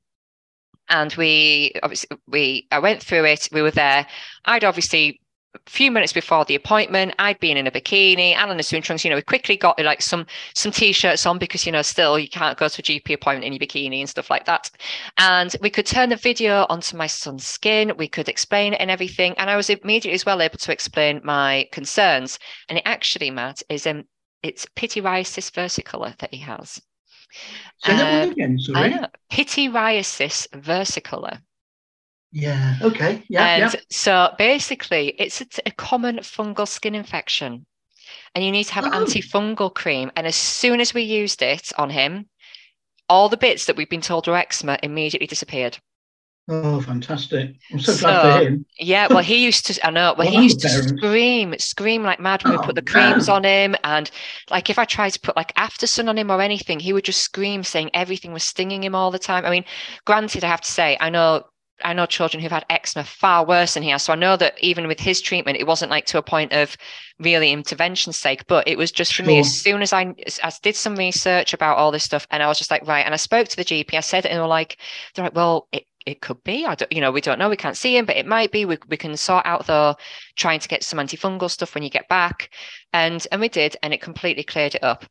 and 0.88 1.12
we 1.14 1.72
obviously 1.82 2.16
we 2.28 2.66
I 2.70 2.78
went 2.78 3.02
through 3.02 3.24
it. 3.24 3.48
We 3.52 3.62
were 3.62 3.70
there. 3.70 4.06
I'd 4.44 4.64
obviously 4.64 5.20
a 5.66 5.70
few 5.70 5.90
minutes 5.90 6.12
before 6.12 6.44
the 6.44 6.54
appointment, 6.54 7.14
I'd 7.18 7.38
been 7.40 7.56
in 7.56 7.66
a 7.66 7.70
bikini, 7.70 8.34
Alan 8.34 8.58
is 8.58 8.68
swim 8.68 8.82
trunks. 8.82 9.04
You 9.04 9.10
know, 9.10 9.16
we 9.16 9.22
quickly 9.22 9.56
got 9.56 9.78
like 9.82 10.02
some 10.02 10.26
some 10.54 10.72
t-shirts 10.72 11.26
on 11.26 11.38
because 11.38 11.66
you 11.66 11.72
know 11.72 11.82
still 11.82 12.18
you 12.18 12.28
can't 12.28 12.58
go 12.58 12.68
to 12.68 12.80
a 12.80 12.84
GP 12.84 13.14
appointment 13.14 13.44
in 13.44 13.52
your 13.52 13.60
bikini 13.60 14.00
and 14.00 14.08
stuff 14.08 14.30
like 14.30 14.44
that. 14.46 14.70
And 15.18 15.54
we 15.60 15.70
could 15.70 15.86
turn 15.86 16.10
the 16.10 16.16
video 16.16 16.66
onto 16.68 16.96
my 16.96 17.06
son's 17.06 17.46
skin. 17.46 17.92
We 17.96 18.08
could 18.08 18.28
explain 18.28 18.74
it 18.74 18.80
and 18.80 18.90
everything. 18.90 19.34
And 19.38 19.50
I 19.50 19.56
was 19.56 19.70
immediately 19.70 20.14
as 20.14 20.26
well 20.26 20.42
able 20.42 20.58
to 20.58 20.72
explain 20.72 21.20
my 21.24 21.68
concerns. 21.72 22.38
And 22.68 22.78
it 22.78 22.84
actually, 22.86 23.30
Matt, 23.30 23.62
is 23.68 23.86
um 23.86 24.04
it's 24.42 24.66
pityriasis 24.76 25.50
versicolor 25.50 26.16
that 26.18 26.32
he 26.32 26.40
has. 26.40 26.80
Say 27.78 27.96
that 27.96 28.12
one 28.12 28.22
um, 28.22 28.30
again, 28.30 28.58
sorry. 28.58 28.94
Pityriasis 29.32 30.48
versicolor. 30.50 31.40
Yeah. 32.36 32.76
Okay. 32.82 33.22
Yeah. 33.30 33.46
And 33.46 33.72
yeah. 33.72 33.80
so 33.90 34.34
basically, 34.36 35.14
it's 35.18 35.40
a, 35.40 35.46
a, 35.64 35.70
common 35.70 36.18
fungal 36.18 36.68
skin 36.68 36.94
infection, 36.94 37.64
and 38.34 38.44
you 38.44 38.50
need 38.50 38.64
to 38.64 38.74
have 38.74 38.84
oh. 38.84 38.90
antifungal 38.90 39.74
cream. 39.74 40.12
And 40.16 40.26
as 40.26 40.36
soon 40.36 40.82
as 40.82 40.92
we 40.92 41.00
used 41.00 41.40
it 41.40 41.72
on 41.78 41.88
him, 41.88 42.28
all 43.08 43.30
the 43.30 43.38
bits 43.38 43.64
that 43.64 43.76
we've 43.76 43.88
been 43.88 44.02
told 44.02 44.26
were 44.26 44.36
eczema 44.36 44.78
immediately 44.82 45.26
disappeared. 45.26 45.78
Oh, 46.46 46.82
fantastic! 46.82 47.56
I'm 47.72 47.80
so, 47.80 47.92
so 47.92 48.06
glad 48.06 48.42
for 48.42 48.48
him. 48.50 48.66
yeah, 48.78 49.06
well, 49.08 49.24
he 49.24 49.42
used 49.42 49.66
to. 49.68 49.86
I 49.86 49.90
know. 49.90 50.14
Well, 50.18 50.28
well 50.28 50.36
he 50.36 50.42
used 50.42 50.60
to 50.60 50.68
scream, 50.68 51.54
scream 51.58 52.02
like 52.02 52.20
mad 52.20 52.44
when 52.44 52.52
oh, 52.52 52.60
we 52.60 52.66
put 52.66 52.74
the 52.74 52.82
oh, 52.86 52.92
creams 52.92 53.28
man. 53.28 53.36
on 53.36 53.44
him, 53.44 53.76
and 53.82 54.10
like 54.50 54.68
if 54.68 54.78
I 54.78 54.84
tried 54.84 55.14
to 55.14 55.20
put 55.20 55.36
like 55.36 55.54
after 55.56 55.86
sun 55.86 56.10
on 56.10 56.18
him 56.18 56.30
or 56.30 56.42
anything, 56.42 56.80
he 56.80 56.92
would 56.92 57.04
just 57.04 57.22
scream, 57.22 57.64
saying 57.64 57.92
everything 57.94 58.34
was 58.34 58.44
stinging 58.44 58.84
him 58.84 58.94
all 58.94 59.10
the 59.10 59.18
time. 59.18 59.46
I 59.46 59.50
mean, 59.50 59.64
granted, 60.04 60.44
I 60.44 60.48
have 60.48 60.60
to 60.60 60.70
say, 60.70 60.98
I 61.00 61.08
know 61.08 61.46
I 61.84 61.92
know 61.92 62.06
children 62.06 62.42
who've 62.42 62.50
had 62.50 62.64
eczema 62.70 63.04
far 63.04 63.44
worse 63.44 63.74
than 63.74 63.82
he 63.82 63.90
has. 63.90 64.02
So 64.02 64.12
I 64.12 64.16
know 64.16 64.36
that 64.36 64.58
even 64.60 64.86
with 64.86 65.00
his 65.00 65.20
treatment, 65.20 65.58
it 65.58 65.66
wasn't 65.66 65.90
like 65.90 66.06
to 66.06 66.18
a 66.18 66.22
point 66.22 66.52
of 66.52 66.76
really 67.18 67.52
intervention 67.52 68.12
sake, 68.12 68.46
but 68.46 68.66
it 68.66 68.78
was 68.78 68.90
just 68.90 69.12
for 69.12 69.22
sure. 69.22 69.26
me. 69.26 69.38
As 69.38 69.54
soon 69.54 69.82
as 69.82 69.92
I, 69.92 70.14
I 70.42 70.52
did 70.62 70.76
some 70.76 70.96
research 70.96 71.52
about 71.52 71.76
all 71.76 71.90
this 71.90 72.04
stuff, 72.04 72.26
and 72.30 72.42
I 72.42 72.48
was 72.48 72.58
just 72.58 72.70
like, 72.70 72.86
right. 72.86 73.04
And 73.04 73.14
I 73.14 73.18
spoke 73.18 73.48
to 73.48 73.56
the 73.56 73.64
GP. 73.64 73.94
I 73.94 74.00
said 74.00 74.24
it, 74.24 74.28
and 74.28 74.36
they 74.36 74.40
were 74.40 74.46
like, 74.46 74.78
they're 75.14 75.24
like, 75.24 75.34
well, 75.34 75.68
it, 75.72 75.84
it 76.06 76.20
could 76.20 76.42
be. 76.44 76.64
I 76.64 76.76
don't, 76.76 76.90
you 76.92 77.00
know, 77.00 77.10
we 77.10 77.20
don't 77.20 77.38
know. 77.38 77.48
We 77.48 77.56
can't 77.56 77.76
see 77.76 77.96
him, 77.96 78.06
but 78.06 78.16
it 78.16 78.26
might 78.26 78.52
be. 78.52 78.64
We, 78.64 78.78
we 78.88 78.96
can 78.96 79.16
sort 79.16 79.44
out 79.44 79.66
though, 79.66 79.96
trying 80.36 80.60
to 80.60 80.68
get 80.68 80.84
some 80.84 80.98
antifungal 80.98 81.50
stuff 81.50 81.74
when 81.74 81.82
you 81.82 81.90
get 81.90 82.08
back, 82.08 82.50
and 82.92 83.26
and 83.32 83.40
we 83.40 83.48
did, 83.48 83.76
and 83.82 83.92
it 83.92 84.00
completely 84.00 84.44
cleared 84.44 84.74
it 84.76 84.84
up 84.84 85.04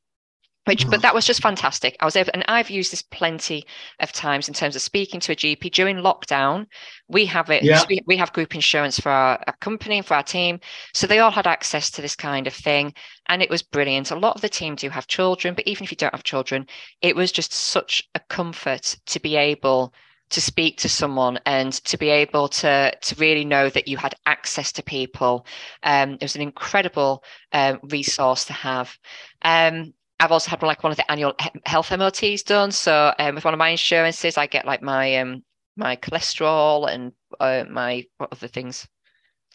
which 0.66 0.88
but 0.90 1.00
mm. 1.00 1.02
that 1.02 1.14
was 1.14 1.26
just 1.26 1.42
fantastic 1.42 1.96
i 2.00 2.06
was 2.06 2.16
able 2.16 2.32
and 2.34 2.44
i've 2.48 2.70
used 2.70 2.92
this 2.92 3.02
plenty 3.02 3.66
of 4.00 4.12
times 4.12 4.48
in 4.48 4.54
terms 4.54 4.76
of 4.76 4.82
speaking 4.82 5.20
to 5.20 5.32
a 5.32 5.36
gp 5.36 5.72
during 5.72 5.98
lockdown 5.98 6.66
we 7.08 7.26
have 7.26 7.50
it 7.50 7.64
yeah. 7.64 7.84
we, 7.90 8.02
we 8.06 8.18
have 8.18 8.34
group 8.34 8.54
insurance 8.54 9.00
for 9.00 9.10
our, 9.10 9.42
our 9.48 9.56
company 9.62 10.02
for 10.02 10.16
our 10.16 10.24
team 10.24 10.60
so 10.94 11.08
they 11.08 11.20
all 11.20 11.32
had 11.32 11.48
access 11.48 11.90
to 11.90 12.02
this 12.02 12.16
kind 12.16 12.48
of 12.48 12.54
thing 12.54 12.94
and 13.28 13.42
it 13.42 13.50
was 13.50 13.64
brilliant 13.64 14.12
a 14.12 14.16
lot 14.16 14.36
of 14.36 14.42
the 14.42 14.50
team 14.50 14.76
do 14.76 14.90
have 14.90 15.08
children 15.08 15.54
but 15.54 15.68
even 15.68 15.84
if 15.84 15.92
you 15.92 15.98
don't 15.98 16.14
have 16.14 16.24
children 16.24 16.66
it 17.02 17.16
was 17.16 17.32
just 17.32 17.54
such 17.54 18.04
a 18.16 18.20
comfort 18.20 18.98
to 19.06 19.20
be 19.20 19.36
able 19.36 19.94
to 20.30 20.42
speak 20.42 20.78
to 20.78 20.90
someone 20.90 21.40
and 21.46 21.74
to 21.74 21.98
be 21.98 22.10
able 22.10 22.48
to 22.48 22.92
to 23.02 23.16
really 23.16 23.46
know 23.46 23.70
that 23.70 23.88
you 23.88 23.98
had 23.98 24.16
access 24.26 24.72
to 24.72 24.84
people. 24.84 25.46
Um, 25.84 26.14
it 26.14 26.24
was 26.24 26.36
an 26.36 26.42
incredible 26.42 27.24
um, 27.52 27.80
resource 27.84 28.46
to 28.46 28.54
have. 28.54 28.98
Um, 29.44 29.94
I've 30.20 30.32
also 30.32 30.50
had 30.50 30.64
like 30.64 30.84
one 30.84 30.92
of 30.92 30.98
the 30.98 31.10
annual 31.12 31.34
health 31.66 31.92
MOTs 31.92 32.44
done. 32.44 32.72
So 32.72 33.14
um, 33.20 33.36
with 33.36 33.46
one 33.46 33.54
of 33.54 33.58
my 33.58 33.70
insurances, 33.70 34.38
I 34.38 34.48
get 34.48 34.66
like 34.66 34.82
my 34.82 35.18
um, 35.18 35.44
my 35.76 35.96
cholesterol 35.98 36.90
and 36.90 37.12
uh, 37.40 37.66
my 37.70 38.06
what 38.18 38.32
other 38.32 38.48
things 38.48 38.88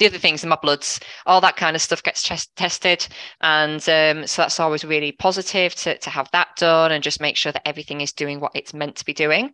the 0.01 0.07
other 0.07 0.19
things 0.19 0.43
in 0.43 0.49
my 0.49 0.59
bloods, 0.61 0.99
all 1.27 1.41
that 1.43 1.57
kind 1.57 1.77
of 1.77 1.83
stuff 1.83 2.03
gets 2.03 2.23
test- 2.23 2.57
tested. 2.57 3.07
And 3.43 3.87
um, 3.89 4.27
so 4.27 4.43
that's 4.43 4.59
always 4.59 4.83
really 4.83 5.13
positive 5.13 5.75
to, 5.77 5.99
to 5.99 6.11
have 6.11 6.31
that 6.33 6.49
done 6.57 6.91
and 6.91 7.05
just 7.05 7.21
make 7.21 7.37
sure 7.37 7.53
that 7.53 7.69
everything 7.69 8.01
is 8.01 8.13
doing 8.13 8.41
what 8.41 8.53
it's 8.55 8.73
meant 8.73 8.97
to 8.97 9.05
be 9.05 9.13
doing. 9.13 9.53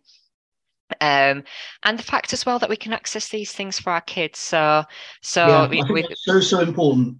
Um, 1.01 1.43
and 1.83 1.99
the 1.99 2.03
fact 2.03 2.31
as 2.31 2.45
well 2.45 2.59
that 2.59 2.69
we 2.69 2.77
can 2.77 2.93
access 2.93 3.27
these 3.27 3.51
things 3.51 3.77
for 3.77 3.91
our 3.91 4.01
kids. 4.01 4.39
So, 4.39 4.85
so 5.21 5.69
yeah, 5.69 5.83
we, 5.91 6.05
so 6.15 6.39
so 6.39 6.61
important. 6.61 7.17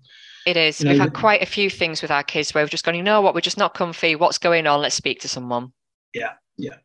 It 0.48 0.56
is. 0.56 0.80
You 0.80 0.88
we've 0.88 0.98
know, 0.98 1.04
had 1.04 1.14
quite 1.14 1.42
a 1.42 1.46
few 1.46 1.70
things 1.70 2.02
with 2.02 2.10
our 2.10 2.24
kids 2.24 2.54
where 2.54 2.64
we've 2.64 2.72
just 2.72 2.86
gone, 2.86 2.96
you 2.96 3.04
know 3.04 3.20
what, 3.20 3.36
we're 3.36 3.42
just 3.42 3.58
not 3.58 3.74
comfy. 3.74 4.16
What's 4.16 4.38
going 4.38 4.66
on? 4.66 4.80
Let's 4.80 4.96
speak 4.96 5.20
to 5.20 5.28
someone. 5.28 5.74
Yeah, 6.14 6.36
yeah. 6.58 6.78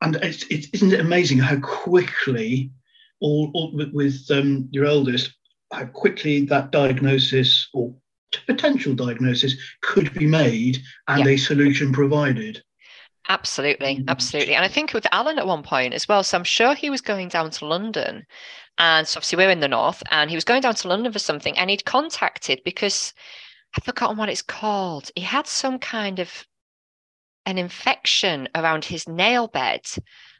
And 0.00 0.16
it's, 0.16 0.44
it, 0.44 0.68
isn't 0.72 0.94
it 0.94 1.00
amazing 1.00 1.38
how 1.38 1.60
quickly, 1.60 2.70
all, 3.20 3.50
all 3.52 3.72
with 3.92 4.26
um, 4.30 4.70
your 4.70 4.86
eldest, 4.86 5.34
how 5.70 5.84
quickly 5.84 6.46
that 6.46 6.70
diagnosis 6.70 7.68
or 7.74 7.94
potential 8.46 8.94
diagnosis 8.94 9.54
could 9.82 10.10
be 10.14 10.26
made 10.26 10.78
and 11.06 11.26
a 11.26 11.36
solution 11.36 11.92
provided. 11.92 12.62
Absolutely, 13.28 13.96
mm. 13.96 14.04
absolutely. 14.08 14.54
And 14.54 14.64
I 14.64 14.68
think 14.68 14.92
with 14.92 15.06
Alan 15.12 15.38
at 15.38 15.46
one 15.46 15.62
point 15.62 15.94
as 15.94 16.06
well. 16.08 16.22
So 16.22 16.36
I'm 16.36 16.44
sure 16.44 16.74
he 16.74 16.90
was 16.90 17.00
going 17.00 17.28
down 17.28 17.50
to 17.50 17.66
London. 17.66 18.26
And 18.78 19.06
so 19.06 19.18
obviously 19.18 19.36
we're 19.36 19.50
in 19.50 19.60
the 19.60 19.68
north, 19.68 20.02
and 20.10 20.30
he 20.30 20.36
was 20.36 20.44
going 20.44 20.60
down 20.60 20.74
to 20.74 20.88
London 20.88 21.12
for 21.12 21.18
something, 21.18 21.56
and 21.56 21.70
he'd 21.70 21.84
contacted 21.84 22.60
because 22.64 23.14
I've 23.76 23.84
forgotten 23.84 24.16
what 24.16 24.28
it's 24.28 24.42
called. 24.42 25.10
He 25.14 25.22
had 25.22 25.46
some 25.46 25.78
kind 25.78 26.18
of 26.18 26.46
an 27.46 27.58
infection 27.58 28.48
around 28.54 28.84
his 28.84 29.08
nail 29.08 29.46
bed 29.48 29.86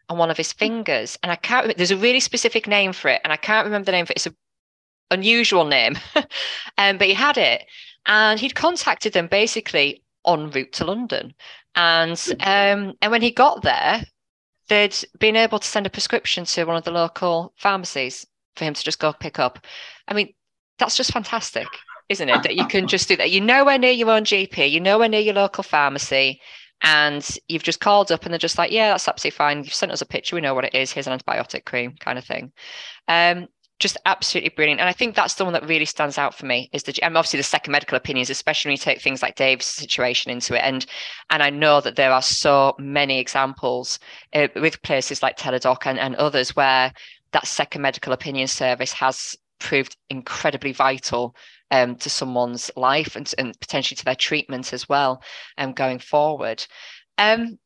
on 0.09 0.19
one 0.19 0.31
of 0.31 0.37
his 0.37 0.53
fingers. 0.53 1.19
And 1.23 1.31
I 1.31 1.37
can't 1.37 1.65
remember, 1.65 1.79
there's 1.79 1.91
a 1.91 1.97
really 1.97 2.21
specific 2.21 2.67
name 2.67 2.93
for 2.93 3.09
it, 3.09 3.21
and 3.25 3.33
I 3.33 3.37
can't 3.37 3.65
remember 3.65 3.87
the 3.87 3.93
name 3.93 4.07
for 4.07 4.13
it. 4.13 4.17
It's 4.17 4.27
a 4.27 4.35
unusual 5.11 5.65
name, 5.65 5.97
um, 6.79 6.99
but 6.99 7.07
he 7.07 7.15
had 7.15 7.39
it, 7.39 7.65
and 8.07 8.39
he'd 8.41 8.55
contacted 8.55 9.13
them 9.13 9.29
basically 9.29 10.03
en 10.27 10.51
route 10.51 10.73
to 10.73 10.85
London, 10.85 11.35
and 11.75 12.21
um, 12.41 12.95
and 13.01 13.11
when 13.11 13.23
he 13.23 13.31
got 13.31 13.63
there, 13.63 14.05
they'd 14.69 14.97
been 15.19 15.37
able 15.37 15.59
to 15.59 15.69
send 15.69 15.87
a 15.87 15.91
prescription 15.91 16.45
to 16.45 16.65
one 16.65 16.77
of 16.77 16.85
the 16.85 16.91
local 16.91 17.53
pharmacies 17.57 18.27
for 18.57 18.65
him 18.65 18.75
to 18.75 18.83
just 18.83 18.99
go 18.99 19.13
pick 19.13 19.39
up. 19.39 19.65
I 20.09 20.15
mean, 20.15 20.33
that's 20.79 20.97
just 20.97 21.13
fantastic, 21.13 21.69
isn't 22.09 22.29
it? 22.29 22.43
That 22.43 22.57
you 22.57 22.67
can 22.67 22.87
just 22.87 23.09
do 23.09 23.17
that. 23.17 23.31
You're 23.31 23.45
nowhere 23.45 23.79
near 23.79 23.93
your 23.93 24.11
own 24.11 24.25
GP, 24.25 24.73
you're 24.73 24.83
nowhere 24.83 25.09
near 25.09 25.21
your 25.21 25.35
local 25.35 25.65
pharmacy, 25.65 26.41
and 26.83 27.39
you've 27.49 27.63
just 27.63 27.81
called 27.81 28.13
up 28.13 28.25
and 28.25 28.33
they're 28.33 28.39
just 28.39 28.59
like, 28.59 28.71
yeah, 28.71 28.91
that's 28.91 29.09
absolutely 29.09 29.37
fine. 29.37 29.65
You've 29.65 29.75
sent 29.75 29.93
us 29.93 30.03
a 30.03 30.07
picture, 30.07 30.37
we 30.37 30.43
know 30.43 30.55
what 30.55 30.65
it 30.65 30.75
is. 30.75 30.93
Here's 30.93 31.07
an 31.07 31.19
antibiotic 31.19 31.65
cream, 31.65 31.95
kind 31.99 32.19
of 32.19 32.25
thing. 32.25 32.53
Um, 33.09 33.49
just 33.81 33.97
absolutely 34.07 34.51
brilliant. 34.51 34.81
And 34.81 34.89
I 34.89 34.93
think 34.93 35.15
that's 35.15 35.35
the 35.35 35.45
one 35.45 35.53
that 35.53 35.69
really 35.69 35.85
stands 35.85 36.17
out 36.17 36.35
for 36.35 36.47
me 36.47 36.71
is 36.73 36.85
the 36.85 36.99
and 37.03 37.17
obviously 37.17 37.39
the 37.39 37.45
second 37.45 37.73
medical 37.73 37.97
opinions, 37.97 38.31
especially 38.31 38.71
when 38.71 38.75
you 38.75 38.79
take 38.79 39.01
things 39.01 39.23
like 39.23 39.37
Dave's 39.37 39.67
situation 39.67 40.31
into 40.31 40.55
it. 40.55 40.63
And 40.63 40.87
and 41.31 41.43
I 41.43 41.51
know 41.51 41.81
that 41.81 41.97
there 41.97 42.13
are 42.13 42.23
so 42.23 42.75
many 42.79 43.19
examples 43.19 43.99
uh, 44.33 44.49
with 44.55 44.83
places 44.83 45.23
like 45.23 45.37
Teladoc 45.37 45.87
and, 45.87 45.99
and 45.99 46.15
others 46.17 46.55
where 46.55 46.93
that 47.33 47.47
second 47.47 47.83
medical 47.83 48.13
opinion 48.13 48.47
service 48.47 48.93
has 48.93 49.37
proved 49.59 49.97
incredibly 50.09 50.73
vital 50.73 51.35
um, 51.71 51.97
to 51.97 52.09
someone's 52.11 52.71
life 52.77 53.17
and, 53.17 53.33
and 53.39 53.59
potentially 53.61 53.97
to 53.97 54.05
their 54.05 54.15
treatment 54.15 54.73
as 54.73 54.89
well 54.89 55.23
um, 55.59 55.73
going 55.73 55.99
forward. 55.99 56.65
Um, 57.19 57.59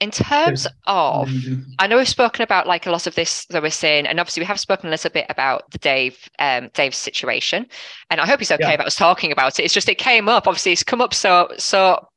in 0.00 0.10
terms 0.10 0.66
of, 0.86 1.30
I 1.78 1.86
know 1.86 1.98
we've 1.98 2.08
spoken 2.08 2.42
about 2.42 2.66
like 2.66 2.86
a 2.86 2.90
lot 2.90 3.06
of 3.06 3.14
this 3.14 3.44
that 3.46 3.62
we're 3.62 3.70
seeing, 3.70 4.06
and 4.06 4.18
obviously 4.18 4.40
we 4.40 4.46
have 4.46 4.58
spoken 4.58 4.88
a 4.88 4.90
little 4.90 5.10
bit 5.10 5.26
about 5.28 5.70
the 5.70 5.78
Dave, 5.78 6.28
um, 6.38 6.70
Dave's 6.72 6.96
situation, 6.96 7.66
and 8.10 8.20
I 8.20 8.26
hope 8.26 8.38
he's 8.38 8.50
okay 8.50 8.68
yeah. 8.68 8.72
about 8.72 8.86
us 8.86 8.96
talking 8.96 9.30
about 9.30 9.58
it. 9.58 9.64
It's 9.64 9.74
just 9.74 9.88
it 9.90 9.98
came 9.98 10.28
up. 10.28 10.46
Obviously, 10.46 10.72
it's 10.72 10.82
come 10.82 11.02
up 11.02 11.12
so 11.12 11.50
so 11.58 12.08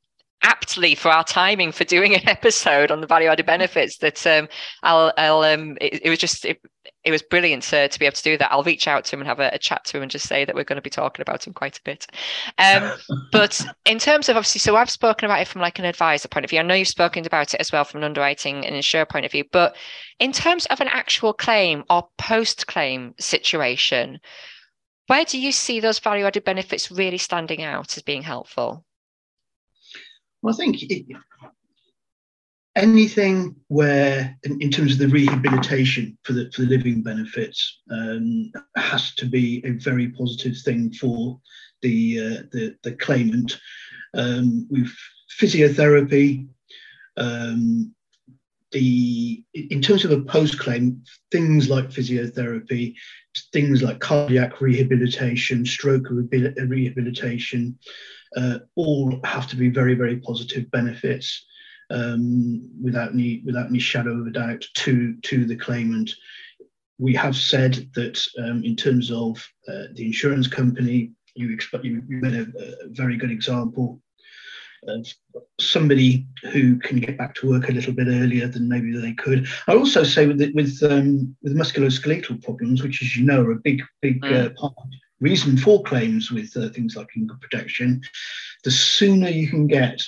aptly 0.43 0.93
for 0.95 1.09
our 1.09 1.23
timing 1.23 1.71
for 1.71 1.83
doing 1.83 2.13
an 2.13 2.21
episode 2.27 2.91
on 2.91 3.01
the 3.01 3.07
value 3.07 3.29
added 3.29 3.45
benefits 3.45 3.97
that 3.97 4.25
um, 4.27 4.47
I'll, 4.83 5.11
I'll 5.17 5.41
um, 5.41 5.77
it, 5.81 6.05
it 6.05 6.09
was 6.09 6.19
just 6.19 6.45
it, 6.45 6.61
it 7.03 7.11
was 7.11 7.21
brilliant 7.21 7.63
to, 7.63 7.87
to 7.87 7.99
be 7.99 8.05
able 8.05 8.15
to 8.15 8.23
do 8.23 8.37
that. 8.37 8.51
I'll 8.51 8.63
reach 8.63 8.87
out 8.87 9.05
to 9.05 9.15
him 9.15 9.21
and 9.21 9.27
have 9.27 9.39
a, 9.39 9.49
a, 9.53 9.57
chat 9.57 9.83
to 9.85 9.97
him 9.97 10.03
and 10.03 10.11
just 10.11 10.27
say 10.27 10.45
that 10.45 10.55
we're 10.55 10.63
going 10.63 10.77
to 10.77 10.81
be 10.81 10.89
talking 10.89 11.21
about 11.21 11.45
him 11.45 11.53
quite 11.53 11.77
a 11.77 11.81
bit. 11.83 12.07
Um, 12.57 12.93
but 13.31 13.65
in 13.85 13.99
terms 13.99 14.29
of 14.29 14.37
obviously, 14.37 14.59
so 14.59 14.75
I've 14.75 14.89
spoken 14.89 15.25
about 15.25 15.41
it 15.41 15.47
from 15.47 15.61
like 15.61 15.79
an 15.79 15.85
advisor 15.85 16.27
point 16.27 16.45
of 16.45 16.49
view. 16.49 16.59
I 16.59 16.63
know 16.63 16.75
you've 16.75 16.87
spoken 16.87 17.25
about 17.25 17.53
it 17.53 17.59
as 17.59 17.71
well 17.71 17.83
from 17.83 17.99
an 17.99 18.05
underwriting 18.05 18.65
and 18.65 18.75
insurer 18.75 19.05
point 19.05 19.25
of 19.25 19.31
view. 19.31 19.43
But 19.51 19.75
in 20.19 20.31
terms 20.31 20.65
of 20.67 20.81
an 20.81 20.87
actual 20.89 21.33
claim 21.33 21.83
or 21.89 22.07
post 22.17 22.67
claim 22.67 23.15
situation, 23.19 24.19
where 25.07 25.25
do 25.25 25.39
you 25.39 25.51
see 25.51 25.79
those 25.79 25.99
value 25.99 26.25
added 26.25 26.45
benefits 26.45 26.89
really 26.89 27.17
standing 27.17 27.63
out 27.63 27.97
as 27.97 28.03
being 28.03 28.21
helpful? 28.21 28.85
Well, 30.43 30.53
I 30.53 30.57
think 30.57 30.83
it, 30.83 31.05
anything 32.75 33.55
where, 33.69 34.37
in, 34.43 34.61
in, 34.61 34.69
terms 34.69 34.91
of 34.91 34.99
the 34.99 35.07
rehabilitation 35.07 36.17
for 36.23 36.33
the, 36.33 36.51
for 36.53 36.63
the 36.63 36.67
living 36.67 37.01
benefits, 37.01 37.79
um, 37.89 38.51
has 38.75 39.15
to 39.15 39.25
be 39.25 39.63
a 39.65 39.71
very 39.71 40.09
positive 40.09 40.57
thing 40.57 40.91
for 40.91 41.39
the 41.81 42.19
uh, 42.19 42.43
the, 42.51 42.75
the, 42.83 42.91
claimant. 42.91 43.57
Um, 44.15 44.67
with 44.69 44.93
physiotherapy, 45.39 46.47
um, 47.15 47.95
the 48.71 49.43
in 49.53 49.81
terms 49.81 50.03
of 50.03 50.11
a 50.11 50.21
post 50.23 50.59
claim, 50.59 51.03
things 51.31 51.69
like 51.69 51.85
physiotherapy, 51.85 52.95
things 53.51 53.81
like 53.81 53.99
cardiac 53.99 54.61
rehabilitation, 54.61 55.65
stroke 55.65 56.07
rehabilitation, 56.09 57.77
uh, 58.35 58.59
all 58.75 59.19
have 59.23 59.47
to 59.47 59.55
be 59.55 59.69
very 59.69 59.95
very 59.95 60.17
positive 60.17 60.69
benefits 60.71 61.45
um, 61.91 62.69
without 62.81 63.11
any 63.11 63.41
without 63.45 63.67
any 63.67 63.79
shadow 63.79 64.19
of 64.19 64.27
a 64.27 64.31
doubt 64.31 64.65
to 64.75 65.15
to 65.23 65.45
the 65.45 65.55
claimant. 65.55 66.11
We 66.99 67.13
have 67.15 67.35
said 67.35 67.89
that 67.95 68.23
um, 68.37 68.63
in 68.63 68.75
terms 68.75 69.11
of 69.11 69.37
uh, 69.67 69.87
the 69.93 70.05
insurance 70.05 70.47
company, 70.47 71.11
you 71.35 71.57
you, 71.83 72.03
you 72.07 72.17
made 72.21 72.35
a, 72.35 72.43
a, 72.43 72.89
very 72.89 73.17
good 73.17 73.31
example 73.31 73.99
of 74.87 75.07
somebody 75.59 76.25
who 76.51 76.77
can 76.79 76.99
get 76.99 77.17
back 77.17 77.35
to 77.35 77.49
work 77.49 77.69
a 77.69 77.71
little 77.71 77.93
bit 77.93 78.07
earlier 78.07 78.47
than 78.47 78.69
maybe 78.69 78.95
they 78.97 79.13
could. 79.13 79.47
I 79.67 79.73
also 79.73 80.03
say 80.03 80.25
with 80.25 80.41
with 80.53 80.81
um, 80.83 81.35
with 81.41 81.55
musculoskeletal 81.55 82.43
problems, 82.43 82.83
which 82.83 83.01
as 83.01 83.15
you 83.15 83.25
know 83.25 83.43
are 83.43 83.51
a 83.51 83.55
big 83.55 83.81
big 84.01 84.21
mm. 84.21 84.45
uh, 84.45 84.49
part 84.59 84.73
reason 85.19 85.57
for 85.57 85.81
claims 85.83 86.31
with 86.31 86.55
uh, 86.57 86.69
things 86.69 86.95
like 86.95 87.07
income 87.15 87.39
protection, 87.39 88.01
the 88.63 88.71
sooner 88.71 89.29
you 89.29 89.47
can 89.47 89.67
get 89.67 90.01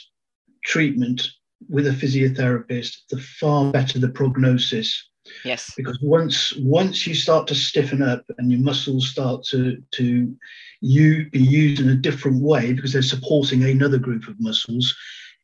treatment 0.66 1.30
with 1.70 1.88
a 1.88 1.92
physiotherapist, 1.92 2.98
the 3.10 3.20
far 3.20 3.72
better 3.72 3.98
the 3.98 4.10
prognosis. 4.10 5.10
Yes. 5.44 5.74
Because 5.76 6.00
once 6.02 6.54
once 6.58 7.06
you 7.08 7.16
start 7.16 7.48
to 7.48 7.56
stiffen 7.56 8.02
up 8.02 8.24
and 8.38 8.52
your 8.52 8.62
muscles 8.62 9.10
start 9.10 9.44
to 9.46 9.82
to 9.92 10.36
you 10.82 11.30
be 11.30 11.42
used 11.42 11.82
in 11.82 11.90
a 11.90 11.96
different 11.96 12.42
way 12.42 12.74
because 12.74 12.94
they're 12.94 13.02
supporting 13.02 13.64
another 13.64 13.98
group 13.98 14.28
of 14.28 14.40
muscles, 14.40 14.96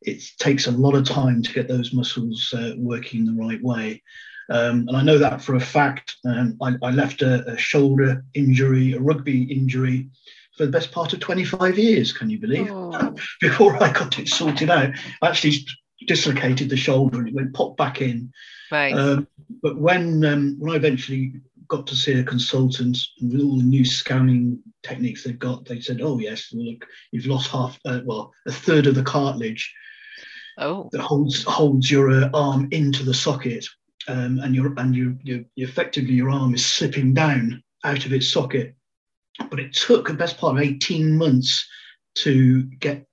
it 0.02 0.24
takes 0.40 0.68
a 0.68 0.72
lot 0.72 0.96
of 0.96 1.06
time 1.06 1.42
to 1.42 1.54
get 1.54 1.68
those 1.68 1.94
muscles 1.94 2.54
uh, 2.56 2.74
working 2.78 3.26
the 3.26 3.44
right 3.44 3.62
way. 3.64 4.02
Um, 4.50 4.88
and 4.88 4.98
I 4.98 5.02
know 5.02 5.18
that 5.18 5.42
for 5.42 5.56
a 5.56 5.60
fact. 5.62 6.18
Um, 6.26 6.58
I, 6.62 6.76
I, 6.84 6.92
left 6.92 7.22
a, 7.22 7.54
a, 7.54 7.58
shoulder 7.58 8.26
injury, 8.34 8.94
a 8.94 9.00
rugby 9.00 9.44
injury, 9.44 10.10
for 10.58 10.66
the 10.66 10.72
best 10.72 10.92
part 10.92 11.14
of 11.14 11.22
25 11.22 11.78
years. 11.78 12.12
Can 12.12 12.30
you 12.30 12.38
believe? 12.38 12.70
Oh. 12.70 13.16
Before 13.42 13.82
I 13.82 13.94
got 13.94 14.20
it 14.20 14.28
sorted 14.28 14.70
out, 14.70 14.90
I 15.22 15.28
actually 15.28 15.66
dislocated 16.08 16.70
the 16.70 16.78
shoulder 16.78 17.20
and 17.20 17.28
it 17.28 17.34
went 17.34 17.54
pop 17.54 17.78
back 17.78 18.02
in. 18.02 18.32
Right. 18.72 18.94
Um, 18.94 19.28
but 19.62 19.78
when 19.78 20.24
um, 20.26 20.56
when 20.60 20.74
I 20.74 20.76
eventually 20.76 21.34
got 21.68 21.88
to 21.88 21.96
see 21.96 22.20
a 22.20 22.24
consultant 22.24 22.98
and 23.22 23.32
with 23.32 23.42
all 23.42 23.58
the 23.58 23.64
new 23.64 23.86
scanning 23.86 24.62
techniques 24.84 25.24
they've 25.24 25.40
got, 25.40 25.66
they 25.66 25.80
said, 25.80 26.02
"Oh 26.02 26.20
yes, 26.20 26.50
well, 26.52 26.66
look, 26.66 26.86
you've 27.12 27.26
lost 27.26 27.50
half, 27.50 27.80
uh, 27.86 28.02
well, 28.06 28.32
a 28.46 28.52
third 28.52 28.88
of 28.88 28.96
the 28.96 29.04
cartilage 29.04 29.74
oh. 30.58 30.90
that 30.92 31.02
holds 31.02 31.44
holds 31.44 31.90
your 31.90 32.12
uh, 32.12 32.30
arm 32.34 32.68
into 32.72 33.04
the 33.04 33.14
socket, 33.14 33.66
um, 34.08 34.40
and 34.40 34.56
your 34.56 34.74
and 34.78 34.96
you 34.96 35.18
you 35.24 35.46
effectively 35.58 36.14
your 36.14 36.30
arm 36.30 36.54
is 36.54 36.66
slipping 36.66 37.14
down 37.14 37.64
out 37.84 38.06
of 38.06 38.14
its 38.14 38.28
socket." 38.28 38.76
But 39.50 39.60
it 39.60 39.74
took 39.74 40.08
the 40.08 40.14
best 40.14 40.38
part 40.38 40.58
of 40.58 40.62
eighteen 40.62 41.18
months 41.18 41.68
to 42.16 42.64
get 42.64 43.06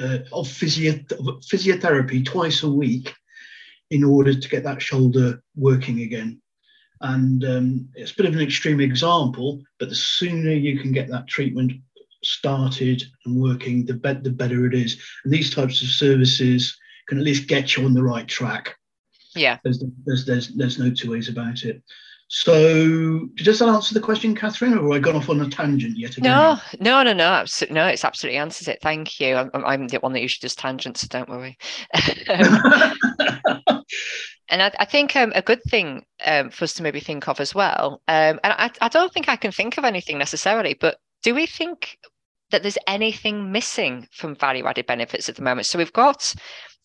uh, 0.00 0.18
of 0.32 0.48
physio- 0.48 1.04
physiotherapy 1.50 2.24
twice 2.24 2.62
a 2.62 2.70
week 2.70 3.14
in 3.90 4.04
order 4.04 4.34
to 4.34 4.48
get 4.48 4.64
that 4.64 4.80
shoulder 4.80 5.42
working 5.56 6.00
again. 6.00 6.40
And 7.00 7.44
um, 7.44 7.88
it's 7.94 8.12
a 8.12 8.16
bit 8.16 8.26
of 8.26 8.34
an 8.34 8.40
extreme 8.40 8.80
example, 8.80 9.62
but 9.78 9.88
the 9.88 9.94
sooner 9.94 10.52
you 10.52 10.78
can 10.78 10.92
get 10.92 11.08
that 11.08 11.26
treatment 11.26 11.72
started 12.22 13.02
and 13.24 13.40
working, 13.40 13.86
the, 13.86 13.94
be- 13.94 14.12
the 14.14 14.30
better 14.30 14.66
it 14.66 14.74
is. 14.74 15.00
And 15.24 15.32
these 15.32 15.54
types 15.54 15.82
of 15.82 15.88
services 15.88 16.78
can 17.08 17.18
at 17.18 17.24
least 17.24 17.48
get 17.48 17.76
you 17.76 17.84
on 17.84 17.94
the 17.94 18.02
right 18.02 18.28
track. 18.28 18.76
Yeah. 19.34 19.58
There's, 19.64 19.82
there's, 20.04 20.26
there's, 20.26 20.48
there's 20.48 20.78
no 20.78 20.90
two 20.90 21.10
ways 21.10 21.28
about 21.28 21.62
it. 21.62 21.82
So, 22.32 23.26
does 23.34 23.58
that 23.58 23.68
answer 23.68 23.92
the 23.92 23.98
question, 23.98 24.36
Catherine, 24.36 24.78
or 24.78 24.82
have 24.82 24.92
I 24.92 24.98
gone 25.00 25.16
off 25.16 25.28
on 25.28 25.40
a 25.40 25.50
tangent 25.50 25.98
yet 25.98 26.16
again? 26.16 26.30
No, 26.30 26.58
no, 26.78 27.02
no, 27.02 27.12
no. 27.12 27.24
Absolutely, 27.24 27.74
no. 27.74 27.88
It's 27.88 28.04
absolutely 28.04 28.38
answers 28.38 28.68
it. 28.68 28.78
Thank 28.80 29.18
you. 29.18 29.34
I'm, 29.34 29.50
I'm 29.52 29.88
the 29.88 29.98
one 29.98 30.12
that 30.12 30.20
usually 30.20 30.46
does 30.46 30.54
tangents, 30.54 31.00
so 31.00 31.08
don't 31.10 31.28
worry. 31.28 31.58
and 34.48 34.62
I, 34.62 34.70
I 34.78 34.84
think 34.84 35.16
um, 35.16 35.32
a 35.34 35.42
good 35.42 35.60
thing 35.68 36.04
um, 36.24 36.50
for 36.50 36.62
us 36.62 36.74
to 36.74 36.84
maybe 36.84 37.00
think 37.00 37.26
of 37.26 37.40
as 37.40 37.52
well, 37.52 38.00
um, 38.06 38.38
and 38.44 38.52
I, 38.52 38.70
I 38.80 38.88
don't 38.88 39.12
think 39.12 39.28
I 39.28 39.34
can 39.34 39.50
think 39.50 39.76
of 39.76 39.84
anything 39.84 40.16
necessarily, 40.16 40.74
but 40.74 40.98
do 41.24 41.34
we 41.34 41.46
think 41.46 41.98
that 42.52 42.62
there's 42.62 42.78
anything 42.86 43.50
missing 43.50 44.06
from 44.12 44.36
value 44.36 44.66
added 44.66 44.86
benefits 44.86 45.28
at 45.28 45.34
the 45.34 45.42
moment? 45.42 45.66
So 45.66 45.78
we've 45.78 45.92
got 45.92 46.32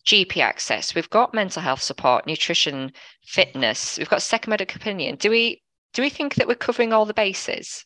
GP 0.06 0.38
access, 0.38 0.94
we've 0.94 1.10
got 1.10 1.34
mental 1.34 1.62
health 1.62 1.82
support, 1.82 2.28
nutrition, 2.28 2.92
fitness, 3.24 3.98
we've 3.98 4.10
got 4.10 4.22
second 4.22 4.52
medical 4.52 4.80
opinion. 4.80 5.16
Do 5.16 5.30
we 5.30 5.62
do 5.94 6.02
we 6.02 6.10
think 6.10 6.36
that 6.36 6.48
we're 6.48 6.56
covering 6.56 6.94
all 6.94 7.06
the 7.06 7.14
bases? 7.14 7.86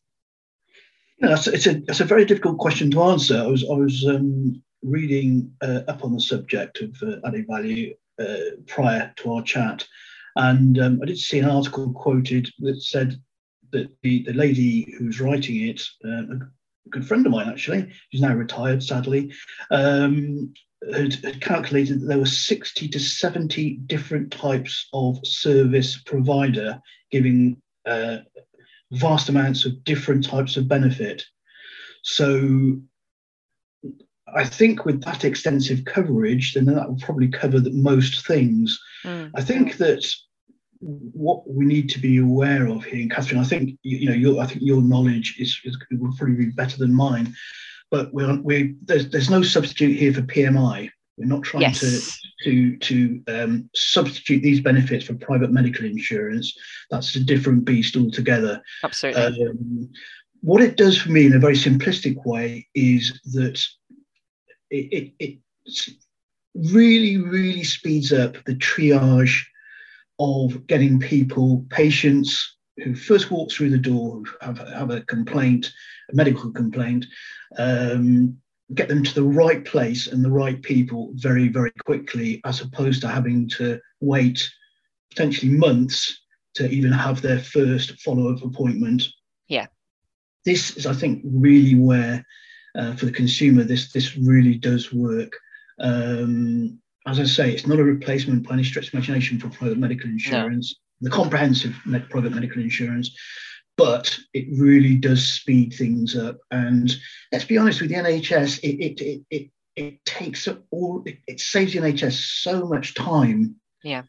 Yeah, 1.20 1.38
it's, 1.48 1.68
a 1.68 1.78
it's 1.88 2.00
a 2.00 2.06
very 2.06 2.26
difficult 2.26 2.58
question 2.58 2.90
to 2.92 3.04
answer. 3.04 3.38
I 3.38 3.48
was 3.48 3.64
I 3.64 3.74
was 3.74 4.06
um, 4.08 4.62
reading 4.82 5.52
uh, 5.62 5.82
up 5.88 6.04
on 6.04 6.14
the 6.14 6.22
subject 6.22 6.82
of 6.82 6.96
uh, 7.04 7.18
added 7.26 7.46
value 7.50 7.96
uh, 8.20 8.56
prior 8.68 9.14
to 9.18 9.34
our 9.34 9.44
chat, 9.44 9.88
and 10.36 10.80
um, 10.80 11.00
I 11.02 11.06
did 11.06 11.18
see 11.18 11.40
an 11.40 11.50
article 11.50 11.92
quoted 11.94 12.50
that 12.60 12.82
said 12.82 13.22
that 13.72 13.90
the, 14.02 14.24
the 14.24 14.34
lady 14.34 14.96
who's 14.98 15.22
writing 15.22 15.70
it, 15.70 15.82
uh, 16.06 16.24
a 16.24 16.90
good 16.90 17.08
friend 17.08 17.26
of 17.26 17.32
mine 17.32 17.50
actually, 17.50 17.92
who's 18.12 18.22
now 18.22 18.34
retired 18.34 18.82
sadly, 18.82 19.32
um, 19.72 20.54
had, 20.94 21.14
had, 21.16 21.42
calculated 21.42 22.02
that 22.02 22.06
there 22.06 22.18
were 22.18 22.26
60 22.26 22.88
to 22.88 23.00
70 23.00 23.78
different 23.86 24.32
types 24.32 24.88
of 24.94 25.20
service 25.26 26.02
provider 26.02 26.80
giving 27.12 27.62
uh, 27.86 28.18
vast 28.92 29.30
amounts 29.30 29.66
of 29.66 29.84
different 29.84 30.24
types 30.24 30.58
of 30.58 30.68
benefit. 30.68 31.24
So 32.04 32.80
I 34.36 34.46
think 34.46 34.86
with 34.86 35.04
that 35.04 35.26
extensive 35.26 35.86
coverage, 35.86 36.54
then 36.54 36.66
that 36.66 36.88
will 36.88 37.00
probably 37.00 37.28
cover 37.28 37.60
the, 37.60 37.72
most 37.72 38.26
things. 38.26 38.80
Mm. 39.04 39.32
I 39.36 39.42
think 39.42 39.78
that 39.78 40.06
what 40.80 41.50
we 41.50 41.66
need 41.66 41.90
to 41.90 42.00
be 42.00 42.18
aware 42.18 42.68
of 42.68 42.86
here, 42.86 43.02
and 43.02 43.12
Catherine, 43.12 43.42
I 43.42 43.44
think 43.44 43.78
you, 43.84 43.98
you 43.98 44.10
know, 44.10 44.16
your, 44.16 44.42
I 44.42 44.46
think 44.46 44.62
your 44.62 44.82
knowledge 44.82 45.36
is, 45.40 45.60
is 45.66 45.78
will 45.92 46.16
probably 46.16 46.36
be 46.36 46.52
better 46.52 46.78
than 46.78 46.94
mine 46.94 47.36
but 47.92 48.14
we're, 48.14 48.40
we 48.42 48.76
there's, 48.84 49.10
there's 49.10 49.30
no 49.30 49.42
substitute 49.42 49.98
here 49.98 50.14
for 50.14 50.22
PMI. 50.22 50.90
We're 51.18 51.26
not 51.26 51.44
trying 51.44 51.64
yes. 51.64 51.80
to 51.80 52.10
to 52.44 52.78
to 52.78 53.24
um, 53.28 53.70
substitute 53.76 54.42
these 54.42 54.62
benefits 54.62 55.06
for 55.06 55.16
private 55.16 55.52
medical 55.52 55.86
insurance. 55.86 56.58
That's 56.90 57.14
a 57.16 57.20
different 57.20 57.66
beast 57.66 57.98
altogether. 57.98 58.62
Absolutely. 58.84 59.48
Um, 59.48 59.90
what 60.42 60.62
it 60.62 60.78
does 60.78 60.98
for 60.98 61.12
me 61.12 61.26
in 61.26 61.34
a 61.34 61.40
very 61.40 61.56
simplistic 61.56 62.26
way 62.26 62.68
is 62.74 63.20
that 63.34 63.62
it, 64.70 65.14
it, 65.20 65.40
it 65.70 65.90
really 66.56 67.18
really 67.18 67.64
speeds 67.64 68.14
up 68.14 68.38
the 68.46 68.56
triage 68.56 69.44
of 70.20 70.66
getting 70.68 71.00
people 71.00 71.66
patients 71.70 72.58
who 72.84 72.96
first 72.96 73.32
walk 73.32 73.52
through 73.52 73.70
the 73.70 73.78
door 73.78 74.24
have, 74.42 74.58
have 74.58 74.92
a 74.92 75.02
complaint, 75.02 75.72
a 76.12 76.16
medical 76.16 76.52
complaint, 76.52 77.06
um, 77.58 78.38
get 78.76 78.88
them 78.88 79.04
to 79.04 79.16
the 79.16 79.24
right 79.24 79.66
place 79.66 80.08
and 80.08 80.24
the 80.24 80.32
right 80.32 80.62
people 80.62 81.12
very, 81.16 81.48
very 81.48 81.72
quickly, 81.86 82.42
as 82.46 82.62
opposed 82.62 83.02
to 83.02 83.08
having 83.08 83.50
to 83.50 83.80
wait 84.00 84.50
potentially 85.10 85.52
months 85.52 86.22
to 86.56 86.70
even 86.70 86.92
have 86.92 87.22
their 87.22 87.40
first 87.40 88.00
follow 88.02 88.34
up 88.34 88.44
appointment. 88.44 89.04
Yeah. 89.48 89.68
This 90.46 90.78
is, 90.78 90.86
I 90.86 90.94
think, 90.94 91.22
really 91.26 91.76
where 91.76 92.26
uh, 92.76 92.96
for 92.96 93.06
the 93.06 93.12
consumer 93.12 93.64
this 93.64 93.92
this 93.92 94.16
really 94.16 94.56
does 94.56 94.94
work. 94.94 95.34
Um, 95.80 96.80
as 97.08 97.20
I 97.20 97.24
say, 97.24 97.52
it's 97.52 97.68
not 97.68 97.80
a 97.80 97.84
replacement 97.84 98.48
by 98.48 98.54
any 98.54 98.64
stretch 98.64 98.90
of 98.90 98.94
imagination 98.94 99.40
for 99.40 99.50
private 99.50 99.78
medical 99.78 100.10
insurance. 100.10 100.76
No 100.76 100.89
the 101.02 101.10
comprehensive 101.10 101.76
med- 101.86 102.10
private 102.10 102.34
medical 102.34 102.62
insurance, 102.62 103.16
but 103.78 104.18
it 104.34 104.48
really 104.58 104.96
does 104.96 105.26
speed 105.26 105.74
things 105.74 106.16
up. 106.16 106.38
And 106.52 106.94
let's 107.32 107.46
be 107.46 107.58
honest 107.58 107.82
with 107.82 107.90
the 107.90 107.96
NHS, 107.96 108.60
it 108.60 108.84
it 108.84 109.02
it 109.02 109.22
it, 109.30 109.50
it 109.76 110.06
takes 110.06 110.48
all 110.72 111.04
it, 111.06 111.20
it, 111.28 111.40
saves 111.40 111.74
the 111.74 111.80
NHS 111.80 112.42
so 112.42 112.66
much 112.66 112.94
time. 112.94 113.56
Yeah. 113.84 114.04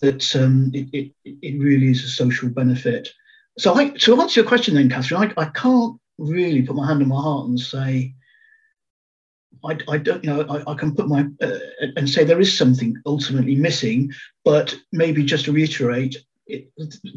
That 0.00 0.36
um, 0.36 0.70
it, 0.74 0.88
it 0.92 1.12
it 1.24 1.60
really 1.60 1.88
is 1.88 2.04
a 2.04 2.08
social 2.08 2.48
benefit. 2.48 3.08
So 3.58 3.74
I 3.74 3.88
to 3.90 4.20
answer 4.20 4.40
your 4.40 4.48
question 4.48 4.74
then, 4.74 4.88
Catherine, 4.88 5.32
I, 5.36 5.42
I 5.42 5.46
can't 5.46 5.98
really 6.18 6.62
put 6.62 6.76
my 6.76 6.86
hand 6.86 7.02
on 7.02 7.08
my 7.08 7.20
heart 7.20 7.48
and 7.48 7.58
say 7.58 8.14
I, 9.64 9.78
I, 9.88 9.98
don't, 9.98 10.22
you 10.22 10.30
know, 10.30 10.42
I, 10.42 10.72
I 10.72 10.74
can 10.74 10.94
put 10.94 11.08
my 11.08 11.26
uh, 11.42 11.58
and 11.96 12.08
say 12.08 12.24
there 12.24 12.40
is 12.40 12.56
something 12.56 12.96
ultimately 13.06 13.56
missing, 13.56 14.12
but 14.44 14.76
maybe 14.92 15.24
just 15.24 15.46
to 15.46 15.52
reiterate, 15.52 16.16
it, 16.48 16.70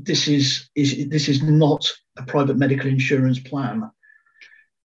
this 0.04 0.28
is 0.28 0.70
is 0.76 1.10
this 1.10 1.28
is 1.30 1.42
not 1.42 1.90
a 2.18 2.24
private 2.24 2.58
medical 2.58 2.88
insurance 2.88 3.40
plan. 3.40 3.90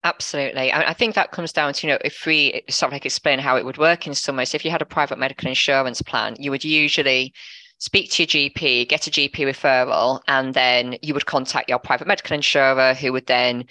Absolutely. 0.05 0.71
I, 0.71 0.93
think 0.93 1.15
that 1.15 1.31
comes 1.31 1.51
down 1.51 1.73
to, 1.73 1.87
you 1.87 1.93
know, 1.95 1.99
if 2.05 2.27
we 2.27 2.61
sort 2.69 2.89
of 2.89 2.93
like 2.93 3.07
explain 3.07 3.39
how 3.39 3.57
it 3.57 3.65
would 3.65 3.79
work 3.79 4.07
in 4.07 4.15
some 4.15 4.37
ways, 4.37 4.53
if 4.53 4.63
you 4.63 4.71
had 4.71 4.83
a 4.83 4.87
private 4.87 5.19
medical 5.19 5.49
insurance 5.49 6.03
plan, 6.03 6.37
you 6.39 6.51
would 6.51 6.63
usually 6.63 7.33
speak 7.79 8.11
to 8.11 8.23
your 8.23 8.27
GP, 8.27 8.87
get 8.87 9.07
a 9.07 9.11
GP 9.11 9.35
referral, 9.35 10.21
and 10.29 10.53
then 10.53 10.99
you 11.01 11.15
would 11.15 11.25
contact 11.25 11.71
your 11.71 11.79
private 11.79 12.07
medical 12.07 12.35
insurer 12.35 12.93
who 12.93 13.15
would 13.15 13.27
then 13.27 13.65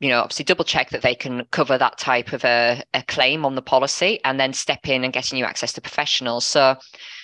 you 0.00 0.08
know, 0.08 0.20
obviously 0.20 0.44
double 0.44 0.64
check 0.64 0.90
that 0.90 1.02
they 1.02 1.14
can 1.14 1.46
cover 1.50 1.78
that 1.78 1.98
type 1.98 2.32
of 2.32 2.44
a, 2.44 2.82
a 2.92 3.02
claim 3.04 3.46
on 3.46 3.54
the 3.54 3.62
policy 3.62 4.20
and 4.24 4.38
then 4.38 4.52
step 4.52 4.86
in 4.88 5.04
and 5.04 5.12
getting 5.12 5.38
you 5.38 5.44
access 5.44 5.72
to 5.72 5.80
professionals. 5.80 6.44
So, 6.44 6.76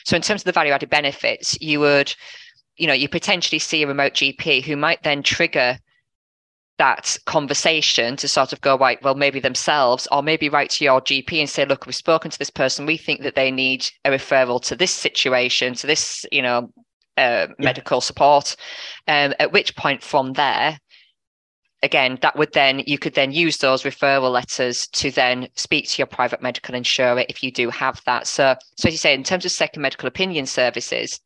so 0.04 0.16
in 0.16 0.22
terms 0.22 0.42
of 0.42 0.44
the 0.46 0.52
value 0.52 0.72
added 0.72 0.88
benefits, 0.88 1.60
you 1.60 1.80
would 1.80 2.14
you 2.76 2.86
know, 2.86 2.94
you 2.94 3.08
potentially 3.08 3.58
see 3.58 3.82
a 3.82 3.86
remote 3.86 4.14
GP 4.14 4.64
who 4.64 4.76
might 4.76 5.02
then 5.02 5.22
trigger 5.22 5.78
that 6.80 7.18
conversation 7.26 8.16
to 8.16 8.26
sort 8.26 8.54
of 8.54 8.60
go 8.62 8.74
right 8.78 9.02
well 9.02 9.14
maybe 9.14 9.38
themselves 9.38 10.08
or 10.10 10.22
maybe 10.22 10.48
write 10.48 10.70
to 10.70 10.82
your 10.82 10.98
gp 11.02 11.38
and 11.38 11.50
say 11.50 11.66
look 11.66 11.84
we've 11.84 11.94
spoken 11.94 12.30
to 12.30 12.38
this 12.38 12.48
person. 12.48 12.86
We 12.86 12.96
think 12.96 13.20
that 13.20 13.34
they 13.34 13.50
need 13.50 13.86
a 14.06 14.10
referral 14.10 14.62
to 14.62 14.74
this 14.74 14.90
situation 14.90 15.74
to 15.74 15.86
this 15.86 16.24
you 16.32 16.40
know 16.40 16.72
uh, 17.18 17.48
yeah. 17.48 17.54
medical 17.58 18.00
support. 18.00 18.56
Um, 19.06 19.34
at 19.38 19.52
which 19.52 19.76
point 19.76 20.02
from 20.02 20.32
there 20.32 20.78
again 21.82 22.18
that 22.22 22.34
would 22.38 22.54
then 22.54 22.82
you 22.86 22.98
could 22.98 23.14
then 23.14 23.30
use 23.30 23.58
those 23.58 23.82
referral 23.82 24.32
letters 24.32 24.86
to 24.88 25.10
then 25.10 25.48
speak 25.56 25.86
to 25.86 25.98
your 25.98 26.06
private 26.06 26.40
medical 26.40 26.74
insurer 26.74 27.26
if 27.28 27.42
you 27.42 27.52
do 27.52 27.68
have 27.68 28.00
that. 28.06 28.26
So 28.26 28.56
so 28.78 28.88
as 28.88 28.94
you 28.94 28.98
say 28.98 29.12
in 29.12 29.22
terms 29.22 29.44
of 29.44 29.50
second 29.50 29.82
medical 29.82 30.08
opinion 30.08 30.46
services 30.46 31.20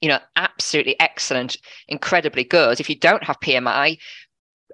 you 0.00 0.08
know, 0.08 0.18
absolutely 0.36 0.98
excellent, 1.00 1.56
incredibly 1.88 2.44
good. 2.44 2.80
If 2.80 2.88
you 2.88 2.96
don't 2.96 3.24
have 3.24 3.40
PMI, 3.40 3.98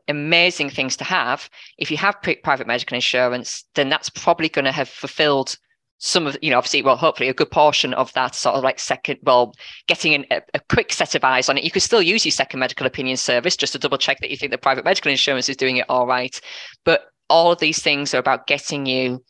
amazing 0.08 0.70
things 0.70 0.96
to 0.98 1.04
have. 1.04 1.48
If 1.78 1.90
you 1.90 1.96
have 1.96 2.20
private 2.20 2.66
medical 2.66 2.94
insurance, 2.94 3.64
then 3.74 3.88
that's 3.88 4.10
probably 4.10 4.48
going 4.48 4.64
to 4.64 4.72
have 4.72 4.88
fulfilled 4.88 5.56
some 5.98 6.26
of, 6.26 6.36
you 6.40 6.50
know, 6.50 6.56
obviously, 6.56 6.82
well, 6.82 6.96
hopefully 6.96 7.28
a 7.28 7.34
good 7.34 7.50
portion 7.50 7.92
of 7.94 8.12
that 8.14 8.34
sort 8.34 8.56
of 8.56 8.64
like 8.64 8.78
second, 8.78 9.18
well, 9.22 9.52
getting 9.86 10.14
an, 10.14 10.24
a, 10.30 10.40
a, 10.54 10.60
quick 10.70 10.94
set 10.94 11.14
of 11.14 11.22
eyes 11.22 11.50
on 11.50 11.58
it. 11.58 11.64
You 11.64 11.70
could 11.70 11.82
still 11.82 12.00
use 12.00 12.24
your 12.24 12.32
second 12.32 12.58
medical 12.58 12.86
opinion 12.86 13.18
service 13.18 13.54
just 13.54 13.74
to 13.74 13.78
double 13.78 13.98
check 13.98 14.18
that 14.20 14.30
you 14.30 14.36
think 14.36 14.50
the 14.50 14.58
private 14.58 14.84
medical 14.84 15.10
insurance 15.10 15.50
is 15.50 15.58
doing 15.58 15.76
it 15.76 15.84
all 15.90 16.06
right. 16.06 16.40
But 16.84 17.02
all 17.28 17.52
of 17.52 17.58
these 17.58 17.82
things 17.82 18.14
are 18.14 18.18
about 18.18 18.46
getting 18.46 18.86
you 18.86 19.22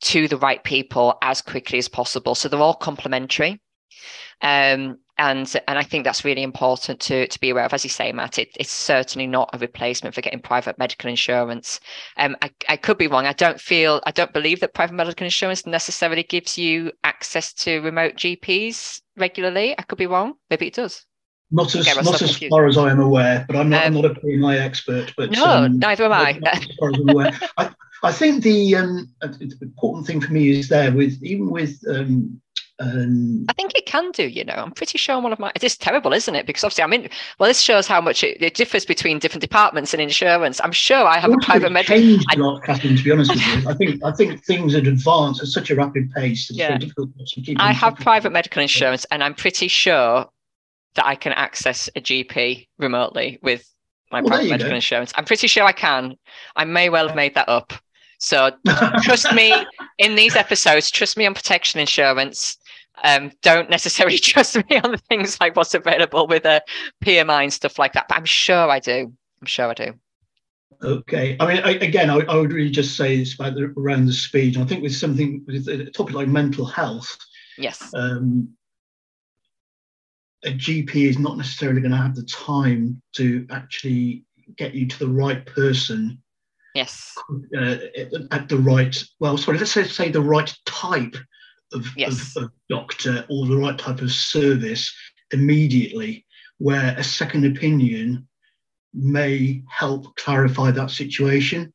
to 0.00 0.26
the 0.26 0.36
right 0.36 0.62
people 0.64 1.16
as 1.22 1.40
quickly 1.40 1.78
as 1.78 1.88
possible. 1.88 2.34
So 2.34 2.48
they're 2.48 2.60
all 2.60 2.74
complementary. 2.74 3.60
Um, 4.42 4.98
and 5.18 5.52
and 5.66 5.78
I 5.78 5.82
think 5.82 6.04
that's 6.04 6.24
really 6.24 6.42
important 6.42 7.00
to 7.00 7.26
to 7.26 7.40
be 7.40 7.50
aware 7.50 7.64
of. 7.64 7.74
As 7.74 7.84
you 7.84 7.90
say, 7.90 8.12
Matt, 8.12 8.38
it, 8.38 8.50
it's 8.58 8.70
certainly 8.70 9.26
not 9.26 9.50
a 9.52 9.58
replacement 9.58 10.14
for 10.14 10.20
getting 10.20 10.40
private 10.40 10.78
medical 10.78 11.10
insurance. 11.10 11.80
Um, 12.16 12.36
I, 12.42 12.50
I 12.68 12.76
could 12.76 12.98
be 12.98 13.08
wrong. 13.08 13.26
I 13.26 13.32
don't 13.32 13.60
feel 13.60 14.00
I 14.06 14.12
don't 14.12 14.32
believe 14.32 14.60
that 14.60 14.74
private 14.74 14.94
medical 14.94 15.24
insurance 15.24 15.66
necessarily 15.66 16.22
gives 16.22 16.56
you 16.56 16.92
access 17.04 17.52
to 17.54 17.80
remote 17.80 18.14
GPs 18.14 19.02
regularly. 19.16 19.74
I 19.78 19.82
could 19.82 19.98
be 19.98 20.06
wrong. 20.06 20.34
Maybe 20.50 20.68
it 20.68 20.74
does. 20.74 21.04
Not 21.50 21.74
as 21.74 21.86
not 21.86 22.20
as 22.20 22.38
far 22.50 22.66
as 22.66 22.76
I 22.76 22.90
am 22.90 23.00
aware, 23.00 23.44
but 23.48 23.56
I'm 23.56 23.70
not 23.70 23.86
um, 23.86 23.96
I'm 23.96 24.02
not 24.02 24.16
a 24.16 24.20
PMI 24.20 24.60
expert. 24.60 25.14
But 25.16 25.30
no, 25.30 25.44
um, 25.44 25.78
neither 25.78 26.04
am 26.04 26.12
I. 26.12 26.38
as 26.52 26.68
far 26.78 26.90
as 26.90 27.00
I'm 27.00 27.08
aware. 27.08 27.32
I, 27.56 27.70
I 28.04 28.12
think 28.12 28.44
the 28.44 28.76
um, 28.76 29.12
important 29.60 30.06
thing 30.06 30.20
for 30.20 30.32
me 30.32 30.50
is 30.50 30.68
there 30.68 30.92
with 30.92 31.20
even 31.22 31.50
with 31.50 31.82
um, 31.88 32.40
Um, 32.80 33.44
I 33.48 33.52
think 33.54 33.74
it 33.74 33.86
can 33.86 34.12
do, 34.12 34.22
you 34.28 34.44
know. 34.44 34.52
I'm 34.54 34.70
pretty 34.70 34.98
sure 34.98 35.20
one 35.20 35.32
of 35.32 35.38
my 35.40 35.50
it's 35.60 35.76
terrible, 35.76 36.12
isn't 36.12 36.34
it? 36.34 36.46
Because 36.46 36.62
obviously, 36.62 36.84
I 36.84 36.86
mean, 36.86 37.08
well, 37.38 37.48
this 37.50 37.60
shows 37.60 37.88
how 37.88 38.00
much 38.00 38.22
it, 38.22 38.40
it 38.40 38.54
differs 38.54 38.84
between 38.84 39.18
different 39.18 39.40
departments 39.42 39.92
and 39.92 40.00
insurance. 40.00 40.60
I'm 40.62 40.70
sure 40.72 41.04
I 41.04 41.18
have 41.18 41.32
a 41.32 41.36
private 41.38 41.72
medical. 41.72 41.96
changed 41.96 42.24
a 42.32 42.38
lot, 42.38 42.62
Catherine. 42.62 42.96
To 42.96 43.02
be 43.02 43.10
honest 43.10 43.32
with 43.34 43.44
you, 43.44 43.68
I 43.68 43.74
think 43.74 44.04
I 44.04 44.12
think 44.12 44.44
things 44.44 44.74
had 44.74 44.86
advanced 44.86 45.42
at 45.42 45.48
such 45.48 45.70
a 45.70 45.74
rapid 45.74 46.12
pace. 46.12 46.50
It's 46.50 46.58
Yeah. 46.58 46.68
very 46.68 46.78
difficult 46.78 47.10
to 47.18 47.40
keep. 47.40 47.60
I 47.60 47.72
have 47.72 47.96
private 47.96 48.30
medical 48.30 48.62
insurance, 48.62 49.04
and 49.10 49.24
I'm 49.24 49.34
pretty 49.34 49.66
sure 49.66 50.26
that 50.94 51.04
I 51.06 51.16
can 51.16 51.32
access 51.32 51.88
a 51.96 52.00
GP 52.00 52.68
remotely 52.78 53.38
with 53.42 53.68
my 54.12 54.20
Well, 54.20 54.30
private 54.30 54.50
medical 54.50 54.70
go. 54.70 54.76
insurance. 54.76 55.12
I'm 55.16 55.24
pretty 55.24 55.48
sure 55.48 55.64
I 55.64 55.72
can. 55.72 56.14
I 56.54 56.64
may 56.64 56.90
well 56.90 57.08
have 57.08 57.16
made 57.16 57.34
that 57.34 57.48
up. 57.48 57.72
So 58.20 58.50
trust 59.02 59.32
me 59.32 59.52
in 59.98 60.14
these 60.14 60.34
episodes. 60.36 60.90
Trust 60.90 61.16
me 61.16 61.26
on 61.26 61.34
protection 61.34 61.78
insurance. 61.80 62.56
Um, 63.04 63.30
don't 63.42 63.70
necessarily 63.70 64.18
trust 64.18 64.56
me 64.56 64.78
on 64.78 64.92
the 64.92 64.98
things 64.98 65.40
like 65.40 65.56
what's 65.56 65.74
available 65.74 66.26
with 66.26 66.44
a 66.44 66.62
PMI 67.04 67.44
and 67.44 67.52
stuff 67.52 67.78
like 67.78 67.92
that. 67.94 68.06
But 68.08 68.18
I'm 68.18 68.24
sure 68.24 68.68
I 68.70 68.80
do. 68.80 69.12
I'm 69.40 69.46
sure 69.46 69.70
I 69.70 69.74
do. 69.74 69.94
Okay. 70.82 71.36
I 71.40 71.46
mean, 71.46 71.62
I, 71.64 71.70
again, 71.72 72.10
I, 72.10 72.18
I 72.20 72.36
would 72.36 72.52
really 72.52 72.70
just 72.70 72.96
say 72.96 73.16
it's 73.16 73.34
about 73.34 73.54
the, 73.54 73.74
around 73.76 74.06
the 74.06 74.12
speed. 74.12 74.54
And 74.54 74.64
I 74.64 74.66
think 74.66 74.82
with 74.82 74.94
something 74.94 75.42
with 75.46 75.68
a 75.68 75.90
topic 75.90 76.14
like 76.14 76.28
mental 76.28 76.64
health, 76.64 77.16
Yes. 77.56 77.92
um, 77.94 78.48
a 80.44 80.50
GP 80.50 80.94
is 81.08 81.18
not 81.18 81.36
necessarily 81.36 81.80
going 81.80 81.90
to 81.90 81.96
have 81.98 82.14
the 82.14 82.22
time 82.24 83.02
to 83.16 83.44
actually 83.50 84.24
get 84.56 84.74
you 84.74 84.86
to 84.86 84.98
the 85.00 85.08
right 85.08 85.44
person 85.46 86.22
Yes. 86.74 87.16
uh, 87.58 87.76
at 88.30 88.48
the 88.48 88.58
right. 88.58 89.02
Well, 89.18 89.36
sorry, 89.36 89.58
let's 89.58 89.72
say, 89.72 89.82
say 89.84 90.10
the 90.10 90.20
right 90.20 90.54
type 90.64 91.16
of, 91.72 91.86
Yes. 91.96 92.36
of, 92.36 92.44
of 92.44 92.50
doctor 92.68 93.24
or 93.28 93.46
the 93.46 93.56
right 93.56 93.78
type 93.78 94.00
of 94.00 94.10
service 94.10 94.92
immediately, 95.32 96.24
where 96.58 96.94
a 96.98 97.04
second 97.04 97.44
opinion 97.44 98.26
may 98.94 99.62
help 99.68 100.16
clarify 100.16 100.70
that 100.70 100.90
situation. 100.90 101.72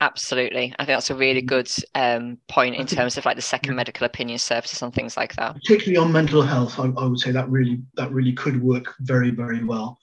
Absolutely. 0.00 0.74
I 0.78 0.84
think 0.84 0.96
that's 0.96 1.08
a 1.08 1.14
really 1.14 1.40
good 1.40 1.70
um, 1.94 2.36
point 2.48 2.76
in 2.76 2.86
terms 2.86 3.16
of 3.16 3.24
like 3.24 3.36
the 3.36 3.42
second 3.42 3.76
medical 3.76 4.04
opinion 4.04 4.38
services 4.38 4.82
and 4.82 4.92
things 4.92 5.16
like 5.16 5.34
that. 5.36 5.54
particularly 5.54 5.96
on 5.96 6.12
mental 6.12 6.42
health, 6.42 6.78
I, 6.78 6.92
I 6.98 7.06
would 7.06 7.18
say 7.18 7.30
that 7.30 7.48
really 7.48 7.80
that 7.94 8.12
really 8.12 8.34
could 8.34 8.62
work 8.62 8.94
very 9.00 9.30
very 9.30 9.64
well. 9.64 9.98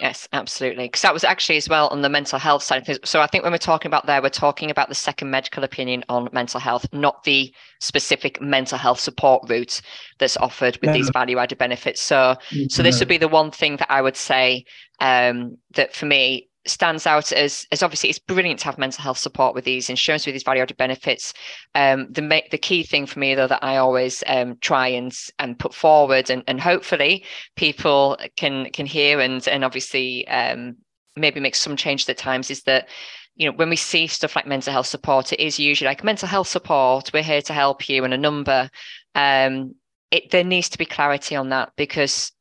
Yes, 0.00 0.28
absolutely. 0.32 0.86
Because 0.86 1.02
that 1.02 1.14
was 1.14 1.24
actually 1.24 1.56
as 1.56 1.68
well 1.68 1.88
on 1.88 2.02
the 2.02 2.08
mental 2.08 2.38
health 2.38 2.62
side 2.62 2.80
of 2.80 2.86
things. 2.86 2.98
So 3.04 3.20
I 3.20 3.26
think 3.26 3.44
when 3.44 3.52
we're 3.52 3.58
talking 3.58 3.88
about 3.88 4.06
there, 4.06 4.20
we're 4.22 4.28
talking 4.28 4.70
about 4.70 4.88
the 4.88 4.94
second 4.94 5.30
medical 5.30 5.64
opinion 5.64 6.04
on 6.08 6.28
mental 6.32 6.60
health, 6.60 6.86
not 6.92 7.24
the 7.24 7.52
specific 7.80 8.40
mental 8.40 8.78
health 8.78 9.00
support 9.00 9.48
route 9.48 9.80
that's 10.18 10.36
offered 10.36 10.78
with 10.82 10.92
these 10.92 11.10
value 11.10 11.38
added 11.38 11.58
benefits. 11.58 12.00
So 12.00 12.36
so 12.68 12.82
this 12.82 12.98
would 13.00 13.08
be 13.08 13.18
the 13.18 13.28
one 13.28 13.50
thing 13.50 13.76
that 13.76 13.90
I 13.90 14.02
would 14.02 14.16
say 14.16 14.64
um, 15.00 15.58
that 15.74 15.94
for 15.94 16.06
me 16.06 16.48
stands 16.66 17.06
out 17.06 17.32
as 17.32 17.66
as 17.72 17.82
obviously 17.82 18.10
it's 18.10 18.18
brilliant 18.18 18.60
to 18.60 18.66
have 18.66 18.78
mental 18.78 19.02
health 19.02 19.18
support 19.18 19.54
with 19.54 19.64
these 19.64 19.88
insurance 19.90 20.26
with 20.26 20.34
these 20.34 20.42
value 20.42 20.62
added 20.62 20.76
benefits. 20.76 21.32
Um, 21.74 22.06
the 22.10 22.42
the 22.50 22.58
key 22.58 22.82
thing 22.82 23.06
for 23.06 23.18
me 23.18 23.34
though 23.34 23.46
that 23.46 23.64
I 23.64 23.76
always 23.76 24.22
um, 24.26 24.56
try 24.60 24.88
and 24.88 25.16
and 25.38 25.58
put 25.58 25.74
forward 25.74 26.30
and 26.30 26.42
and 26.46 26.60
hopefully 26.60 27.24
people 27.56 28.18
can 28.36 28.70
can 28.70 28.86
hear 28.86 29.20
and 29.20 29.46
and 29.48 29.64
obviously 29.64 30.26
um, 30.28 30.76
maybe 31.16 31.40
make 31.40 31.54
some 31.54 31.76
change 31.76 32.08
at 32.08 32.18
times 32.18 32.50
is 32.50 32.62
that 32.62 32.88
you 33.36 33.48
know 33.48 33.56
when 33.56 33.70
we 33.70 33.76
see 33.76 34.06
stuff 34.06 34.36
like 34.36 34.46
mental 34.46 34.72
health 34.72 34.86
support 34.86 35.32
it 35.32 35.40
is 35.40 35.58
usually 35.58 35.88
like 35.88 36.04
mental 36.04 36.28
health 36.28 36.48
support 36.48 37.10
we're 37.12 37.22
here 37.22 37.42
to 37.42 37.52
help 37.52 37.88
you 37.88 38.04
and 38.04 38.14
a 38.14 38.18
number 38.18 38.70
um 39.14 39.74
it 40.10 40.30
there 40.30 40.44
needs 40.44 40.68
to 40.68 40.78
be 40.78 40.86
clarity 40.86 41.36
on 41.36 41.50
that 41.50 41.72
because 41.76 42.32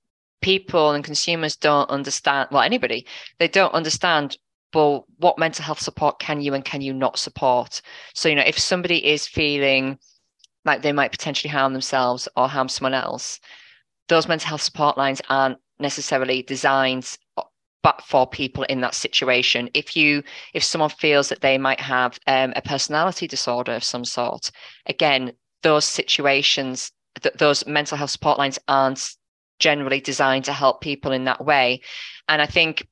people 0.46 0.92
and 0.92 1.04
consumers 1.04 1.56
don't 1.56 1.90
understand 1.90 2.48
well 2.52 2.62
anybody 2.62 3.04
they 3.40 3.48
don't 3.48 3.74
understand 3.74 4.38
well 4.76 5.08
what 5.18 5.40
mental 5.40 5.66
health 5.66 5.80
support 5.80 6.20
can 6.20 6.40
you 6.40 6.54
and 6.54 6.64
can 6.64 6.82
you 6.82 6.94
not 6.94 7.18
support? 7.18 7.82
So 8.14 8.30
you 8.30 8.36
know 8.36 8.44
if 8.46 8.60
somebody 8.60 9.04
is 9.04 9.26
feeling 9.26 9.98
like 10.64 10.84
they 10.84 10.92
might 10.92 11.12
potentially 11.12 11.50
harm 11.50 11.74
themselves 11.74 12.28
or 12.38 12.48
harm 12.48 12.70
someone 12.70 12.94
else 12.94 13.40
those 14.08 14.28
mental 14.28 14.50
health 14.50 14.62
support 14.62 15.00
lines 15.00 15.20
aren't 15.30 15.58
necessarily 15.80 16.44
designed 16.44 17.18
but 17.82 18.02
for 18.02 18.26
people 18.28 18.64
in 18.64 18.82
that 18.82 18.96
situation. 18.96 19.70
If 19.74 19.96
you 19.96 20.24
if 20.54 20.64
someone 20.64 20.90
feels 20.90 21.30
that 21.30 21.42
they 21.42 21.58
might 21.58 21.80
have 21.80 22.20
um, 22.28 22.54
a 22.56 22.62
personality 22.62 23.28
disorder 23.28 23.74
of 23.74 23.84
some 23.84 24.06
sort 24.06 24.52
again 24.86 25.34
those 25.64 25.86
situations 25.86 26.92
th- 27.22 27.36
those 27.36 27.66
mental 27.66 27.98
health 27.98 28.12
support 28.12 28.38
lines 28.38 28.60
aren't 28.68 29.16
generally 29.60 30.00
designed 30.00 30.46
to 30.46 30.54
help 30.54 30.82
people 30.82 31.12
in 31.12 31.26
that 31.26 31.44
way 31.44 31.82
and 32.28 32.42
i 32.42 32.46
think 32.46 32.88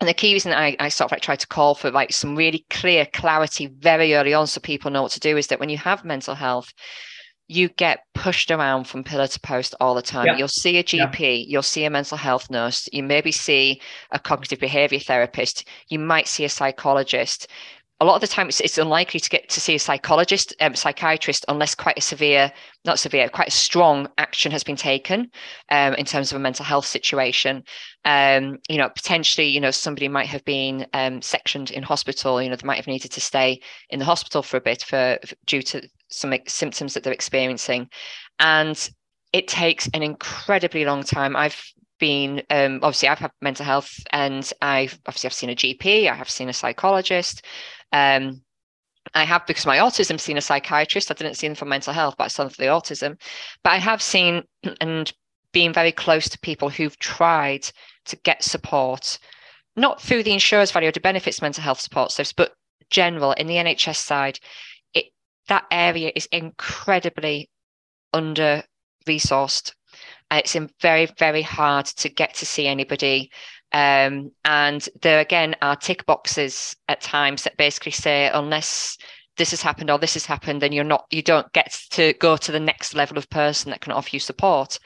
and 0.00 0.08
the 0.08 0.14
key 0.14 0.32
reason 0.32 0.54
I, 0.54 0.76
I 0.80 0.88
sort 0.88 1.08
of 1.08 1.12
like 1.12 1.20
try 1.20 1.36
to 1.36 1.46
call 1.46 1.74
for 1.74 1.90
like 1.90 2.10
some 2.10 2.34
really 2.34 2.64
clear 2.70 3.04
clarity 3.04 3.66
very 3.66 4.14
early 4.14 4.32
on 4.32 4.46
so 4.46 4.58
people 4.58 4.90
know 4.90 5.02
what 5.02 5.12
to 5.12 5.20
do 5.20 5.36
is 5.36 5.48
that 5.48 5.60
when 5.60 5.68
you 5.68 5.76
have 5.76 6.06
mental 6.06 6.34
health 6.34 6.72
you 7.50 7.68
get 7.68 8.04
pushed 8.14 8.52
around 8.52 8.84
from 8.84 9.02
pillar 9.02 9.26
to 9.26 9.40
post 9.40 9.74
all 9.80 9.96
the 9.96 10.02
time. 10.02 10.24
Yeah. 10.24 10.36
You'll 10.36 10.46
see 10.46 10.76
a 10.78 10.84
Yeah. 10.86 11.08
GP, 11.08 11.46
you'll 11.48 11.62
see 11.64 11.84
a 11.84 11.90
mental 11.90 12.16
health 12.16 12.48
nurse, 12.48 12.88
you 12.92 13.02
maybe 13.02 13.32
see 13.32 13.80
a 14.12 14.20
cognitive 14.20 14.60
behavior 14.60 15.00
therapist, 15.00 15.66
you 15.88 15.98
might 15.98 16.28
see 16.28 16.44
a 16.44 16.48
psychologist. 16.48 17.48
A 18.02 18.04
lot 18.06 18.14
of 18.14 18.22
the 18.22 18.26
time, 18.26 18.48
it's, 18.48 18.60
it's 18.60 18.78
unlikely 18.78 19.20
to 19.20 19.28
get 19.28 19.48
to 19.50 19.60
see 19.60 19.74
a 19.74 19.78
psychologist, 19.78 20.54
um, 20.60 20.74
psychiatrist, 20.74 21.44
unless 21.48 21.74
quite 21.74 21.98
a 21.98 22.00
severe, 22.00 22.50
not 22.86 22.98
severe, 22.98 23.28
quite 23.28 23.48
a 23.48 23.52
strong 23.52 24.08
action 24.16 24.50
has 24.52 24.64
been 24.64 24.76
taken 24.76 25.30
um, 25.70 25.94
in 25.94 26.06
terms 26.06 26.32
of 26.32 26.36
a 26.36 26.40
mental 26.40 26.64
health 26.64 26.86
situation. 26.86 27.62
Um, 28.06 28.58
you 28.68 28.78
know, 28.78 28.88
potentially, 28.88 29.48
you 29.48 29.60
know, 29.60 29.70
somebody 29.70 30.08
might 30.08 30.28
have 30.28 30.44
been 30.46 30.86
um, 30.94 31.20
sectioned 31.20 31.70
in 31.70 31.82
hospital. 31.82 32.40
You 32.40 32.48
know, 32.48 32.56
they 32.56 32.66
might 32.66 32.78
have 32.78 32.86
needed 32.86 33.12
to 33.12 33.20
stay 33.20 33.60
in 33.90 33.98
the 33.98 34.06
hospital 34.06 34.42
for 34.42 34.56
a 34.56 34.62
bit 34.62 34.82
for 34.82 35.18
due 35.46 35.62
to 35.62 35.86
some 36.10 36.34
symptoms 36.46 36.94
that 36.94 37.04
they're 37.04 37.12
experiencing 37.12 37.88
and 38.40 38.90
it 39.32 39.46
takes 39.46 39.88
an 39.94 40.02
incredibly 40.02 40.84
long 40.84 41.02
time 41.02 41.36
i've 41.36 41.62
been 42.00 42.42
um, 42.50 42.80
obviously 42.82 43.08
i've 43.08 43.18
had 43.18 43.30
mental 43.40 43.64
health 43.64 43.92
and 44.10 44.52
i've 44.62 44.98
obviously 45.06 45.28
i've 45.28 45.34
seen 45.34 45.50
a 45.50 45.54
gp 45.54 46.10
i 46.10 46.14
have 46.14 46.30
seen 46.30 46.48
a 46.48 46.52
psychologist 46.52 47.44
um, 47.92 48.42
I 49.14 49.24
have 49.24 49.46
because 49.46 49.66
my 49.66 49.78
autism 49.78 50.20
seen 50.20 50.36
a 50.36 50.42
psychiatrist. 50.42 51.10
I 51.10 51.14
didn't 51.14 51.34
see 51.34 51.48
them 51.48 51.56
for 51.56 51.64
mental 51.64 51.92
health, 51.92 52.14
but 52.16 52.24
I 52.24 52.28
saw 52.28 52.44
them 52.44 52.50
for 52.50 52.62
the 52.62 52.68
autism. 52.68 53.20
But 53.64 53.70
I 53.70 53.78
have 53.78 54.02
seen 54.02 54.44
and 54.80 55.12
been 55.52 55.72
very 55.72 55.92
close 55.92 56.28
to 56.28 56.38
people 56.38 56.68
who've 56.68 56.98
tried 56.98 57.68
to 58.06 58.16
get 58.16 58.44
support, 58.44 59.18
not 59.76 60.00
through 60.00 60.22
the 60.22 60.32
insurance 60.32 60.70
value 60.70 60.88
added 60.88 61.02
benefits 61.02 61.42
mental 61.42 61.62
health 61.62 61.80
support 61.80 62.12
service, 62.12 62.32
but 62.32 62.54
general 62.88 63.32
in 63.32 63.46
the 63.46 63.54
NHS 63.54 63.96
side 63.96 64.40
it 64.94 65.06
that 65.48 65.64
area 65.70 66.12
is 66.14 66.26
incredibly 66.32 67.48
under 68.12 68.62
resourced. 69.06 69.72
It's 70.30 70.56
very, 70.80 71.06
very 71.18 71.42
hard 71.42 71.86
to 71.86 72.08
get 72.08 72.34
to 72.34 72.46
see 72.46 72.66
anybody. 72.66 73.30
Um, 73.72 74.32
and 74.44 74.88
there 75.02 75.20
again 75.20 75.54
are 75.62 75.76
tick 75.76 76.06
boxes 76.06 76.76
at 76.88 77.00
times 77.00 77.44
that 77.44 77.56
basically 77.56 77.92
say, 77.92 78.30
unless 78.32 78.96
this 79.36 79.50
has 79.50 79.62
happened 79.62 79.90
or 79.90 79.98
this 79.98 80.14
has 80.14 80.26
happened, 80.26 80.60
then 80.60 80.72
you're 80.72 80.84
not, 80.84 81.06
you 81.10 81.22
don't 81.22 81.52
get 81.52 81.80
to 81.90 82.12
go 82.14 82.36
to 82.36 82.52
the 82.52 82.60
next 82.60 82.94
level 82.94 83.16
of 83.16 83.30
person 83.30 83.70
that 83.70 83.80
can 83.80 83.92
offer 83.92 84.10
you 84.12 84.20
support 84.20 84.78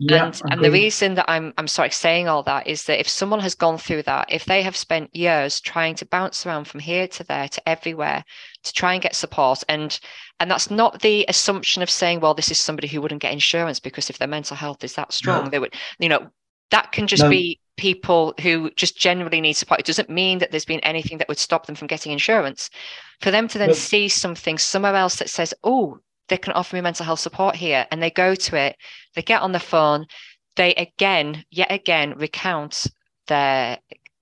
Yeah, 0.00 0.24
and 0.24 0.42
and 0.50 0.64
the 0.64 0.70
reason 0.70 1.14
that 1.16 1.26
I'm 1.28 1.52
I'm 1.58 1.68
sorry 1.68 1.90
saying 1.90 2.26
all 2.26 2.42
that 2.44 2.66
is 2.66 2.84
that 2.84 3.00
if 3.00 3.08
someone 3.08 3.40
has 3.40 3.54
gone 3.54 3.76
through 3.76 4.04
that, 4.04 4.32
if 4.32 4.46
they 4.46 4.62
have 4.62 4.74
spent 4.74 5.14
years 5.14 5.60
trying 5.60 5.94
to 5.96 6.06
bounce 6.06 6.46
around 6.46 6.64
from 6.64 6.80
here 6.80 7.06
to 7.08 7.24
there 7.24 7.48
to 7.48 7.68
everywhere 7.68 8.24
to 8.64 8.72
try 8.72 8.94
and 8.94 9.02
get 9.02 9.14
support, 9.14 9.62
and 9.68 10.00
and 10.40 10.50
that's 10.50 10.70
not 10.70 11.02
the 11.02 11.24
assumption 11.28 11.82
of 11.82 11.90
saying, 11.90 12.20
well, 12.20 12.34
this 12.34 12.50
is 12.50 12.58
somebody 12.58 12.88
who 12.88 13.00
wouldn't 13.00 13.22
get 13.22 13.32
insurance 13.32 13.78
because 13.78 14.10
if 14.10 14.18
their 14.18 14.26
mental 14.26 14.56
health 14.56 14.82
is 14.82 14.94
that 14.94 15.12
strong, 15.12 15.44
No. 15.44 15.50
they 15.50 15.58
would, 15.58 15.74
you 15.98 16.08
know, 16.08 16.30
that 16.70 16.92
can 16.92 17.06
just 17.06 17.22
No. 17.24 17.30
be 17.30 17.60
people 17.76 18.34
who 18.40 18.70
just 18.70 18.98
generally 18.98 19.40
need 19.40 19.52
support. 19.52 19.80
It 19.80 19.86
doesn't 19.86 20.10
mean 20.10 20.38
that 20.38 20.50
there's 20.50 20.64
been 20.64 20.80
anything 20.80 21.18
that 21.18 21.28
would 21.28 21.38
stop 21.38 21.66
them 21.66 21.74
from 21.74 21.88
getting 21.88 22.12
insurance. 22.12 22.70
For 23.20 23.30
them 23.30 23.48
to 23.48 23.58
then 23.58 23.68
No. 23.68 23.74
see 23.74 24.08
something 24.08 24.58
somewhere 24.58 24.94
else 24.94 25.16
that 25.16 25.30
says, 25.30 25.52
oh, 25.62 25.98
they 26.28 26.38
can 26.38 26.52
offer 26.54 26.76
me 26.76 26.82
mental 26.82 27.04
health 27.04 27.20
support 27.20 27.56
here, 27.56 27.86
and 27.90 28.02
they 28.02 28.10
go 28.10 28.34
to 28.34 28.56
it, 28.56 28.76
they 29.14 29.22
get 29.22 29.42
on 29.42 29.52
the 29.52 29.58
phone, 29.58 30.06
they 30.56 30.74
again, 30.74 31.44
yet 31.50 31.70
again, 31.70 32.16
recount 32.16 32.86
their 33.26 33.78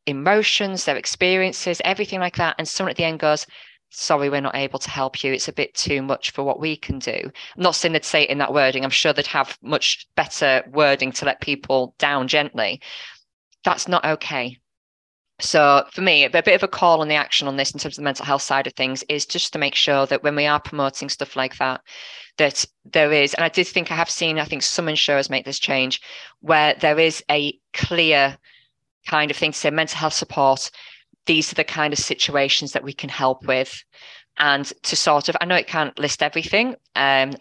emotions, 0.06 0.84
their 0.84 0.96
experiences, 0.96 1.82
everything 1.84 2.18
like 2.18 2.36
that. 2.36 2.56
And 2.58 2.66
someone 2.66 2.90
at 2.90 2.96
the 2.96 3.04
end 3.04 3.20
goes, 3.20 3.46
Sorry, 3.90 4.28
we're 4.28 4.40
not 4.40 4.56
able 4.56 4.78
to 4.78 4.90
help 4.90 5.24
you. 5.24 5.32
It's 5.32 5.48
a 5.48 5.52
bit 5.52 5.74
too 5.74 6.02
much 6.02 6.30
for 6.30 6.42
what 6.44 6.60
we 6.60 6.76
can 6.76 6.98
do. 6.98 7.18
I'm 7.24 7.62
not 7.62 7.74
saying 7.74 7.92
they'd 7.92 8.04
say 8.04 8.22
it 8.24 8.30
in 8.30 8.38
that 8.38 8.52
wording. 8.52 8.84
I'm 8.84 8.90
sure 8.90 9.12
they'd 9.12 9.26
have 9.26 9.58
much 9.62 10.06
better 10.14 10.62
wording 10.72 11.10
to 11.12 11.24
let 11.24 11.40
people 11.40 11.94
down 11.98 12.28
gently. 12.28 12.82
That's 13.64 13.88
not 13.88 14.04
okay. 14.04 14.58
So 15.40 15.84
for 15.92 16.00
me, 16.00 16.24
a 16.24 16.30
bit 16.30 16.48
of 16.48 16.62
a 16.64 16.68
call 16.68 17.00
on 17.00 17.08
the 17.08 17.14
action 17.14 17.46
on 17.46 17.56
this 17.56 17.70
in 17.70 17.78
terms 17.78 17.94
of 17.94 18.02
the 18.02 18.04
mental 18.04 18.24
health 18.24 18.42
side 18.42 18.66
of 18.66 18.72
things 18.74 19.04
is 19.08 19.24
just 19.24 19.52
to 19.52 19.58
make 19.58 19.76
sure 19.76 20.04
that 20.06 20.22
when 20.22 20.34
we 20.34 20.46
are 20.46 20.60
promoting 20.60 21.08
stuff 21.08 21.36
like 21.36 21.56
that, 21.58 21.80
that 22.38 22.64
there 22.84 23.12
is, 23.12 23.34
and 23.34 23.44
I 23.44 23.48
did 23.48 23.68
think 23.68 23.90
I 23.90 23.94
have 23.94 24.10
seen, 24.10 24.38
I 24.38 24.44
think 24.44 24.62
some 24.62 24.88
insurers 24.88 25.30
make 25.30 25.44
this 25.44 25.60
change 25.60 26.02
where 26.40 26.74
there 26.74 26.98
is 26.98 27.22
a 27.30 27.56
clear 27.72 28.36
kind 29.06 29.30
of 29.30 29.36
thing 29.36 29.52
to 29.52 29.58
say 29.58 29.70
mental 29.70 29.98
health 29.98 30.14
support. 30.14 30.70
These 31.28 31.52
are 31.52 31.54
the 31.54 31.64
kind 31.64 31.92
of 31.92 31.98
situations 32.00 32.72
that 32.72 32.82
we 32.82 32.92
can 32.92 33.10
help 33.10 33.46
with. 33.46 33.84
And 34.38 34.64
to 34.82 34.96
sort 34.96 35.28
of, 35.28 35.36
I 35.40 35.44
know 35.44 35.56
it 35.56 35.66
can't 35.66 35.98
list 35.98 36.22
everything, 36.22 36.74
um, 36.96 37.34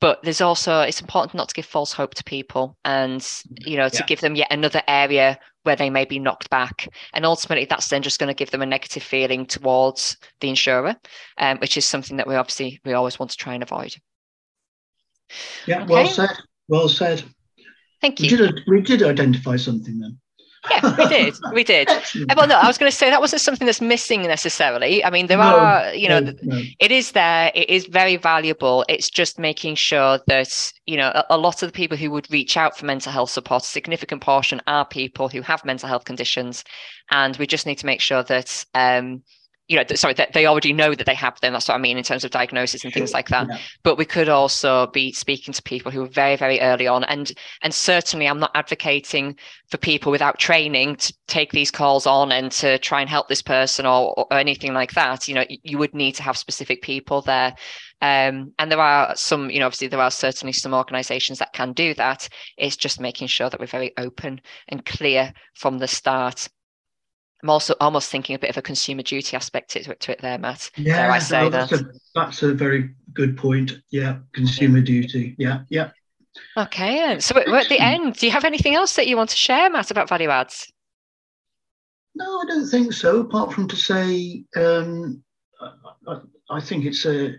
but 0.00 0.22
there's 0.22 0.40
also 0.40 0.80
it's 0.80 1.00
important 1.00 1.34
not 1.34 1.48
to 1.48 1.54
give 1.54 1.66
false 1.66 1.92
hope 1.92 2.14
to 2.14 2.24
people 2.24 2.76
and 2.84 3.26
you 3.60 3.76
know 3.76 3.88
to 3.88 3.98
yeah. 3.98 4.06
give 4.06 4.20
them 4.20 4.36
yet 4.36 4.48
another 4.50 4.82
area 4.86 5.38
where 5.64 5.76
they 5.76 5.90
may 5.90 6.04
be 6.04 6.18
knocked 6.18 6.50
back 6.50 6.88
and 7.12 7.24
ultimately 7.24 7.64
that's 7.64 7.88
then 7.88 8.02
just 8.02 8.18
going 8.18 8.28
to 8.28 8.34
give 8.34 8.50
them 8.50 8.62
a 8.62 8.66
negative 8.66 9.02
feeling 9.02 9.46
towards 9.46 10.16
the 10.40 10.48
insurer 10.48 10.96
um, 11.38 11.58
which 11.58 11.76
is 11.76 11.84
something 11.84 12.16
that 12.16 12.26
we 12.26 12.34
obviously 12.34 12.80
we 12.84 12.92
always 12.92 13.18
want 13.18 13.30
to 13.30 13.36
try 13.36 13.54
and 13.54 13.62
avoid 13.62 13.94
yeah 15.66 15.82
okay. 15.82 15.92
well 15.92 16.06
said 16.06 16.30
well 16.68 16.88
said 16.88 17.22
thank 18.00 18.20
you 18.20 18.30
we 18.30 18.36
did, 18.36 18.60
we 18.66 18.80
did 18.80 19.02
identify 19.02 19.56
something 19.56 19.98
then 19.98 20.18
yeah, 20.70 20.96
we 20.96 21.06
did. 21.08 21.34
We 21.52 21.64
did. 21.64 21.88
well, 22.36 22.46
no, 22.46 22.56
I 22.56 22.66
was 22.66 22.78
going 22.78 22.90
to 22.90 22.96
say 22.96 23.10
that 23.10 23.20
wasn't 23.20 23.42
something 23.42 23.66
that's 23.66 23.80
missing 23.80 24.22
necessarily. 24.22 25.04
I 25.04 25.10
mean, 25.10 25.26
there 25.26 25.38
no, 25.38 25.44
are, 25.44 25.94
you 25.94 26.08
know, 26.08 26.20
no, 26.20 26.32
no. 26.42 26.62
it 26.78 26.90
is 26.90 27.12
there. 27.12 27.50
It 27.54 27.68
is 27.70 27.86
very 27.86 28.16
valuable. 28.16 28.84
It's 28.88 29.10
just 29.10 29.38
making 29.38 29.76
sure 29.76 30.20
that, 30.26 30.72
you 30.86 30.96
know, 30.96 31.08
a, 31.14 31.24
a, 31.30 31.38
lot 31.38 31.62
of 31.62 31.68
the 31.68 31.76
people 31.76 31.96
who 31.96 32.10
would 32.10 32.30
reach 32.30 32.56
out 32.56 32.76
for 32.76 32.86
mental 32.86 33.12
health 33.12 33.30
support, 33.30 33.62
a 33.62 33.66
significant 33.66 34.22
portion 34.22 34.60
are 34.66 34.84
people 34.84 35.28
who 35.28 35.42
have 35.42 35.64
mental 35.64 35.88
health 35.88 36.04
conditions. 36.04 36.64
And 37.10 37.36
we 37.36 37.46
just 37.46 37.66
need 37.66 37.78
to 37.78 37.86
make 37.86 38.00
sure 38.00 38.22
that, 38.24 38.64
um, 38.74 39.22
you 39.68 39.76
know, 39.76 39.84
sorry, 39.94 40.14
that 40.14 40.32
they 40.32 40.46
already 40.46 40.72
know 40.72 40.94
that 40.94 41.06
they 41.06 41.14
have 41.14 41.38
them. 41.40 41.52
That's 41.52 41.68
what 41.68 41.74
I 41.74 41.78
mean 41.78 41.98
in 41.98 42.04
terms 42.04 42.24
of 42.24 42.30
diagnosis 42.30 42.84
and 42.84 42.92
things 42.92 43.12
like 43.12 43.28
that. 43.28 43.46
Yeah. 43.48 43.58
But 43.82 43.98
we 43.98 44.06
could 44.06 44.28
also 44.28 44.86
be 44.88 45.12
speaking 45.12 45.52
to 45.52 45.62
people 45.62 45.92
who 45.92 46.02
are 46.02 46.08
very, 46.08 46.36
very 46.36 46.60
early 46.60 46.86
on, 46.86 47.04
and 47.04 47.30
and 47.62 47.74
certainly, 47.74 48.26
I'm 48.26 48.40
not 48.40 48.50
advocating 48.54 49.36
for 49.70 49.76
people 49.76 50.10
without 50.10 50.38
training 50.38 50.96
to 50.96 51.14
take 51.26 51.52
these 51.52 51.70
calls 51.70 52.06
on 52.06 52.32
and 52.32 52.50
to 52.52 52.78
try 52.78 53.00
and 53.02 53.10
help 53.10 53.28
this 53.28 53.42
person 53.42 53.84
or, 53.84 54.14
or 54.16 54.38
anything 54.38 54.72
like 54.72 54.92
that. 54.92 55.28
You 55.28 55.34
know, 55.34 55.44
you 55.48 55.76
would 55.76 55.94
need 55.94 56.12
to 56.12 56.22
have 56.22 56.38
specific 56.38 56.80
people 56.80 57.20
there. 57.20 57.54
Um, 58.00 58.54
and 58.58 58.70
there 58.70 58.80
are 58.80 59.14
some, 59.16 59.50
you 59.50 59.58
know, 59.58 59.66
obviously 59.66 59.88
there 59.88 60.00
are 60.00 60.10
certainly 60.10 60.52
some 60.52 60.72
organizations 60.72 61.38
that 61.40 61.52
can 61.52 61.72
do 61.72 61.94
that. 61.94 62.28
It's 62.56 62.76
just 62.76 63.00
making 63.00 63.28
sure 63.28 63.50
that 63.50 63.58
we're 63.58 63.66
very 63.66 63.92
open 63.98 64.40
and 64.68 64.86
clear 64.86 65.32
from 65.54 65.78
the 65.78 65.88
start. 65.88 66.48
I'm 67.42 67.50
also 67.50 67.74
almost 67.80 68.10
thinking 68.10 68.34
a 68.34 68.38
bit 68.38 68.50
of 68.50 68.56
a 68.56 68.62
consumer 68.62 69.02
duty 69.02 69.36
aspect 69.36 69.70
to 69.70 69.90
it, 69.90 70.00
to 70.00 70.12
it 70.12 70.20
there, 70.20 70.38
Matt. 70.38 70.70
Yeah, 70.76 71.12
I 71.12 71.18
say 71.20 71.42
no, 71.42 71.50
that's, 71.50 71.70
that? 71.70 71.80
A, 71.82 72.00
that's 72.14 72.42
a 72.42 72.52
very 72.52 72.90
good 73.14 73.36
point. 73.36 73.72
Yeah, 73.90 74.18
consumer 74.32 74.78
yeah. 74.78 74.84
duty. 74.84 75.34
Yeah, 75.38 75.60
yeah. 75.68 75.90
Okay, 76.56 77.18
so 77.20 77.34
we're 77.34 77.58
at 77.58 77.68
the 77.68 77.78
end. 77.78 78.14
Do 78.14 78.26
you 78.26 78.32
have 78.32 78.44
anything 78.44 78.74
else 78.74 78.96
that 78.96 79.06
you 79.06 79.16
want 79.16 79.30
to 79.30 79.36
share, 79.36 79.70
Matt, 79.70 79.90
about 79.90 80.08
value 80.08 80.30
adds? 80.30 80.72
No, 82.14 82.40
I 82.40 82.44
don't 82.46 82.68
think 82.68 82.92
so. 82.92 83.20
Apart 83.20 83.52
from 83.52 83.68
to 83.68 83.76
say, 83.76 84.44
um, 84.56 85.22
I, 86.06 86.18
I, 86.50 86.60
think 86.60 86.84
it's 86.84 87.06
a, 87.06 87.34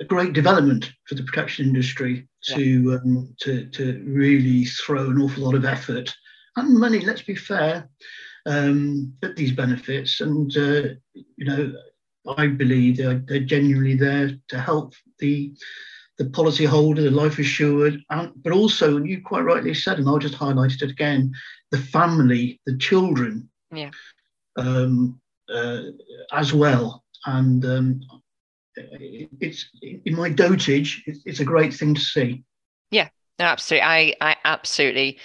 a, 0.00 0.04
great 0.04 0.32
development 0.32 0.92
for 1.06 1.14
the 1.14 1.22
protection 1.22 1.66
industry 1.66 2.28
to 2.44 2.62
yeah. 2.62 2.94
um, 2.96 3.34
to 3.40 3.66
to 3.66 4.02
really 4.04 4.64
throw 4.64 5.10
an 5.10 5.20
awful 5.20 5.44
lot 5.44 5.54
of 5.54 5.64
effort 5.64 6.12
and 6.56 6.78
money. 6.78 7.00
Let's 7.00 7.22
be 7.22 7.36
fair 7.36 7.88
um, 8.46 9.12
at 9.22 9.36
these 9.36 9.52
benefits. 9.52 10.20
And, 10.20 10.56
uh, 10.56 10.94
you 11.14 11.44
know, 11.44 11.72
I 12.36 12.48
believe 12.48 12.96
they're, 12.96 13.22
they're 13.26 13.40
genuinely 13.40 13.94
there 13.94 14.32
to 14.48 14.60
help 14.60 14.94
the 15.18 15.54
the 16.18 16.26
policyholder, 16.26 16.96
the 16.96 17.10
life 17.10 17.38
assured, 17.38 17.98
and, 18.10 18.30
but 18.42 18.52
also, 18.52 18.98
you 18.98 19.22
quite 19.22 19.40
rightly 19.40 19.72
said, 19.72 19.98
and 19.98 20.06
I'll 20.06 20.18
just 20.18 20.34
highlight 20.34 20.72
it 20.72 20.90
again, 20.90 21.32
the 21.70 21.78
family, 21.78 22.60
the 22.66 22.76
children, 22.76 23.48
yeah, 23.74 23.88
um, 24.56 25.18
uh, 25.48 25.84
as 26.30 26.52
well. 26.52 27.04
And 27.24 27.64
um, 27.64 28.00
it's 28.76 29.70
in 29.80 30.14
my 30.14 30.28
dotage, 30.28 31.00
it's 31.06 31.40
a 31.40 31.44
great 31.44 31.72
thing 31.72 31.94
to 31.94 32.00
see. 32.02 32.44
Yeah, 32.90 33.08
no, 33.38 33.46
absolutely. 33.46 33.86
I, 33.86 34.14
I 34.20 34.36
absolutely 34.44 35.18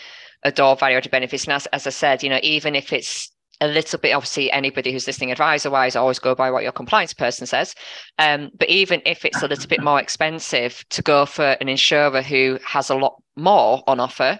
adore 0.46 0.78
value 0.78 0.98
added 0.98 1.12
benefits. 1.12 1.44
And 1.46 1.54
as, 1.54 1.66
as 1.68 1.86
I 1.86 1.90
said, 1.90 2.24
you 2.24 2.30
know, 2.30 2.40
even 2.42 2.76
if 2.76 2.94
it's 2.94 3.32
a 3.62 3.68
little 3.68 3.98
bit 4.00 4.12
obviously 4.12 4.52
anybody 4.52 4.92
who's 4.92 5.08
listening 5.08 5.32
advisor 5.32 5.70
wise 5.70 5.96
always 5.96 6.20
go 6.20 6.36
by 6.36 6.52
what 6.52 6.64
your 6.64 6.72
compliance 6.72 7.14
person 7.14 7.48
says. 7.48 7.74
Um, 8.20 8.52
but 8.58 8.70
even 8.70 9.02
if 9.06 9.26
it's 9.26 9.42
a 9.42 9.48
little 9.48 9.68
bit 9.68 9.82
more 9.82 10.00
expensive 10.00 10.84
to 10.90 11.02
go 11.02 11.26
for 11.26 11.52
an 11.62 11.70
insurer 11.70 12.22
who 12.22 12.60
has 12.66 12.90
a 12.90 12.96
lot 12.96 13.22
more 13.36 13.84
on 13.88 14.00
offer 14.00 14.40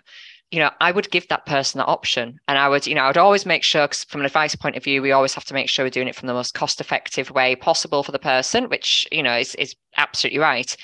you 0.52 0.60
know 0.60 0.70
i 0.80 0.92
would 0.92 1.10
give 1.12 1.28
that 1.28 1.46
person 1.46 1.80
that 1.80 1.88
option. 1.88 2.40
And 2.48 2.58
i 2.58 2.70
would 2.70 2.88
you 2.88 2.96
know 2.96 3.02
i 3.02 3.08
would 3.08 3.18
always 3.18 3.46
make 3.46 3.64
sure 3.64 3.88
cause 3.88 4.04
from 4.06 4.22
an 4.22 4.26
advice 4.26 4.56
point 4.56 4.76
of 4.76 4.84
view 4.84 5.02
we 5.02 5.12
always 5.12 5.34
have 5.34 5.46
to 5.46 5.54
make 5.54 5.70
sure 5.70 5.86
we're 5.86 5.90
doing 5.90 6.08
it 6.08 6.16
from 6.16 6.28
the 6.28 6.34
most 6.34 6.54
cost 6.54 6.80
effective 6.80 7.32
way 7.32 7.56
possible 7.56 8.04
for 8.04 8.12
the 8.12 8.20
person 8.20 8.70
which 8.70 9.08
you 9.12 9.24
know 9.24 9.36
is, 9.38 9.56
is 9.56 9.76
absolutely 9.98 10.40
right 10.40 10.78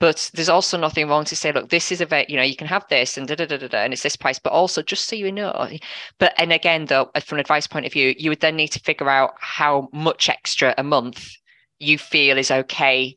but 0.00 0.30
there's 0.34 0.48
also 0.48 0.76
nothing 0.76 1.08
wrong 1.08 1.24
to 1.24 1.36
say, 1.36 1.52
look, 1.52 1.68
this 1.68 1.92
is 1.92 2.00
a 2.00 2.06
very, 2.06 2.26
you 2.28 2.36
know, 2.36 2.42
you 2.42 2.56
can 2.56 2.66
have 2.66 2.86
this 2.88 3.16
and 3.16 3.28
da 3.28 3.34
da 3.34 3.46
da 3.46 3.56
da, 3.56 3.78
and 3.78 3.92
it's 3.92 4.02
this 4.02 4.16
price. 4.16 4.38
But 4.38 4.52
also, 4.52 4.82
just 4.82 5.08
so 5.08 5.16
you 5.16 5.30
know, 5.30 5.68
but 6.18 6.34
and 6.36 6.52
again, 6.52 6.86
though, 6.86 7.10
uh, 7.14 7.20
from 7.20 7.36
an 7.36 7.40
advice 7.40 7.66
point 7.66 7.86
of 7.86 7.92
view, 7.92 8.14
you 8.18 8.30
would 8.30 8.40
then 8.40 8.56
need 8.56 8.68
to 8.68 8.80
figure 8.80 9.08
out 9.08 9.34
how 9.38 9.88
much 9.92 10.28
extra 10.28 10.74
a 10.76 10.82
month 10.82 11.30
you 11.78 11.98
feel 11.98 12.38
is 12.38 12.50
okay 12.50 13.16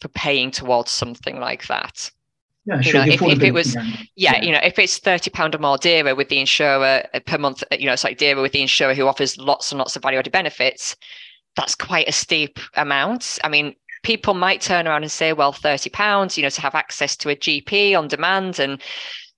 for 0.00 0.08
paying 0.08 0.50
towards 0.50 0.90
something 0.90 1.40
like 1.40 1.66
that. 1.66 2.10
Yeah, 2.64 2.80
you 2.80 2.92
know, 2.92 3.02
if, 3.02 3.20
if, 3.20 3.42
it 3.42 3.52
was, 3.52 3.74
yeah, 3.74 3.82
yeah, 4.14 4.42
you 4.42 4.52
know, 4.52 4.60
if 4.62 4.78
it's 4.78 4.98
thirty 4.98 5.30
pound 5.30 5.56
or 5.56 5.58
more 5.58 5.78
dearer 5.78 6.14
with 6.14 6.28
the 6.28 6.38
insurer 6.38 7.02
uh, 7.12 7.20
per 7.26 7.36
month, 7.36 7.64
uh, 7.72 7.76
you 7.76 7.86
know, 7.86 7.92
it's 7.92 8.04
like 8.04 8.18
dearer 8.18 8.40
with 8.40 8.52
the 8.52 8.62
insurer 8.62 8.94
who 8.94 9.08
offers 9.08 9.36
lots 9.36 9.72
and 9.72 9.80
lots 9.80 9.96
of 9.96 10.02
value-added 10.02 10.32
benefits. 10.32 10.96
That's 11.56 11.74
quite 11.74 12.08
a 12.08 12.12
steep 12.12 12.60
amount. 12.74 13.40
I 13.42 13.48
mean, 13.48 13.74
people 14.02 14.34
might 14.34 14.60
turn 14.60 14.86
around 14.86 15.02
and 15.02 15.12
say, 15.12 15.32
well, 15.32 15.52
30 15.52 15.90
pounds, 15.90 16.36
you 16.36 16.42
know, 16.42 16.50
to 16.50 16.60
have 16.60 16.74
access 16.74 17.16
to 17.18 17.30
a 17.30 17.36
GP 17.36 17.96
on 17.96 18.08
demand 18.08 18.58
and 18.58 18.82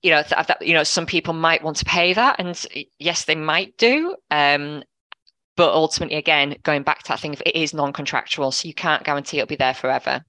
you 0.05 0.11
know 0.11 0.21
that 0.29 0.57
you 0.61 0.73
know 0.73 0.83
some 0.83 1.07
people 1.07 1.33
might 1.33 1.63
want 1.63 1.77
to 1.77 1.85
pay 1.85 2.13
that 2.13 2.35
and 2.37 2.67
yes 2.99 3.25
they 3.25 3.33
might 3.33 3.75
do 3.77 4.15
um, 4.29 4.83
but 5.57 5.73
ultimately 5.73 6.15
again 6.15 6.55
going 6.61 6.83
back 6.83 7.01
to 7.01 7.07
that 7.07 7.19
thing 7.19 7.33
it 7.33 7.55
is 7.55 7.73
non-contractual 7.73 8.51
so 8.51 8.67
you 8.67 8.73
can't 8.75 9.03
guarantee 9.03 9.37
it'll 9.39 9.47
be 9.47 9.55
there 9.55 9.73
forever. 9.73 10.23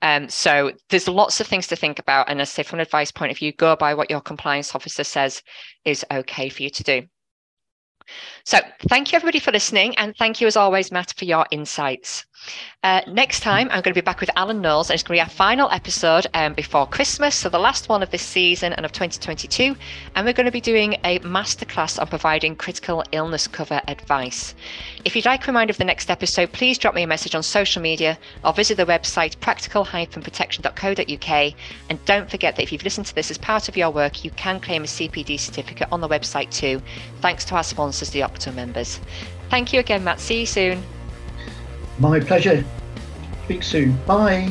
Um, 0.00 0.30
so 0.30 0.72
there's 0.88 1.08
lots 1.08 1.40
of 1.40 1.46
things 1.46 1.66
to 1.66 1.76
think 1.76 1.98
about 1.98 2.30
and 2.30 2.40
I 2.40 2.44
say 2.44 2.62
from 2.62 2.78
an 2.78 2.86
advice 2.86 3.12
point 3.12 3.30
of 3.30 3.36
view 3.36 3.52
go 3.52 3.76
by 3.76 3.92
what 3.92 4.08
your 4.08 4.22
compliance 4.22 4.74
officer 4.74 5.04
says 5.04 5.42
is 5.84 6.06
okay 6.10 6.48
for 6.48 6.62
you 6.62 6.70
to 6.70 6.82
do. 6.82 7.02
So 8.46 8.60
thank 8.88 9.12
you 9.12 9.16
everybody 9.16 9.40
for 9.40 9.52
listening 9.52 9.94
and 9.98 10.16
thank 10.16 10.40
you 10.40 10.46
as 10.46 10.56
always 10.56 10.90
matt 10.90 11.12
for 11.18 11.26
your 11.26 11.44
insights 11.50 12.24
uh, 12.84 13.00
next 13.08 13.40
time, 13.40 13.66
I'm 13.70 13.82
going 13.82 13.92
to 13.92 13.94
be 13.94 14.00
back 14.00 14.20
with 14.20 14.30
Alan 14.36 14.60
Knowles, 14.60 14.88
and 14.88 14.94
it's 14.94 15.02
going 15.02 15.18
to 15.18 15.24
be 15.24 15.28
our 15.28 15.28
final 15.28 15.68
episode 15.72 16.28
um, 16.34 16.54
before 16.54 16.86
Christmas, 16.86 17.34
so 17.34 17.48
the 17.48 17.58
last 17.58 17.88
one 17.88 18.04
of 18.04 18.10
this 18.10 18.22
season 18.22 18.72
and 18.72 18.86
of 18.86 18.92
2022. 18.92 19.74
And 20.14 20.24
we're 20.24 20.32
going 20.32 20.46
to 20.46 20.52
be 20.52 20.60
doing 20.60 20.94
a 21.04 21.18
masterclass 21.20 22.00
on 22.00 22.06
providing 22.06 22.54
critical 22.54 23.02
illness 23.10 23.48
cover 23.48 23.80
advice. 23.88 24.54
If 25.04 25.16
you'd 25.16 25.26
like 25.26 25.44
a 25.44 25.48
reminder 25.48 25.72
of 25.72 25.78
the 25.78 25.84
next 25.84 26.08
episode, 26.08 26.52
please 26.52 26.78
drop 26.78 26.94
me 26.94 27.02
a 27.02 27.06
message 27.06 27.34
on 27.34 27.42
social 27.42 27.82
media 27.82 28.16
or 28.44 28.52
visit 28.52 28.76
the 28.76 28.86
website 28.86 29.40
practical-protection.co.uk. 29.40 31.54
And 31.90 32.04
don't 32.04 32.30
forget 32.30 32.54
that 32.56 32.62
if 32.62 32.72
you've 32.72 32.84
listened 32.84 33.06
to 33.06 33.14
this 33.14 33.30
as 33.30 33.38
part 33.38 33.68
of 33.68 33.76
your 33.76 33.90
work, 33.90 34.24
you 34.24 34.30
can 34.32 34.60
claim 34.60 34.84
a 34.84 34.86
CPD 34.86 35.40
certificate 35.40 35.88
on 35.90 36.00
the 36.00 36.08
website 36.08 36.52
too, 36.52 36.80
thanks 37.20 37.44
to 37.46 37.56
our 37.56 37.64
sponsors, 37.64 38.10
the 38.10 38.20
Opto 38.20 38.54
members. 38.54 39.00
Thank 39.50 39.72
you 39.72 39.80
again, 39.80 40.04
Matt. 40.04 40.20
See 40.20 40.40
you 40.40 40.46
soon. 40.46 40.97
My 41.98 42.20
pleasure. 42.20 42.64
Speak 43.44 43.62
soon. 43.62 43.96
Bye. 44.06 44.50